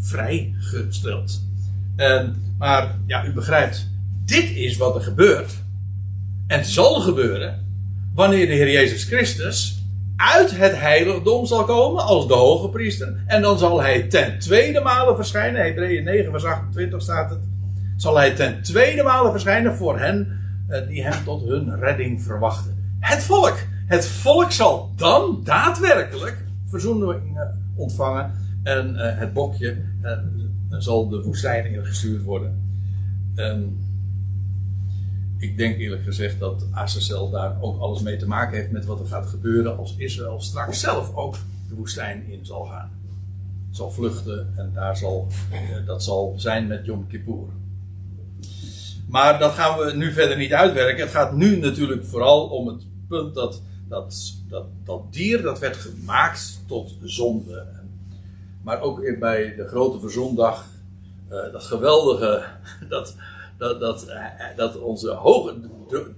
vrijgesteld. 0.03 1.43
En, 1.97 2.55
maar 2.59 2.99
ja, 3.07 3.27
u 3.27 3.33
begrijpt, 3.33 3.91
dit 4.25 4.51
is 4.51 4.77
wat 4.77 4.95
er 4.95 5.03
gebeurt. 5.03 5.53
En 6.47 6.65
zal 6.65 7.01
gebeuren 7.01 7.67
wanneer 8.15 8.47
de 8.47 8.53
Heer 8.53 8.71
Jezus 8.71 9.05
Christus 9.05 9.83
uit 10.17 10.57
het 10.57 10.79
heiligdom 10.79 11.47
zal 11.47 11.65
komen 11.65 12.05
als 12.05 12.27
de 12.27 12.35
hoge 12.35 12.69
priester. 12.69 13.15
En 13.27 13.43
dan 13.43 13.59
zal 13.59 13.83
hij 13.83 14.03
ten 14.03 14.39
tweede 14.39 14.81
male 14.81 15.17
verschijnen. 15.17 15.65
Hebreeën 15.65 16.05
9 16.05 16.31
vers 16.31 16.45
28 16.45 17.03
staat 17.03 17.31
het. 17.31 17.39
Zal 17.97 18.17
hij 18.17 18.35
ten 18.35 18.63
tweede 18.63 19.03
male 19.03 19.31
verschijnen 19.31 19.75
voor 19.75 19.99
hen 19.99 20.41
uh, 20.69 20.89
die 20.89 21.03
hem 21.03 21.25
tot 21.25 21.45
hun 21.45 21.79
redding 21.79 22.23
verwachten. 22.23 22.97
Het 23.01 23.23
volk. 23.23 23.57
Het 23.87 24.07
volk 24.07 24.53
zal 24.53 24.93
dan 24.97 25.41
daadwerkelijk 25.45 26.45
verzoening 26.69 27.39
ontvangen. 27.77 28.42
En 28.63 28.95
uh, 28.95 29.19
het 29.19 29.33
bokje 29.33 29.77
uh, 30.03 30.19
zal 30.79 31.09
de 31.09 31.23
woestijn 31.23 31.73
ingestuurd 31.73 32.23
worden. 32.23 32.63
En 33.35 33.79
ik 35.39 35.57
denk 35.57 35.79
eerlijk 35.79 36.03
gezegd 36.03 36.39
dat 36.39 36.67
Azazel 36.71 37.31
daar 37.31 37.57
ook 37.61 37.81
alles 37.81 38.03
mee 38.03 38.17
te 38.17 38.27
maken 38.27 38.59
heeft 38.59 38.71
met 38.71 38.85
wat 38.85 39.01
er 39.01 39.07
gaat 39.07 39.27
gebeuren 39.27 39.77
als 39.79 39.95
Israël 39.97 40.41
straks 40.41 40.81
zelf 40.81 41.15
ook 41.15 41.37
de 41.69 41.75
woestijn 41.75 42.25
in 42.29 42.47
zal 42.47 42.65
gaan. 42.65 42.91
Zal 43.71 43.91
vluchten 43.91 44.53
en 44.57 44.71
daar 44.75 44.97
zal, 44.97 45.29
eh, 45.51 45.87
dat 45.87 46.05
zal 46.05 46.35
zijn 46.37 46.67
met 46.67 46.85
Yom 46.85 47.07
Kippur. 47.07 47.49
Maar 49.07 49.39
dat 49.39 49.53
gaan 49.53 49.79
we 49.79 49.93
nu 49.97 50.13
verder 50.13 50.37
niet 50.37 50.53
uitwerken. 50.53 51.03
Het 51.03 51.13
gaat 51.13 51.37
nu 51.37 51.57
natuurlijk 51.57 52.05
vooral 52.05 52.49
om 52.49 52.67
het 52.67 52.87
punt 53.09 53.35
dat 53.35 53.63
dat, 53.93 54.35
dat, 54.49 54.67
dat 54.85 55.13
dier 55.13 55.43
dat 55.43 55.59
werd 55.59 55.77
gemaakt 55.77 56.61
tot 56.67 56.95
zonde. 57.03 57.67
Maar 58.63 58.81
ook 58.81 59.19
bij 59.19 59.55
de 59.55 59.69
grote 59.69 60.01
verzondag, 60.01 60.67
uh, 61.31 61.53
dat 61.53 61.63
geweldige, 61.63 62.45
dat, 62.89 63.17
dat, 63.59 63.81
dat, 63.81 64.07
dat 64.57 64.79
onze 64.79 65.11
hoge, 65.11 65.55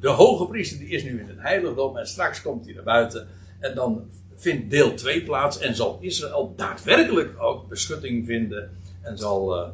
de, 0.00 0.08
hoge 0.08 0.46
priester 0.46 0.78
die 0.78 0.88
is 0.88 1.02
nu 1.02 1.20
in 1.20 1.28
het 1.28 1.40
heiligdom 1.40 1.96
en 1.96 2.06
straks 2.06 2.42
komt 2.42 2.64
hij 2.64 2.74
naar 2.74 2.84
buiten. 2.84 3.26
En 3.58 3.74
dan 3.74 4.10
vindt 4.34 4.70
deel 4.70 4.94
2 4.94 5.22
plaats 5.22 5.58
en 5.58 5.74
zal 5.74 5.98
Israël 6.00 6.52
daadwerkelijk 6.56 7.42
ook 7.42 7.68
beschutting 7.68 8.26
vinden. 8.26 8.70
En 9.00 9.18
zal, 9.18 9.56
uh, 9.56 9.68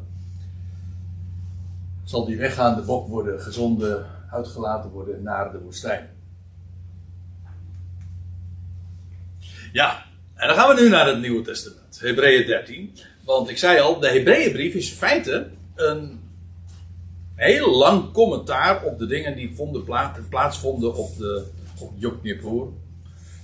zal 2.04 2.26
die 2.26 2.38
weggaande 2.38 2.82
bok 2.82 3.08
worden 3.08 3.40
gezonden, 3.40 4.06
uitgelaten 4.30 4.90
worden 4.90 5.22
naar 5.22 5.52
de 5.52 5.58
woestijn. 5.58 6.08
Ja, 9.72 10.04
en 10.34 10.46
dan 10.46 10.56
gaan 10.56 10.74
we 10.74 10.82
nu 10.82 10.88
naar 10.88 11.06
het 11.06 11.20
Nieuwe 11.20 11.42
Testament, 11.42 11.79
Hebreeën 12.00 12.46
13. 12.46 12.92
Want 13.24 13.50
ik 13.50 13.58
zei 13.58 13.80
al, 13.80 14.00
de 14.00 14.08
Hebreeënbrief 14.08 14.74
is 14.74 14.90
in 14.90 14.96
feite 14.96 15.46
een 15.74 16.20
heel 17.34 17.76
lang 17.76 18.12
commentaar 18.12 18.84
op 18.84 18.98
de 18.98 19.06
dingen 19.06 19.36
die 19.36 19.54
vonden 19.54 19.84
plaats, 19.84 20.18
plaatsvonden 20.28 20.94
op, 20.94 21.16
de, 21.18 21.44
op. 22.44 22.72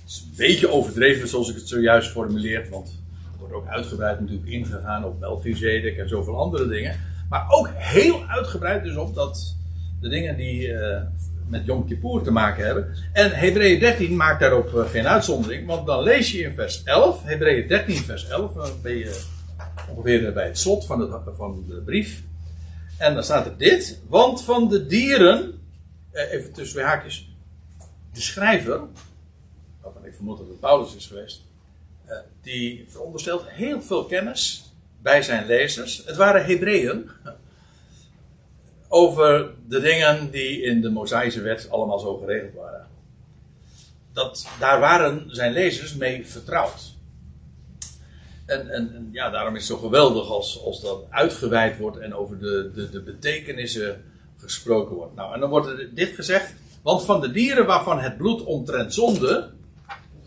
Het 0.01 0.09
is 0.09 0.23
een 0.25 0.33
beetje 0.35 0.69
overdreven 0.69 1.27
zoals 1.27 1.49
ik 1.49 1.55
het 1.55 1.67
zojuist 1.67 2.09
formuleer, 2.09 2.67
want 2.69 2.87
er 3.31 3.39
wordt 3.39 3.53
ook 3.53 3.67
uitgebreid 3.67 4.19
natuurlijk 4.19 4.49
ingegaan 4.49 5.05
op 5.05 5.19
Melchizedek 5.19 5.97
en 5.97 6.09
zoveel 6.09 6.37
andere 6.37 6.67
dingen. 6.67 6.99
Maar 7.29 7.45
ook 7.49 7.69
heel 7.73 8.23
uitgebreid 8.27 8.83
dus 8.83 8.95
op 8.95 9.15
dat, 9.15 9.55
de 10.01 10.09
dingen 10.09 10.37
die 10.37 10.67
uh, 10.67 11.01
met 11.49 11.65
Yom 11.65 11.87
Kippur 11.87 12.21
te 12.21 12.31
maken 12.31 12.65
hebben. 12.65 12.95
En 13.13 13.31
Hebreeën 13.31 13.79
13 13.79 14.15
maakt 14.15 14.39
daarop 14.39 14.73
uh, 14.75 14.89
geen 14.89 15.07
uitzondering, 15.07 15.67
want 15.67 15.85
dan 15.85 16.03
lees 16.03 16.31
je 16.31 16.39
in 16.39 16.53
vers 16.53 16.83
11, 16.83 17.23
Hebreeën 17.23 17.67
13 17.67 17.95
vers 17.95 18.27
11, 18.27 18.53
dan 18.53 18.71
ben 18.81 18.95
je 18.95 19.21
ongeveer 19.89 20.33
bij 20.33 20.45
het 20.45 20.59
slot 20.59 20.85
van, 20.85 20.99
het, 20.99 21.21
van 21.35 21.63
de 21.67 21.81
brief. 21.85 22.23
En 22.97 23.13
dan 23.13 23.23
staat 23.23 23.45
er 23.45 23.57
dit. 23.57 23.99
Want 24.07 24.43
van 24.43 24.69
de 24.69 24.85
dieren. 24.85 25.59
Eh, 26.11 26.31
even 26.31 26.53
tussen 26.53 26.75
twee 26.75 26.85
haakjes. 26.85 27.29
De 28.13 28.21
schrijver. 28.21 28.81
Waarvan 29.81 30.05
ik 30.05 30.13
vermoed 30.15 30.37
dat 30.37 30.47
het 30.47 30.59
Paulus 30.59 30.95
is 30.95 31.05
geweest. 31.07 31.41
eh, 32.05 32.17
die 32.41 32.85
veronderstelt 32.89 33.43
heel 33.47 33.81
veel 33.81 34.05
kennis 34.05 34.71
bij 35.01 35.21
zijn 35.21 35.45
lezers. 35.45 36.03
Het 36.05 36.15
waren 36.15 36.45
Hebreeën. 36.45 37.09
Over 38.87 39.53
de 39.67 39.79
dingen 39.79 40.31
die 40.31 40.61
in 40.61 40.81
de 40.81 40.89
Mosaïsche 40.89 41.41
wet 41.41 41.69
allemaal 41.69 41.99
zo 41.99 42.17
geregeld 42.17 42.53
waren. 42.53 42.87
Dat, 44.13 44.47
daar 44.59 44.79
waren 44.79 45.25
zijn 45.27 45.53
lezers 45.53 45.95
mee 45.95 46.27
vertrouwd. 46.27 46.95
En, 48.45 48.69
en, 48.69 49.09
ja, 49.11 49.29
daarom 49.29 49.55
is 49.55 49.67
het 49.67 49.77
zo 49.77 49.83
geweldig 49.83 50.29
als, 50.29 50.63
als 50.63 50.81
dat 50.81 51.05
uitgeweid 51.09 51.77
wordt 51.77 51.97
en 51.97 52.13
over 52.13 52.39
de, 52.39 52.71
de, 52.75 52.89
de 52.89 53.01
betekenissen 53.01 54.03
gesproken 54.37 54.95
wordt. 54.95 55.15
Nou, 55.15 55.33
en 55.33 55.39
dan 55.39 55.49
wordt 55.49 55.95
dit 55.95 56.15
gezegd. 56.15 56.53
Want 56.81 57.05
van 57.05 57.21
de 57.21 57.31
dieren 57.31 57.65
waarvan 57.65 57.99
het 57.99 58.17
bloed 58.17 58.43
omtrent 58.43 58.93
zonde. 58.93 59.49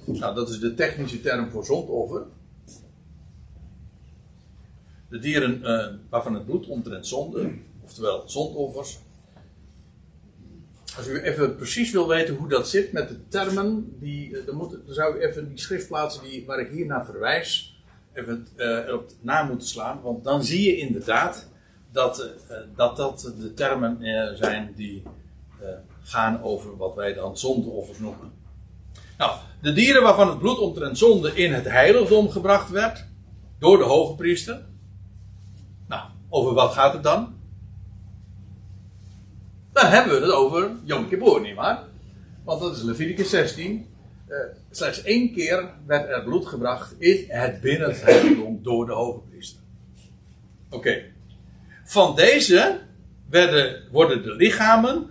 Nou, 0.04 0.34
dat 0.34 0.48
is 0.48 0.58
de 0.58 0.74
technische 0.74 1.20
term 1.20 1.50
voor 1.50 1.64
zondoffer. 1.64 2.22
De 5.08 5.18
dieren 5.18 5.60
uh, 5.62 5.86
waarvan 6.08 6.34
het 6.34 6.46
bloed 6.46 6.66
omtrent 6.66 7.06
zonde. 7.06 7.52
Oftewel 7.90 8.22
zondoffers. 8.26 8.98
Als 10.96 11.06
u 11.06 11.20
even 11.20 11.56
precies 11.56 11.90
wil 11.92 12.08
weten 12.08 12.34
hoe 12.34 12.48
dat 12.48 12.68
zit 12.68 12.92
met 12.92 13.08
de 13.08 13.28
termen. 13.28 13.96
Die, 14.00 14.38
eh, 14.38 14.46
dan, 14.46 14.76
zou 14.86 15.16
u 15.16 15.20
even 15.20 15.48
die 15.48 15.58
schriftplaatsen 15.58 16.22
die, 16.22 16.46
waar 16.46 16.60
ik 16.60 16.70
hier 16.70 16.86
naar 16.86 17.04
verwijs 17.04 17.78
even 18.12 18.46
uh, 18.56 18.94
op 18.94 19.10
na 19.20 19.42
moeten 19.42 19.68
slaan. 19.68 20.00
Want 20.02 20.24
dan 20.24 20.44
zie 20.44 20.62
je 20.62 20.76
inderdaad 20.76 21.48
dat 21.92 22.30
uh, 22.50 22.56
dat, 22.76 22.96
dat 22.96 23.32
de 23.40 23.54
termen 23.54 23.98
zijn 24.36 24.72
die 24.76 25.02
gaan 26.02 26.42
over 26.42 26.76
wat 26.76 26.94
wij 26.94 27.14
dan 27.14 27.38
zondeoffers 27.38 27.98
noemen. 27.98 28.32
Nou, 29.18 29.32
de 29.62 29.72
dieren 29.72 30.02
waarvan 30.02 30.28
het 30.28 30.38
bloed 30.38 30.58
omtrent 30.58 30.98
zonde 30.98 31.34
in 31.34 31.52
het 31.52 31.64
heiligdom 31.64 32.30
gebracht 32.30 32.70
werd 32.70 33.06
door 33.58 33.78
de 33.78 33.84
hoge 33.84 34.14
priester. 34.14 34.60
Nou, 35.88 36.02
over 36.28 36.54
wat 36.54 36.72
gaat 36.72 36.92
het 36.92 37.02
dan? 37.02 37.38
Dan 39.72 39.86
hebben 39.86 40.14
we 40.14 40.26
het 40.26 40.34
over 40.34 40.70
Yom 40.84 41.08
Kippur, 41.08 41.40
nietwaar? 41.40 41.84
Want 42.44 42.60
dat 42.60 42.76
is 42.76 42.82
Leviticus 42.82 43.30
16. 43.30 43.86
Uh, 44.28 44.36
slechts 44.70 45.02
één 45.02 45.32
keer 45.32 45.70
werd 45.86 46.08
er 46.08 46.22
bloed 46.22 46.46
gebracht 46.46 46.94
in 46.98 47.24
het 47.28 47.60
binnenheiligdom 47.60 48.62
door 48.62 48.86
de 48.86 48.92
hoge 48.92 49.20
priester. 49.20 49.60
Oké. 50.70 51.02
Van 51.84 52.16
deze 52.16 52.80
werden, 53.28 53.82
worden 53.90 54.22
de 54.22 54.34
lichamen 54.34 55.10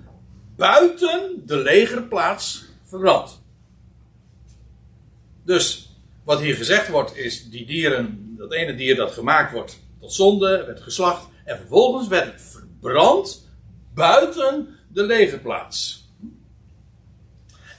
buiten 0.56 1.44
de 1.46 1.58
legerplaats 1.58 2.66
verbrand. 2.84 3.42
Dus 5.44 5.96
wat 6.24 6.40
hier 6.40 6.56
gezegd 6.56 6.88
wordt 6.88 7.18
is, 7.18 7.50
die 7.50 7.66
dieren, 7.66 8.36
dat 8.38 8.54
ene 8.54 8.76
dier 8.76 8.96
dat 8.96 9.12
gemaakt 9.12 9.52
wordt 9.52 9.80
tot 10.00 10.14
zonde, 10.14 10.64
werd 10.66 10.82
geslacht 10.82 11.28
en 11.44 11.58
vervolgens 11.58 12.08
werd 12.08 12.32
het 12.32 12.42
verbrand 12.42 13.49
buiten 14.00 14.68
de 14.88 15.04
legerplaats. 15.04 16.08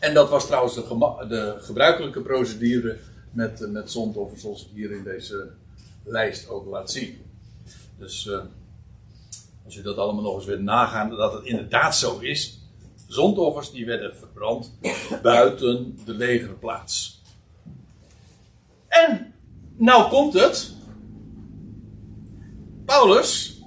En 0.01 0.15
dat 0.15 0.29
was 0.29 0.47
trouwens 0.47 0.75
de, 0.75 1.27
de 1.29 1.57
gebruikelijke 1.61 2.21
procedure 2.21 2.99
met, 3.33 3.71
met 3.71 3.91
zondoffers, 3.91 4.41
zoals 4.41 4.63
ik 4.63 4.69
hier 4.75 4.91
in 4.91 5.05
deze 5.05 5.51
lijst 6.05 6.49
ook 6.49 6.67
laat 6.67 6.91
zien. 6.91 7.19
Dus 7.99 8.27
uh, 8.27 8.41
als 9.65 9.75
je 9.75 9.83
dat 9.83 9.97
allemaal 9.97 10.23
nog 10.23 10.35
eens 10.35 10.45
wil 10.45 10.61
nagaan, 10.61 11.11
dat 11.11 11.33
het 11.33 11.45
inderdaad 11.45 11.97
zo 11.97 12.19
is. 12.19 12.59
Zondoffers 13.07 13.71
die 13.71 13.87
werden 13.87 14.17
verbrand 14.17 14.73
buiten 15.23 15.99
de 16.05 16.15
legerplaats. 16.15 17.23
En 18.89 19.35
nou 19.77 20.11
komt 20.11 20.35
het. 20.35 20.73
Paulus 22.85 23.61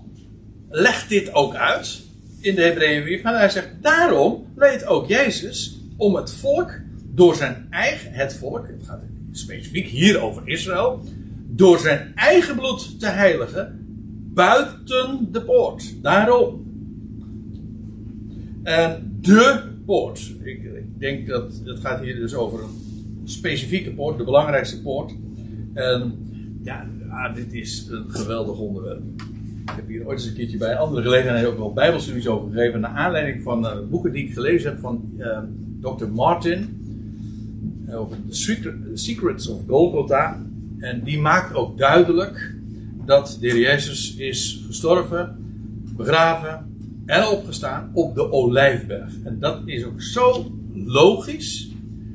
legt 0.70 1.10
dit 1.10 1.34
ook 1.34 1.56
uit 1.56 2.03
in 2.43 2.55
de 2.55 2.61
Hebreeënbrief. 2.61 3.23
Maar 3.23 3.37
hij 3.37 3.49
zegt, 3.49 3.69
daarom 3.81 4.45
leed 4.55 4.85
ook 4.85 5.07
Jezus 5.07 5.79
om 5.97 6.15
het 6.15 6.31
volk 6.33 6.71
door 7.13 7.35
zijn 7.35 7.67
eigen, 7.69 8.11
het 8.11 8.35
volk, 8.35 8.67
het 8.67 8.85
gaat 8.85 9.01
specifiek 9.31 9.87
hier 9.87 10.21
over 10.21 10.41
Israël, 10.45 11.03
door 11.47 11.79
zijn 11.79 12.11
eigen 12.15 12.55
bloed 12.55 12.99
te 12.99 13.07
heiligen 13.07 13.85
buiten 14.33 15.27
de 15.31 15.41
poort. 15.41 15.93
Daarom. 16.01 16.61
En 18.63 19.17
de 19.21 19.61
poort. 19.85 20.33
Ik, 20.43 20.61
denk 20.97 21.27
dat 21.27 21.61
het 21.65 21.79
gaat 21.79 22.01
hier 22.01 22.15
dus 22.15 22.33
over 22.33 22.59
een 22.63 23.29
specifieke 23.29 23.93
poort, 23.93 24.17
de 24.17 24.23
belangrijkste 24.23 24.81
poort. 24.81 25.13
En 25.73 26.17
ja, 26.63 26.87
dit 27.35 27.53
is 27.53 27.87
een 27.89 28.09
geweldig 28.09 28.57
onderwerp. 28.57 29.01
Ik 29.64 29.72
heb 29.76 29.88
hier 29.88 30.05
ooit 30.05 30.20
eens 30.20 30.28
een 30.28 30.36
keertje 30.36 30.57
bij 30.57 30.78
andere 30.78 31.01
gelegenheden 31.01 31.49
ook 31.49 31.57
wel 31.57 31.74
bijbelstudies 31.74 32.28
over 32.28 32.51
gegeven. 32.51 32.80
Naar 32.80 32.91
aanleiding 32.91 33.43
van 33.43 33.66
uh, 33.66 33.72
boeken 33.89 34.11
die 34.11 34.26
ik 34.26 34.34
gelezen 34.34 34.72
heb 34.72 34.80
van 34.80 35.11
uh, 35.18 35.38
Dr. 35.82 36.07
Martin. 36.07 36.82
Over 37.91 38.18
The 38.30 38.57
Secrets 38.93 39.47
of 39.47 39.61
Golgotha. 39.68 40.41
En 40.80 41.03
die 41.03 41.20
maakt 41.20 41.55
ook 41.55 41.78
duidelijk 41.78 42.55
dat 43.05 43.38
de 43.39 43.59
Jezus 43.59 44.16
is 44.16 44.64
gestorven, 44.68 45.36
begraven 45.95 46.66
en 47.05 47.28
opgestaan 47.28 47.91
op 47.93 48.16
de 48.16 48.32
Olijfberg. 48.32 49.14
En 49.24 49.39
dat 49.39 49.61
is 49.66 49.86
ook 49.86 50.01
zo 50.01 50.51
logisch. 50.74 51.72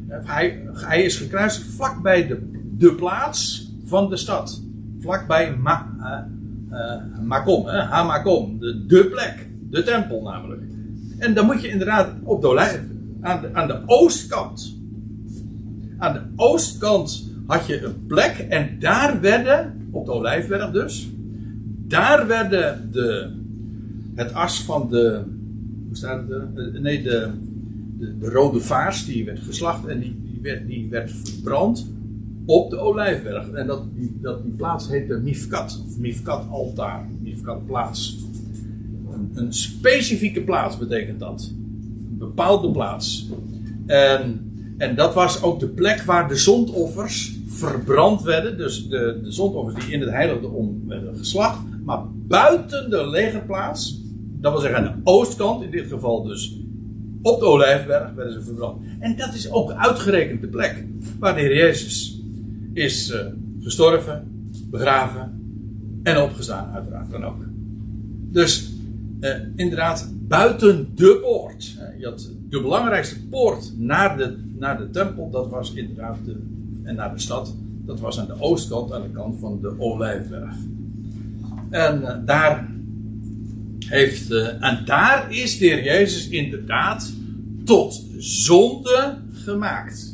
Hij, 0.08 0.62
hij 0.72 1.02
is 1.02 1.16
gekruisigd 1.16 1.66
vlakbij 1.66 2.26
de, 2.26 2.50
de 2.78 2.94
plaats 2.94 3.70
van 3.84 4.10
de 4.10 4.16
stad. 4.16 4.62
Vlakbij 5.00 5.56
Ma, 5.56 5.96
uh, 6.70 6.78
uh, 6.78 7.20
Makom, 7.22 7.66
Hamakom, 7.66 8.58
de, 8.58 8.86
de 8.86 9.06
plek, 9.06 9.48
de 9.70 9.82
tempel 9.82 10.22
namelijk. 10.22 10.62
En 11.18 11.34
dan 11.34 11.46
moet 11.46 11.62
je 11.62 11.68
inderdaad 11.68 12.12
op 12.22 12.40
de 12.42 12.48
aan 13.20 13.40
de, 13.40 13.48
aan 13.52 13.66
de 13.66 13.82
oostkant. 13.86 14.76
Aan 15.98 16.12
de 16.12 16.22
oostkant 16.36 17.30
had 17.46 17.66
je 17.66 17.84
een 17.84 18.06
plek 18.06 18.46
en 18.48 18.78
daar 18.78 19.20
werden, 19.20 19.88
op 19.90 20.06
de 20.06 20.12
Olijfberg 20.12 20.70
dus, 20.70 21.08
daar 21.86 22.26
werden 22.26 22.88
de, 22.92 23.30
het 24.14 24.34
as 24.34 24.62
van 24.62 24.88
de, 24.88 25.22
hoe 25.86 25.96
staat 25.96 26.28
het, 26.28 26.80
nee, 26.80 27.02
de, 27.02 27.30
de, 27.98 28.18
de, 28.18 28.30
rode 28.30 28.60
vaars, 28.60 29.04
die 29.06 29.24
werd 29.24 29.40
geslacht 29.40 29.86
en 29.86 30.00
die, 30.00 30.16
die, 30.24 30.38
werd, 30.42 30.66
die 30.66 30.88
werd 30.90 31.10
verbrand 31.24 31.90
op 32.48 32.70
de 32.70 32.78
Olijfberg. 32.78 33.50
En 33.50 33.66
dat, 33.66 33.82
die, 33.94 34.18
dat, 34.20 34.42
die 34.42 34.52
plaats 34.52 34.88
heette 34.88 35.18
Mifkat, 35.18 35.82
of 35.86 35.98
Mifkat 35.98 36.44
altaar, 36.50 37.08
Mifkat 37.20 37.66
plaats. 37.66 38.18
Een, 39.12 39.30
een 39.34 39.52
specifieke 39.52 40.40
plaats 40.40 40.78
betekent 40.78 41.20
dat 41.20 41.52
bepaalde 42.18 42.70
plaats. 42.70 43.28
En, 43.86 44.50
en 44.78 44.96
dat 44.96 45.14
was 45.14 45.42
ook 45.42 45.60
de 45.60 45.68
plek 45.68 46.02
waar 46.02 46.28
de 46.28 46.36
zondoffers 46.36 47.38
verbrand 47.48 48.22
werden. 48.22 48.56
Dus 48.56 48.88
de, 48.88 49.20
de 49.22 49.32
zondoffers 49.32 49.84
die 49.84 49.94
in 49.94 50.00
het 50.00 50.10
heiligdom 50.10 50.82
werden 50.86 51.16
geslacht. 51.16 51.58
Maar 51.84 52.00
buiten 52.26 52.90
de 52.90 53.08
legerplaats, 53.08 54.02
dat 54.40 54.52
wil 54.52 54.60
zeggen 54.60 54.78
aan 54.78 54.94
de 55.04 55.10
oostkant, 55.10 55.62
in 55.62 55.70
dit 55.70 55.86
geval 55.86 56.22
dus 56.22 56.60
op 57.22 57.40
de 57.40 57.46
Olijfberg, 57.46 58.12
werden 58.14 58.32
ze 58.32 58.42
verbrand. 58.42 58.82
En 58.98 59.16
dat 59.16 59.34
is 59.34 59.50
ook 59.50 59.70
uitgerekend 59.70 60.40
de 60.40 60.48
plek 60.48 60.84
waar 61.18 61.34
de 61.34 61.42
Jezus 61.42 62.17
is 62.78 63.10
uh, 63.10 63.20
gestorven, 63.60 64.50
begraven 64.70 65.40
en 66.02 66.22
opgestaan, 66.22 66.72
uiteraard 66.72 67.10
dan 67.10 67.24
ook. 67.24 67.44
Dus 68.30 68.72
uh, 69.20 69.30
inderdaad, 69.56 70.12
buiten 70.28 70.88
de 70.94 71.18
poort. 71.22 71.76
Je 71.98 72.04
had 72.06 72.30
de 72.48 72.60
belangrijkste 72.60 73.26
poort 73.28 73.72
naar 73.76 74.16
de, 74.16 74.36
naar 74.58 74.78
de 74.78 74.90
tempel, 74.90 75.30
dat 75.30 75.48
was 75.48 75.74
inderdaad 75.74 76.16
de, 76.24 76.36
en 76.82 76.94
naar 76.94 77.14
de 77.14 77.20
stad, 77.20 77.54
dat 77.84 78.00
was 78.00 78.20
aan 78.20 78.26
de 78.26 78.40
oostkant, 78.40 78.92
aan 78.92 79.02
de 79.02 79.10
kant 79.10 79.38
van 79.40 79.58
de 79.60 79.74
Olijfberg. 79.78 80.54
En 81.70 82.00
uh, 82.00 82.14
daar 82.24 82.70
heeft, 83.86 84.30
uh, 84.30 84.64
en 84.64 84.82
daar 84.84 85.32
is 85.32 85.58
de 85.58 85.66
Heer 85.66 85.84
Jezus 85.84 86.28
inderdaad 86.28 87.12
tot 87.64 88.04
zonde 88.18 89.18
gemaakt. 89.32 90.07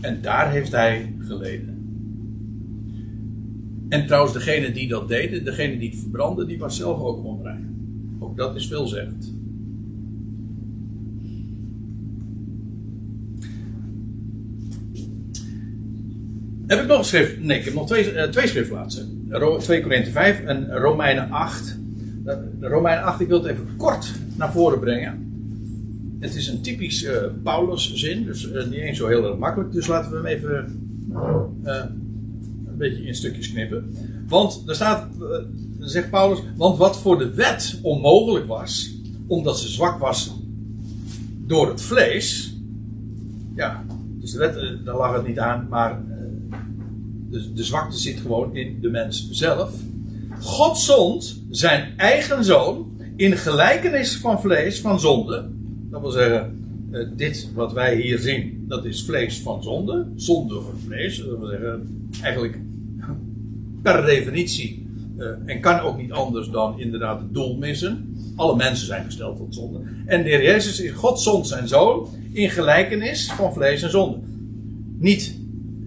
En 0.00 0.22
daar 0.22 0.50
heeft 0.50 0.72
hij 0.72 1.14
geleden. 1.18 1.76
En 3.88 4.06
trouwens, 4.06 4.32
degene 4.32 4.72
die 4.72 4.88
dat 4.88 5.08
deden, 5.08 5.44
degene 5.44 5.78
die 5.78 5.90
het 5.90 5.98
verbrandde, 5.98 6.46
die 6.46 6.58
was 6.58 6.76
zelf 6.76 7.00
ook 7.00 7.24
onrein. 7.24 7.76
Ook 8.18 8.36
dat 8.36 8.56
is 8.56 8.66
veelzeggend. 8.66 9.34
Heb 16.66 16.80
ik 16.80 16.86
nog 16.86 16.98
een 16.98 17.04
schrift? 17.04 17.42
Nee, 17.42 17.58
ik 17.58 17.64
heb 17.64 17.74
nog 17.74 17.86
twee, 17.86 18.12
uh, 18.12 18.22
twee 18.22 18.46
schriftplaatsen. 18.46 19.28
2 19.58 19.82
Korinthe 19.82 20.10
5 20.10 20.40
en 20.40 20.76
Romeinen 20.76 21.30
8. 21.30 21.78
De 22.24 22.68
Romeinen 22.68 23.04
8, 23.04 23.20
ik 23.20 23.28
wil 23.28 23.42
het 23.42 23.52
even 23.52 23.76
kort 23.76 24.12
naar 24.36 24.52
voren 24.52 24.80
brengen. 24.80 25.25
Het 26.20 26.34
is 26.34 26.48
een 26.48 26.60
typisch 26.60 27.02
uh, 27.02 27.10
Paulus-zin, 27.42 28.24
dus 28.24 28.44
uh, 28.44 28.64
niet 28.64 28.80
eens 28.80 28.98
zo 28.98 29.06
heel 29.06 29.28
erg 29.28 29.38
makkelijk. 29.38 29.72
Dus 29.72 29.86
laten 29.86 30.10
we 30.10 30.16
hem 30.16 30.26
even 30.26 30.80
uh, 31.64 31.84
een 32.66 32.76
beetje 32.76 33.06
in 33.06 33.14
stukjes 33.14 33.52
knippen. 33.52 33.96
Want 34.28 34.62
er 34.66 34.74
staat, 34.74 35.08
zegt 35.78 36.10
Paulus, 36.10 36.42
want 36.56 36.78
wat 36.78 36.98
voor 36.98 37.18
de 37.18 37.34
wet 37.34 37.78
onmogelijk 37.82 38.46
was, 38.46 38.94
omdat 39.26 39.58
ze 39.58 39.68
zwak 39.68 39.98
was 39.98 40.36
door 41.46 41.68
het 41.68 41.82
vlees. 41.82 42.56
Ja, 43.54 43.84
dus 44.20 44.32
de 44.32 44.38
wet, 44.38 44.84
daar 44.84 44.96
lag 44.96 45.16
het 45.16 45.26
niet 45.26 45.38
aan, 45.38 45.66
maar 45.70 46.02
de, 47.30 47.52
de 47.52 47.64
zwakte 47.64 47.98
zit 47.98 48.20
gewoon 48.20 48.56
in 48.56 48.80
de 48.80 48.90
mens 48.90 49.28
zelf. 49.30 49.72
God 50.40 50.78
zond 50.78 51.42
zijn 51.50 51.94
eigen 51.96 52.44
zoon 52.44 53.00
in 53.16 53.36
gelijkenis 53.36 54.16
van 54.16 54.40
vlees, 54.40 54.80
van 54.80 55.00
zonde. 55.00 55.54
Dat 55.90 56.00
wil 56.00 56.10
zeggen, 56.10 56.58
uh, 56.90 57.06
dit 57.16 57.50
wat 57.54 57.72
wij 57.72 57.96
hier 57.96 58.18
zien, 58.18 58.64
dat 58.68 58.84
is 58.84 59.04
vlees 59.04 59.40
van 59.40 59.62
zonde. 59.62 60.06
Zonde 60.14 60.54
van 60.54 60.80
vlees. 60.86 61.18
Dat 61.18 61.38
wil 61.38 61.48
zeggen, 61.48 62.08
eigenlijk 62.22 62.58
per 63.82 64.04
definitie. 64.04 64.86
Uh, 65.18 65.26
en 65.44 65.60
kan 65.60 65.80
ook 65.80 65.96
niet 65.96 66.12
anders 66.12 66.50
dan 66.50 66.80
inderdaad 66.80 67.20
het 67.20 67.34
doel 67.34 67.56
missen. 67.56 68.14
Alle 68.36 68.56
mensen 68.56 68.86
zijn 68.86 69.04
gesteld 69.04 69.36
tot 69.36 69.54
zonde. 69.54 69.78
En 70.06 70.22
de 70.22 70.28
Heer 70.28 70.42
Jezus 70.42 70.80
is 70.80 70.90
God 70.90 71.20
zond 71.20 71.46
zijn 71.46 71.68
zoon 71.68 72.08
in 72.32 72.50
gelijkenis 72.50 73.32
van 73.32 73.52
vlees 73.52 73.82
en 73.82 73.90
zonde. 73.90 74.18
Niet 74.98 75.38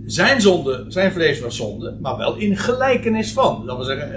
zijn 0.06 0.42
zonde, 0.42 0.86
zijn 0.88 1.12
vlees 1.12 1.40
was 1.40 1.56
zonde, 1.56 1.98
maar 2.02 2.18
wel 2.18 2.36
in 2.36 2.58
gelijkenis 2.58 3.32
van. 3.32 3.66
Dat 3.66 3.76
wil 3.76 3.86
zeggen, 3.86 4.12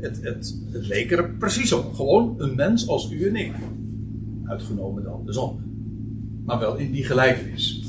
het, 0.00 0.22
het, 0.22 0.56
het, 0.72 1.10
er 1.10 1.30
precies 1.38 1.72
op. 1.72 1.94
Gewoon 1.94 2.34
een 2.38 2.54
mens 2.54 2.88
als 2.88 3.10
u 3.10 3.28
en 3.28 3.36
ik. 3.36 3.52
Uitgenomen 4.52 5.02
dan 5.02 5.22
de 5.26 5.32
zonde. 5.32 5.62
Maar 6.44 6.58
wel 6.58 6.76
in 6.76 6.92
die 6.92 7.04
gelijkenis. 7.04 7.82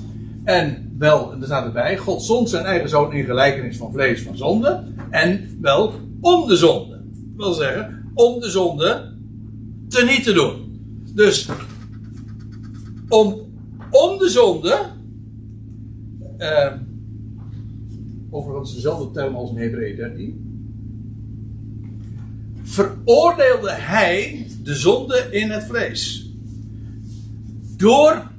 En 0.43 0.95
wel, 0.97 1.34
er 1.34 1.45
staat 1.45 1.66
erbij, 1.66 1.97
God 1.97 2.24
zond 2.24 2.49
zijn 2.49 2.66
eigen 2.66 2.89
zoon 2.89 3.14
in 3.14 3.26
gelijkenis 3.26 3.78
van 3.78 3.91
vlees 3.91 4.22
van 4.22 4.38
zonde. 4.38 4.84
En 5.09 5.57
wel 5.61 5.93
om 6.22 6.47
de 6.47 6.55
zonde. 6.55 7.01
Dat 7.36 7.45
wil 7.45 7.53
zeggen, 7.53 8.11
om 8.14 8.39
de 8.39 8.49
zonde 8.49 9.14
te 9.89 10.05
niet 10.05 10.24
te 10.24 10.34
doen. 10.34 10.82
Dus, 11.16 11.49
om, 13.09 13.36
om 13.91 14.18
de 14.18 14.30
zonde. 14.30 14.80
Uh, 16.38 16.72
overigens 18.30 18.74
dezelfde 18.74 19.11
term 19.11 19.36
als 19.36 19.49
in 19.49 19.57
Hebreeën 19.57 19.95
13 19.95 20.43
veroordeelde 22.74 23.72
hij 23.72 24.47
de 24.64 24.76
zonde 24.76 25.28
in 25.32 25.49
het 25.49 25.64
vlees. 25.64 26.22
Door 27.84 28.31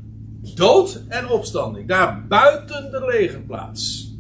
dood 0.55 1.03
en 1.09 1.29
opstanding. 1.29 1.89
Daar 1.89 2.27
buiten 2.27 2.91
de 2.91 3.05
legerplaats. 3.05 4.13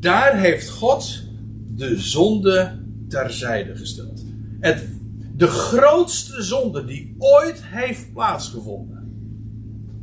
Daar 0.00 0.38
heeft 0.38 0.70
God 0.70 1.22
de 1.74 1.98
zonde 1.98 2.78
terzijde 3.08 3.76
gesteld. 3.76 4.24
Het, 4.60 4.88
de 5.36 5.46
grootste 5.46 6.42
zonde 6.42 6.84
die 6.84 7.14
ooit 7.18 7.60
heeft 7.64 8.12
plaatsgevonden. 8.12 9.12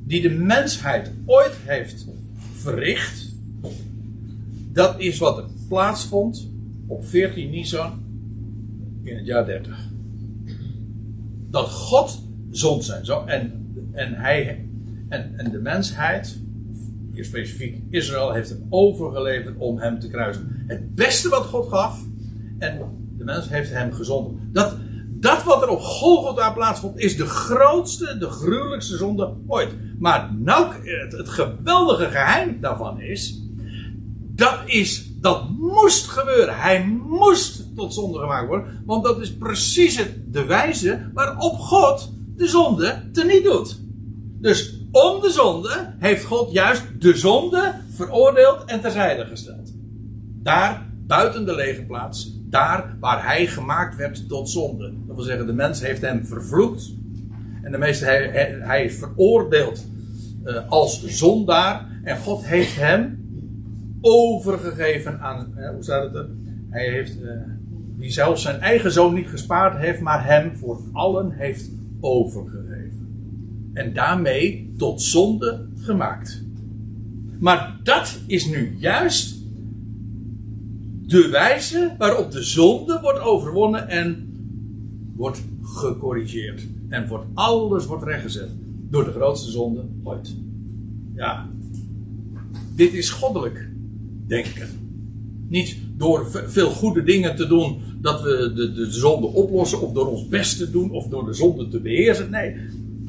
Die 0.05 0.21
de 0.21 0.29
mensheid 0.29 1.11
ooit 1.25 1.55
heeft 1.63 2.07
verricht. 2.53 3.33
Dat 4.71 4.99
is 4.99 5.17
wat 5.17 5.37
er 5.37 5.45
plaatsvond 5.67 6.49
op 6.87 7.05
14 7.05 7.49
Nisan 7.49 8.03
in 9.03 9.15
het 9.17 9.25
jaar 9.25 9.45
30. 9.45 9.89
Dat 11.49 11.69
God 11.69 12.21
zond 12.49 12.83
zijn 12.83 13.05
zo 13.05 13.25
en, 13.25 13.63
en 13.95 14.13
hij 14.13 14.65
en, 15.09 15.33
en 15.37 15.51
de 15.51 15.59
mensheid, 15.59 16.39
hier 17.13 17.25
specifiek 17.25 17.83
Israël, 17.89 18.33
heeft 18.33 18.49
hem 18.49 18.65
overgeleverd 18.69 19.57
om 19.57 19.79
hem 19.79 19.99
te 19.99 20.09
kruisen. 20.09 20.63
Het 20.67 20.95
beste 20.95 21.29
wat 21.29 21.45
God 21.45 21.69
gaf 21.69 22.03
en 22.59 22.79
de 23.17 23.23
mens 23.23 23.49
heeft 23.49 23.71
hem 23.71 23.93
gezonden. 23.93 24.49
Dat, 24.51 24.77
dat 25.07 25.43
wat 25.43 25.61
er 25.61 25.69
op 25.69 25.81
Golgotha 25.81 26.51
plaatsvond 26.51 26.99
is 26.99 27.17
de 27.17 27.25
grootste, 27.25 28.17
de 28.17 28.29
gruwelijkste 28.29 28.97
zonde 28.97 29.33
ooit. 29.47 29.75
Maar 29.99 30.33
nou, 30.33 30.73
het, 30.83 31.11
het 31.11 31.29
geweldige 31.29 32.05
geheim 32.05 32.57
daarvan 32.61 33.01
is, 33.01 33.41
dat 34.35 34.59
is, 34.65 35.11
dat 35.19 35.49
moest 35.49 36.07
gebeuren. 36.07 36.57
Hij 36.57 36.85
moest 36.85 37.75
tot 37.75 37.93
zonde 37.93 38.19
gemaakt 38.19 38.47
worden. 38.47 38.83
Want 38.85 39.03
dat 39.03 39.21
is 39.21 39.35
precies 39.35 39.99
de 40.27 40.45
wijze 40.45 41.09
waarop 41.13 41.53
God 41.53 42.13
de 42.35 42.47
zonde 42.47 43.09
teniet 43.11 43.43
doet. 43.43 43.83
Dus 44.45 44.79
om 44.91 45.21
de 45.21 45.29
zonde 45.29 45.93
heeft 45.99 46.23
God 46.23 46.51
juist 46.51 46.83
de 46.99 47.17
zonde 47.17 47.73
veroordeeld 47.89 48.65
en 48.65 48.81
terzijde 48.81 49.25
gesteld. 49.25 49.73
Daar, 50.43 50.85
buiten 51.07 51.45
de 51.45 51.55
lege 51.55 51.85
plaats, 51.85 52.39
daar 52.43 52.97
waar 52.99 53.25
hij 53.25 53.47
gemaakt 53.47 53.95
werd 53.95 54.27
tot 54.27 54.49
zonde. 54.49 54.93
Dat 55.07 55.15
wil 55.15 55.25
zeggen, 55.25 55.45
de 55.45 55.53
mens 55.53 55.81
heeft 55.81 56.01
hem 56.01 56.25
vervloekt. 56.25 56.93
En 57.63 57.71
de 57.71 57.77
meeste, 57.77 58.05
hij, 58.05 58.85
is 58.85 58.97
veroordeeld 58.97 59.85
uh, 60.43 60.69
als 60.69 61.05
zondaar. 61.05 61.87
En 62.03 62.17
God 62.17 62.45
heeft 62.45 62.75
hem 62.75 63.27
overgegeven 64.01 65.19
aan, 65.19 65.53
uh, 65.57 65.69
hoe 65.69 65.83
staat 65.83 66.03
het 66.03 66.15
er? 66.15 66.29
Hij 66.69 66.89
heeft, 66.89 67.19
uh, 67.21 67.31
die 67.97 68.11
zelfs 68.11 68.41
zijn 68.41 68.59
eigen 68.59 68.91
zoon 68.91 69.13
niet 69.13 69.27
gespaard 69.27 69.77
heeft, 69.77 70.01
maar 70.01 70.25
hem 70.25 70.57
voor 70.57 70.81
allen 70.93 71.31
heeft 71.31 71.69
overgegeven. 71.99 72.64
En 73.75 73.93
daarmee 73.93 74.73
tot 74.77 75.01
zonde 75.01 75.67
gemaakt. 75.75 76.43
Maar 77.39 77.79
dat 77.83 78.19
is 78.27 78.45
nu 78.45 78.75
juist 78.77 79.35
de 81.01 81.27
wijze 81.27 81.95
waarop 81.97 82.31
de 82.31 82.43
zonde 82.43 82.99
wordt 83.01 83.19
overwonnen 83.19 83.89
en 83.89 84.33
wordt 85.15 85.43
gecorrigeerd. 85.61 86.67
En 86.89 87.07
wordt, 87.07 87.25
alles 87.33 87.85
wordt 87.85 88.03
rechtgezet. 88.03 88.49
Door 88.89 89.05
de 89.05 89.11
grootste 89.11 89.51
zonde 89.51 89.85
ooit. 90.03 90.35
Ja. 91.15 91.49
Dit 92.75 92.93
is 92.93 93.09
goddelijk 93.09 93.69
denken. 94.27 94.67
Niet 95.47 95.77
door 95.97 96.27
veel 96.47 96.69
goede 96.69 97.03
dingen 97.03 97.35
te 97.35 97.47
doen 97.47 97.77
dat 98.01 98.21
we 98.21 98.53
de, 98.55 98.73
de 98.73 98.91
zonde 98.91 99.27
oplossen, 99.27 99.81
of 99.81 99.91
door 99.91 100.07
ons 100.07 100.27
best 100.27 100.57
te 100.57 100.71
doen, 100.71 100.91
of 100.91 101.07
door 101.07 101.25
de 101.25 101.33
zonde 101.33 101.67
te 101.67 101.79
beheersen. 101.79 102.29
Nee, 102.29 102.55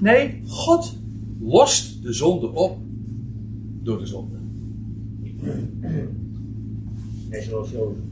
nee, 0.01 0.43
God 0.47 0.99
lost 1.41 2.03
de 2.03 2.13
zonde 2.13 2.53
op 2.53 2.79
door 3.83 3.99
de 3.99 4.07
zonde. 4.07 4.37
Net 7.31 7.43
zoals 7.43 7.71
Jozef. 7.71 8.05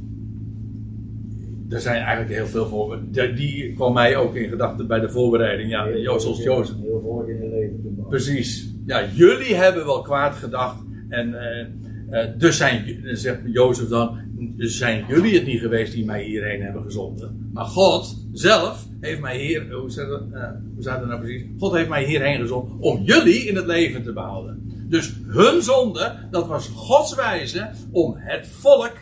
Er 1.68 1.80
zijn 1.80 2.03
eigenlijk 2.03 2.35
heel 2.35 2.47
veel 2.47 2.66
voorbeelden. 2.66 3.37
Die 3.37 3.72
kwam 3.72 3.93
mij 3.93 4.16
ook 4.16 4.35
in 4.35 4.49
gedachten 4.49 4.87
bij 4.87 5.01
de 5.01 5.09
voorbereiding. 5.09 5.70
Ja, 5.70 5.85
heel, 5.85 6.20
zoals 6.20 6.43
Jozef. 6.43 6.76
Heel 6.82 7.01
voor 7.01 7.30
in 7.30 7.43
je 7.43 7.49
leven 7.49 8.05
Precies. 8.09 8.74
Ja, 8.87 9.07
jullie 9.14 9.55
hebben 9.55 9.85
wel 9.85 10.03
kwaad 10.03 10.35
gedacht. 10.35 10.85
En 11.09 11.28
uh, 11.28 12.24
uh, 12.24 12.39
dus 12.39 12.57
zijn, 12.57 13.01
zegt 13.03 13.41
Jozef 13.45 13.89
dan, 13.89 14.18
zijn 14.57 15.05
jullie 15.09 15.35
het 15.35 15.47
niet 15.47 15.61
geweest 15.61 15.93
die 15.93 16.05
mij 16.05 16.22
hierheen 16.22 16.62
hebben 16.62 16.82
gezonden. 16.82 17.51
Maar 17.53 17.64
God 17.64 18.26
zelf 18.32 18.87
heeft 19.01 19.20
mij 19.20 19.39
hier, 19.39 19.72
hoe 19.72 19.91
staat 19.91 20.09
het, 20.09 20.22
uh, 20.32 20.51
hoe 20.74 21.07
nou 21.07 21.20
precies? 21.20 21.47
God 21.59 21.72
heeft 21.72 21.89
mij 21.89 22.05
hierheen 22.05 22.41
gezonden 22.41 22.78
om 22.80 23.03
jullie 23.03 23.47
in 23.47 23.57
het 23.57 23.66
leven 23.66 24.03
te 24.03 24.12
behouden. 24.12 24.87
Dus 24.89 25.14
hun 25.26 25.62
zonde, 25.62 26.16
dat 26.30 26.47
was 26.47 26.68
Gods 26.68 27.14
wijze 27.14 27.70
om 27.91 28.14
het 28.16 28.47
volk, 28.47 28.97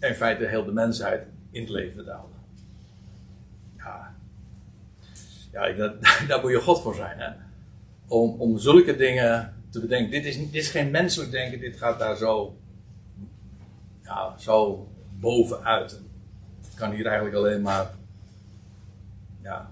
in 0.00 0.14
feite 0.14 0.46
heel 0.46 0.64
de 0.64 0.72
mensheid, 0.72 1.26
in 1.50 1.60
het 1.60 1.70
leven 1.70 2.04
te 2.04 2.10
houden. 2.10 2.38
Ja, 3.76 4.14
ja 5.52 5.72
dat, 5.72 5.94
daar 6.28 6.40
moet 6.40 6.50
je 6.50 6.60
God 6.60 6.82
voor 6.82 6.94
zijn, 6.94 7.18
hè? 7.18 7.30
Om, 8.08 8.40
om 8.40 8.58
zulke 8.58 8.96
dingen 8.96 9.54
te 9.70 9.80
bedenken. 9.80 10.10
Dit 10.10 10.24
is, 10.24 10.36
dit 10.38 10.54
is 10.54 10.70
geen 10.70 10.90
menselijk 10.90 11.30
denken, 11.30 11.60
dit 11.60 11.76
gaat 11.76 11.98
daar 11.98 12.16
zo, 12.16 12.56
ja, 14.04 14.34
zo 14.38 14.88
bovenuit. 15.20 16.00
Ik 16.70 16.76
kan 16.76 16.90
hier 16.90 17.06
eigenlijk 17.06 17.36
alleen 17.36 17.62
maar 17.62 17.90
ja, 19.42 19.70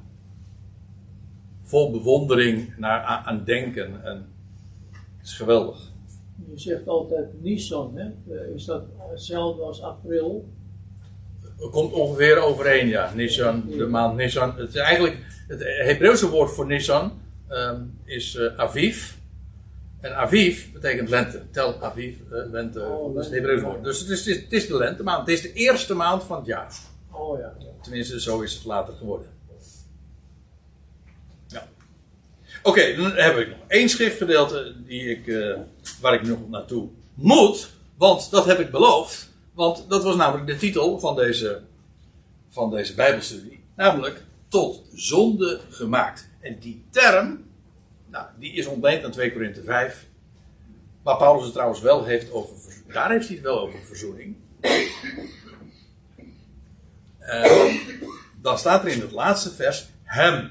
vol 1.63 1.91
bewondering 1.91 2.77
naar, 2.77 3.01
aan, 3.03 3.45
denken. 3.45 4.05
En 4.05 4.27
het 5.19 5.27
is 5.27 5.37
geweldig. 5.37 5.91
Je 6.51 6.59
zegt 6.59 6.89
altijd 6.89 7.43
Nissan, 7.43 7.97
hè? 7.97 8.35
Eh, 8.35 8.55
is 8.55 8.65
dat 8.65 8.85
hetzelfde 9.11 9.63
als 9.63 9.83
april? 9.83 10.49
Komt 11.71 11.93
ongeveer 11.93 12.39
overeen, 12.39 12.89
ja. 12.89 13.13
Nissan, 13.15 13.65
de 13.69 13.87
maand 13.87 14.17
Nissan. 14.17 14.57
Het 14.57 14.69
is 14.69 14.75
eigenlijk, 14.75 15.45
het 15.49 15.63
Hebreeuwse 15.63 16.31
woord 16.31 16.51
voor 16.51 16.67
Nissan 16.67 17.13
um, 17.49 17.99
is 18.05 18.35
uh, 18.35 18.57
Aviv. 18.57 19.15
En 20.03 20.17
Aviv 20.17 20.73
betekent 20.73 21.09
lente. 21.09 21.43
Tel 21.51 21.83
Aviv, 21.83 22.17
uh, 22.33 22.51
lente, 22.51 22.81
oh, 22.81 23.15
dat 23.15 23.25
is 23.25 23.31
het 23.31 23.35
Hebreeuws 23.35 23.63
woord. 23.63 23.85
Dus 23.85 24.01
het 24.01 24.09
is, 24.09 24.27
het 24.27 24.53
is 24.53 24.67
de 24.67 24.77
lentemaand. 24.77 25.21
Het 25.21 25.37
is 25.37 25.43
de 25.43 25.53
eerste 25.53 25.95
maand 25.95 26.23
van 26.23 26.37
het 26.37 26.47
jaar. 26.47 26.75
Oh 27.11 27.39
ja. 27.39 27.53
Tenminste, 27.83 28.21
zo 28.21 28.41
is 28.41 28.55
het 28.55 28.65
later 28.65 28.95
geworden. 28.95 29.29
Ja. 31.47 31.69
Oké, 32.63 32.95
dan 32.97 33.13
heb 33.13 33.37
ik 33.37 33.49
nog 33.49 33.59
één 33.69 33.89
schriftgedeelte 33.89 34.75
die 34.87 35.11
ik, 35.11 35.27
eh, 35.27 35.59
waar 36.01 36.15
ik 36.15 36.23
nog 36.23 36.49
naartoe 36.49 36.89
moet. 37.15 37.71
Want 37.97 38.31
dat 38.31 38.45
heb 38.45 38.59
ik 38.59 38.71
beloofd. 38.71 39.31
Want 39.55 39.85
dat 39.89 40.03
was 40.03 40.17
namelijk 40.17 40.47
de 40.47 40.57
titel 40.57 40.99
van 40.99 41.17
deze, 41.17 41.61
van 42.49 42.71
deze 42.71 42.95
Bijbelstudie. 42.95 43.65
Namelijk, 43.77 44.23
tot 44.49 44.83
zonde 44.95 45.61
gemaakt. 45.71 46.29
En 46.41 46.59
die 46.59 46.85
term, 46.91 47.45
nou, 48.13 48.27
die 48.39 48.53
is 48.53 48.67
ontleend 48.67 49.05
aan 49.05 49.11
2 49.11 49.33
Korinthe 49.33 49.63
5. 49.63 50.07
Waar 51.03 51.17
Paulus 51.17 51.45
het 51.45 51.53
trouwens 51.53 51.81
wel 51.81 52.05
heeft 52.05 52.31
over, 52.31 52.57
daar 52.93 53.11
heeft 53.11 53.27
hij 53.27 53.37
het 53.37 53.45
wel 53.45 53.61
over 53.61 53.79
verzoening. 53.81 54.37
Eh, 57.19 57.75
dan 58.41 58.59
staat 58.59 58.85
er 58.85 58.91
in 58.91 59.01
het 59.01 59.11
laatste 59.11 59.51
vers, 59.51 59.87
hem, 60.03 60.51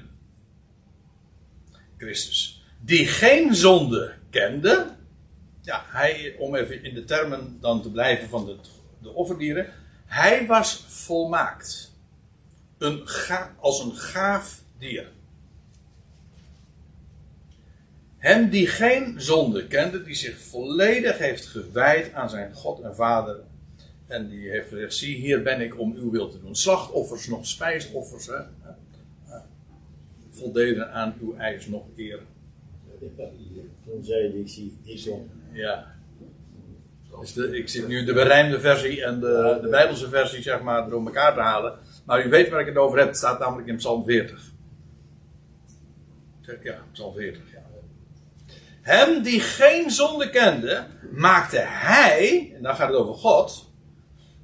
Christus, 1.97 2.63
die 2.79 3.07
geen 3.07 3.55
zonde 3.55 4.13
kende. 4.29 4.95
Ja, 5.61 5.83
hij, 5.87 6.35
om 6.37 6.55
even 6.55 6.83
in 6.83 6.93
de 6.93 7.03
termen 7.03 7.57
dan 7.59 7.81
te 7.81 7.91
blijven 7.91 8.29
van 8.29 8.45
de, 8.45 8.57
de 9.01 9.09
offerdieren. 9.09 9.73
Hij 10.05 10.47
was 10.47 10.85
volmaakt. 10.87 11.91
Een 12.77 13.07
ga, 13.07 13.55
als 13.59 13.83
een 13.83 13.95
gaaf 13.95 14.61
dier. 14.77 15.11
Hem 18.21 18.49
die 18.49 18.67
geen 18.67 19.21
zonde 19.21 19.67
kende, 19.67 20.03
die 20.03 20.15
zich 20.15 20.39
volledig 20.39 21.17
heeft 21.17 21.45
gewijd 21.45 22.13
aan 22.13 22.29
zijn 22.29 22.53
God 22.53 22.81
en 22.81 22.95
Vader. 22.95 23.39
En 24.07 24.29
die 24.29 24.49
heeft 24.49 24.69
gezegd: 24.69 24.93
Zie, 24.93 25.15
hier 25.15 25.41
ben 25.41 25.61
ik 25.61 25.79
om 25.79 25.95
uw 25.95 26.11
wil 26.11 26.29
te 26.29 26.39
doen. 26.39 26.55
Slachtoffers, 26.55 27.27
nog 27.27 27.45
spijsoffers. 27.45 28.27
Hè? 28.27 28.39
Voldeden 30.31 30.91
aan 30.91 31.15
uw 31.21 31.35
eis 31.37 31.67
nog 31.67 31.83
eer. 31.95 32.19
Toen 33.85 34.03
zei 34.03 34.39
ik 34.39 34.47
zie 34.47 34.77
die 34.83 34.97
zon. 34.97 35.29
Ja. 35.51 35.95
Dus 37.19 37.33
de, 37.33 37.57
ik 37.57 37.69
zit 37.69 37.87
nu 37.87 38.05
de 38.05 38.13
berijmde 38.13 38.59
versie 38.59 39.03
en 39.03 39.19
de, 39.19 39.59
de 39.61 39.69
Bijbelse 39.69 40.09
versie, 40.09 40.41
zeg 40.41 40.61
maar, 40.61 40.89
door 40.89 41.05
elkaar 41.05 41.33
te 41.33 41.39
halen. 41.39 41.77
Maar 42.05 42.25
u 42.25 42.29
weet 42.29 42.49
waar 42.49 42.59
ik 42.59 42.65
het 42.65 42.77
over 42.77 42.97
heb. 42.97 43.07
Het 43.07 43.17
staat 43.17 43.39
namelijk 43.39 43.67
in 43.67 43.75
Psalm 43.75 44.05
40. 44.05 44.51
Ja, 46.61 46.77
Psalm 46.91 47.13
40, 47.13 47.41
ja. 47.53 47.60
Hem 48.81 49.23
die 49.23 49.39
geen 49.39 49.91
zonde 49.91 50.29
kende, 50.29 50.87
maakte 51.11 51.59
hij, 51.59 52.53
en 52.55 52.63
dan 52.63 52.75
gaat 52.75 52.87
het 52.87 52.97
over 52.97 53.15
God, 53.15 53.69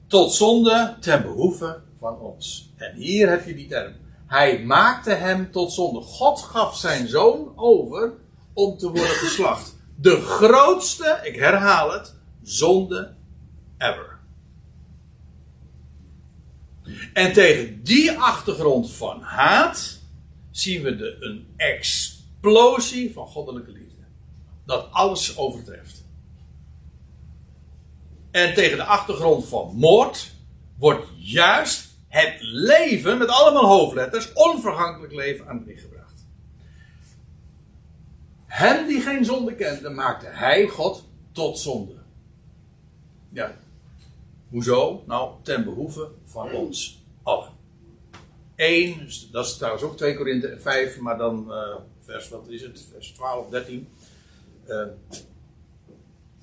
tot 0.08 0.34
zonde 0.34 0.96
ten 1.00 1.22
behoeve 1.22 1.80
van 2.00 2.20
ons. 2.20 2.74
En 2.76 2.96
hier 2.96 3.30
heb 3.30 3.46
je 3.46 3.56
die 3.56 3.68
term. 3.68 3.94
Hij 4.28 4.64
maakte 4.64 5.12
hem 5.12 5.52
tot 5.52 5.74
zonde. 5.74 6.02
God 6.02 6.42
gaf 6.42 6.78
zijn 6.78 7.08
zoon 7.08 7.54
over 7.56 8.14
om 8.54 8.78
te 8.78 8.88
worden 8.88 9.16
geslacht. 9.26 9.76
De 9.96 10.22
grootste, 10.22 11.20
ik 11.24 11.36
herhaal 11.36 11.92
het, 11.92 12.16
zonde 12.44 13.14
ever. 13.78 14.20
En 17.14 17.34
tegen 17.34 17.84
die 17.84 18.12
achtergrond 18.12 18.92
van 18.92 19.22
haat 19.22 20.00
zien 20.52 20.82
we 20.82 20.96
de, 20.96 21.18
een 21.20 21.48
explosie 21.56 23.14
van 23.14 23.28
goddelijke 23.28 23.72
liefde. 23.72 23.87
Dat 24.68 24.88
alles 24.92 25.38
overtreft. 25.38 26.04
En 28.32 28.54
tegen 28.54 28.78
de 28.78 28.84
achtergrond 28.84 29.48
van 29.48 29.76
moord 29.76 30.32
wordt 30.78 31.08
juist 31.16 31.90
het 32.08 32.36
leven, 32.42 33.18
met 33.18 33.28
allemaal 33.28 33.66
hoofdletters, 33.66 34.34
onvergankelijk 34.34 35.14
leven 35.14 35.48
aan 35.48 35.58
het 35.58 35.66
licht 35.68 35.82
gebracht. 35.82 36.26
Hem 38.46 38.88
die 38.88 39.02
geen 39.02 39.26
zonde 39.26 39.56
kende, 39.56 39.90
maakte 39.90 40.26
hij, 40.26 40.68
God, 40.68 41.04
tot 41.32 41.60
zonde. 41.60 41.96
Ja. 43.30 43.56
Hoezo? 44.50 45.04
Nou, 45.06 45.32
ten 45.42 45.64
behoeve 45.64 46.10
van 46.26 46.52
ons 46.52 47.04
allen. 47.24 47.50
Eén, 48.56 49.10
dat 49.32 49.46
is 49.46 49.58
trouwens 49.58 49.84
ook 49.84 49.98
2 49.98 50.16
Korinthe 50.16 50.58
5, 50.60 51.00
maar 51.00 51.18
dan 51.18 51.54
eh, 51.54 51.76
vers, 52.00 52.30
wat 52.30 52.48
is 52.48 52.62
het? 52.62 52.86
Vers 52.92 53.12
12, 53.12 53.50
13. 53.50 53.88
Eh 54.68 54.86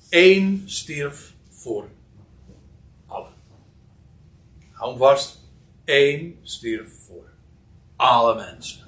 Eén 0.09 0.63
stierf 0.65 1.33
voor 1.49 1.87
allen. 3.05 3.33
Hou 4.71 4.97
vast. 4.97 5.43
Eén 5.85 6.39
stierf 6.41 6.87
voor 7.07 7.29
alle 7.95 8.35
mensen. 8.35 8.83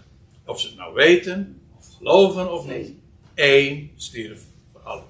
Of 0.46 0.60
ze 0.60 0.68
het 0.68 0.78
nou 0.78 0.94
weten, 0.94 1.62
of 1.78 1.86
geloven 1.98 2.52
of 2.52 2.68
niet. 2.68 2.92
Eén 3.36 3.92
stierf 3.96 4.42
voor 4.72 4.82
allen. 4.82 5.06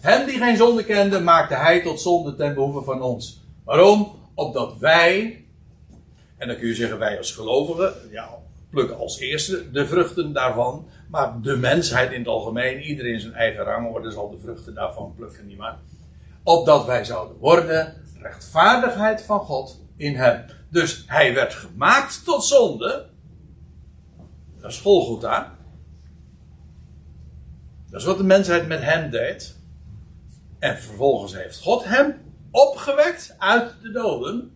Hem 0.00 0.26
die 0.26 0.38
geen 0.38 0.56
zonde 0.56 0.84
kende, 0.84 1.20
maakte 1.20 1.54
hij 1.54 1.82
tot 1.82 2.00
zonde 2.00 2.34
ten 2.34 2.54
behoeve 2.54 2.82
van 2.82 3.02
ons. 3.02 3.40
Waarom? 3.64 4.18
Opdat 4.34 4.78
wij, 4.78 5.44
en 6.36 6.48
dan 6.48 6.56
kun 6.56 6.68
je 6.68 6.74
zeggen 6.74 6.98
wij 6.98 7.18
als 7.18 7.32
gelovigen, 7.32 7.94
ja, 8.10 8.38
plukken 8.70 8.98
als 8.98 9.18
eerste 9.18 9.70
de 9.70 9.86
vruchten 9.86 10.32
daarvan. 10.32 10.88
Maar 11.10 11.40
de 11.40 11.56
mensheid 11.56 12.12
in 12.12 12.18
het 12.18 12.28
algemeen, 12.28 12.80
iedereen 12.80 13.20
zijn 13.20 13.34
eigen 13.34 13.64
rangorde 13.64 14.10
zal 14.10 14.30
de 14.30 14.38
vruchten 14.38 14.74
daarvan 14.74 15.14
plukken, 15.16 15.46
nietwaar? 15.46 15.78
Opdat 16.42 16.86
wij 16.86 17.04
zouden 17.04 17.36
worden 17.36 17.94
rechtvaardigheid 18.20 19.22
van 19.22 19.40
God 19.40 19.80
in 19.96 20.14
hem. 20.14 20.44
Dus 20.68 21.04
hij 21.06 21.34
werd 21.34 21.54
gemaakt 21.54 22.24
tot 22.24 22.44
zonde. 22.44 23.06
Dat 24.60 24.70
is 24.70 24.80
Golgotha. 24.80 25.56
Dat 27.90 28.00
is 28.00 28.06
wat 28.06 28.18
de 28.18 28.24
mensheid 28.24 28.68
met 28.68 28.82
hem 28.82 29.10
deed. 29.10 29.56
En 30.58 30.78
vervolgens 30.78 31.34
heeft 31.34 31.62
God 31.62 31.84
hem 31.84 32.14
opgewekt 32.50 33.34
uit 33.38 33.74
de 33.82 33.90
doden. 33.90 34.52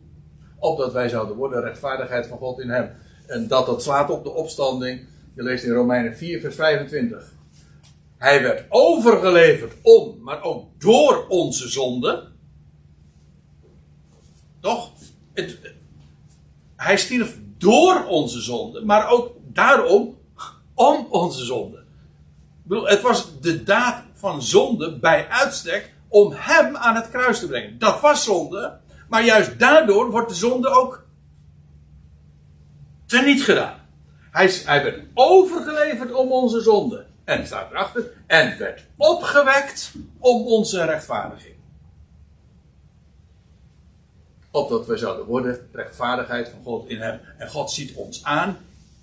Opdat 0.59 0.93
wij 0.93 1.09
zouden 1.09 1.37
worden 1.37 1.63
rechtvaardigheid 1.63 2.27
van 2.27 2.39
God 2.39 2.61
in 2.61 2.71
hem. 2.71 2.91
En 3.27 3.49
dat 3.49 3.67
dat 3.67 3.83
slaat 3.83 4.11
op 4.11 4.25
de 4.25 4.31
opstanding. 4.31 5.07
Je 5.35 5.43
leest 5.43 5.65
in 5.65 5.73
Romeinen 5.73 6.17
4, 6.17 6.41
vers 6.41 6.55
25. 6.55 7.33
Hij 8.17 8.43
werd 8.43 8.67
overgeleverd 8.69 9.75
om, 9.83 10.19
maar 10.23 10.43
ook 10.43 10.81
door 10.81 11.27
onze 11.29 11.69
zonde. 11.69 12.29
Toch? 14.61 14.91
Hij 16.77 16.97
stierf 16.97 17.39
door 17.59 18.05
onze 18.05 18.41
zonde, 18.41 18.85
maar 18.85 19.09
ook 19.09 19.37
daarom 19.53 20.19
om 20.75 21.07
onze 21.11 21.45
zonde. 21.45 21.79
Ik 21.79 22.71
bedoel, 22.71 22.87
het 22.87 23.01
was 23.01 23.41
de 23.41 23.63
daad 23.63 24.05
van 24.13 24.43
zonde 24.43 24.99
bij 24.99 25.29
uitstek 25.29 25.95
om 26.09 26.33
hem 26.35 26.77
aan 26.77 26.95
het 26.95 27.11
kruis 27.11 27.39
te 27.39 27.47
brengen. 27.47 27.79
Dat 27.79 28.01
was 28.01 28.25
zonde, 28.25 28.79
maar 29.09 29.25
juist 29.25 29.59
daardoor 29.59 30.11
wordt 30.11 30.29
de 30.29 30.35
zonde 30.35 30.69
ook 30.69 31.07
teniet 33.07 33.43
gedaan. 33.43 33.84
Hij, 34.35 34.83
werd 34.83 35.03
overgeleverd 35.15 36.13
om 36.13 36.33
onze 36.33 36.61
zonde. 36.61 37.07
En 37.25 37.47
staat 37.47 37.71
erachter. 37.71 38.13
En 38.27 38.59
werd 38.59 38.85
opgewekt 38.97 39.93
om 40.19 40.47
onze 40.47 40.85
rechtvaardiging. 40.85 41.55
Opdat 44.51 44.87
wij 44.87 44.97
zouden 44.97 45.27
worden 45.27 45.69
rechtvaardigheid 45.73 46.49
van 46.49 46.63
God 46.63 46.89
in 46.89 47.01
hem. 47.01 47.21
En 47.39 47.49
God 47.49 47.71
ziet 47.71 47.95
ons 47.95 48.25
aan 48.25 48.57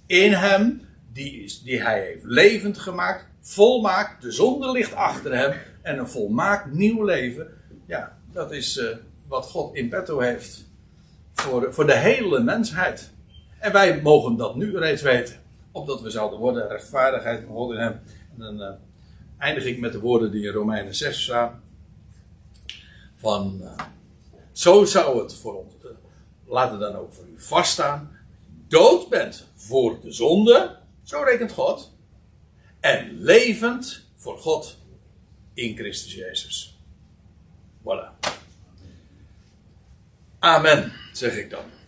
in 0.05 0.33
hem. 0.33 0.81
Die, 1.13 1.59
die 1.63 1.81
hij 1.81 2.01
heeft 2.01 2.23
levend 2.23 2.77
gemaakt. 2.77 3.25
Volmaakt. 3.41 4.21
De 4.21 4.31
zonde 4.31 4.71
ligt 4.71 4.93
achter 4.93 5.37
hem. 5.37 5.53
En 5.81 5.97
een 5.97 6.09
volmaakt 6.09 6.73
nieuw 6.73 7.03
leven. 7.03 7.47
Ja, 7.85 8.17
dat 8.31 8.51
is 8.51 8.77
uh, 8.77 8.89
wat 9.27 9.45
God 9.45 9.75
in 9.75 9.89
petto 9.89 10.19
heeft. 10.19 10.65
Voor, 11.33 11.73
voor 11.73 11.85
de 11.85 11.97
hele 11.97 12.39
mensheid. 12.39 13.11
En 13.61 13.71
wij 13.71 14.01
mogen 14.01 14.35
dat 14.35 14.55
nu 14.55 14.77
reeds 14.77 15.01
weten. 15.01 15.35
Opdat 15.71 16.01
we 16.01 16.09
zouden 16.09 16.39
worden 16.39 16.67
rechtvaardigheid 16.67 17.43
van 17.45 17.55
God 17.55 17.71
in 17.71 17.79
hem. 17.79 18.01
En 18.33 18.37
dan 18.37 18.61
uh, 18.61 18.69
eindig 19.37 19.65
ik 19.65 19.79
met 19.79 19.91
de 19.91 19.99
woorden 19.99 20.31
die 20.31 20.45
in 20.45 20.53
Romeinen 20.53 20.95
6 20.95 21.23
staan. 21.23 21.63
Van, 23.15 23.59
uh, 23.61 23.79
zo 24.51 24.85
zou 24.85 25.21
het 25.21 25.33
voor 25.35 25.63
ons, 25.63 25.73
uh, 25.85 25.91
laat 26.45 26.71
het 26.71 26.79
dan 26.79 26.95
ook 26.95 27.13
voor 27.13 27.25
u 27.25 27.39
vaststaan. 27.39 28.17
Dood 28.67 29.09
bent 29.09 29.47
voor 29.55 29.99
de 30.01 30.11
zonde, 30.11 30.77
zo 31.03 31.23
rekent 31.23 31.51
God. 31.51 31.91
En 32.79 33.21
levend 33.21 34.05
voor 34.15 34.37
God 34.37 34.77
in 35.53 35.75
Christus 35.77 36.13
Jezus. 36.13 36.79
Voilà. 37.81 38.29
Amen, 40.39 40.93
zeg 41.13 41.35
ik 41.35 41.49
dan. 41.49 41.80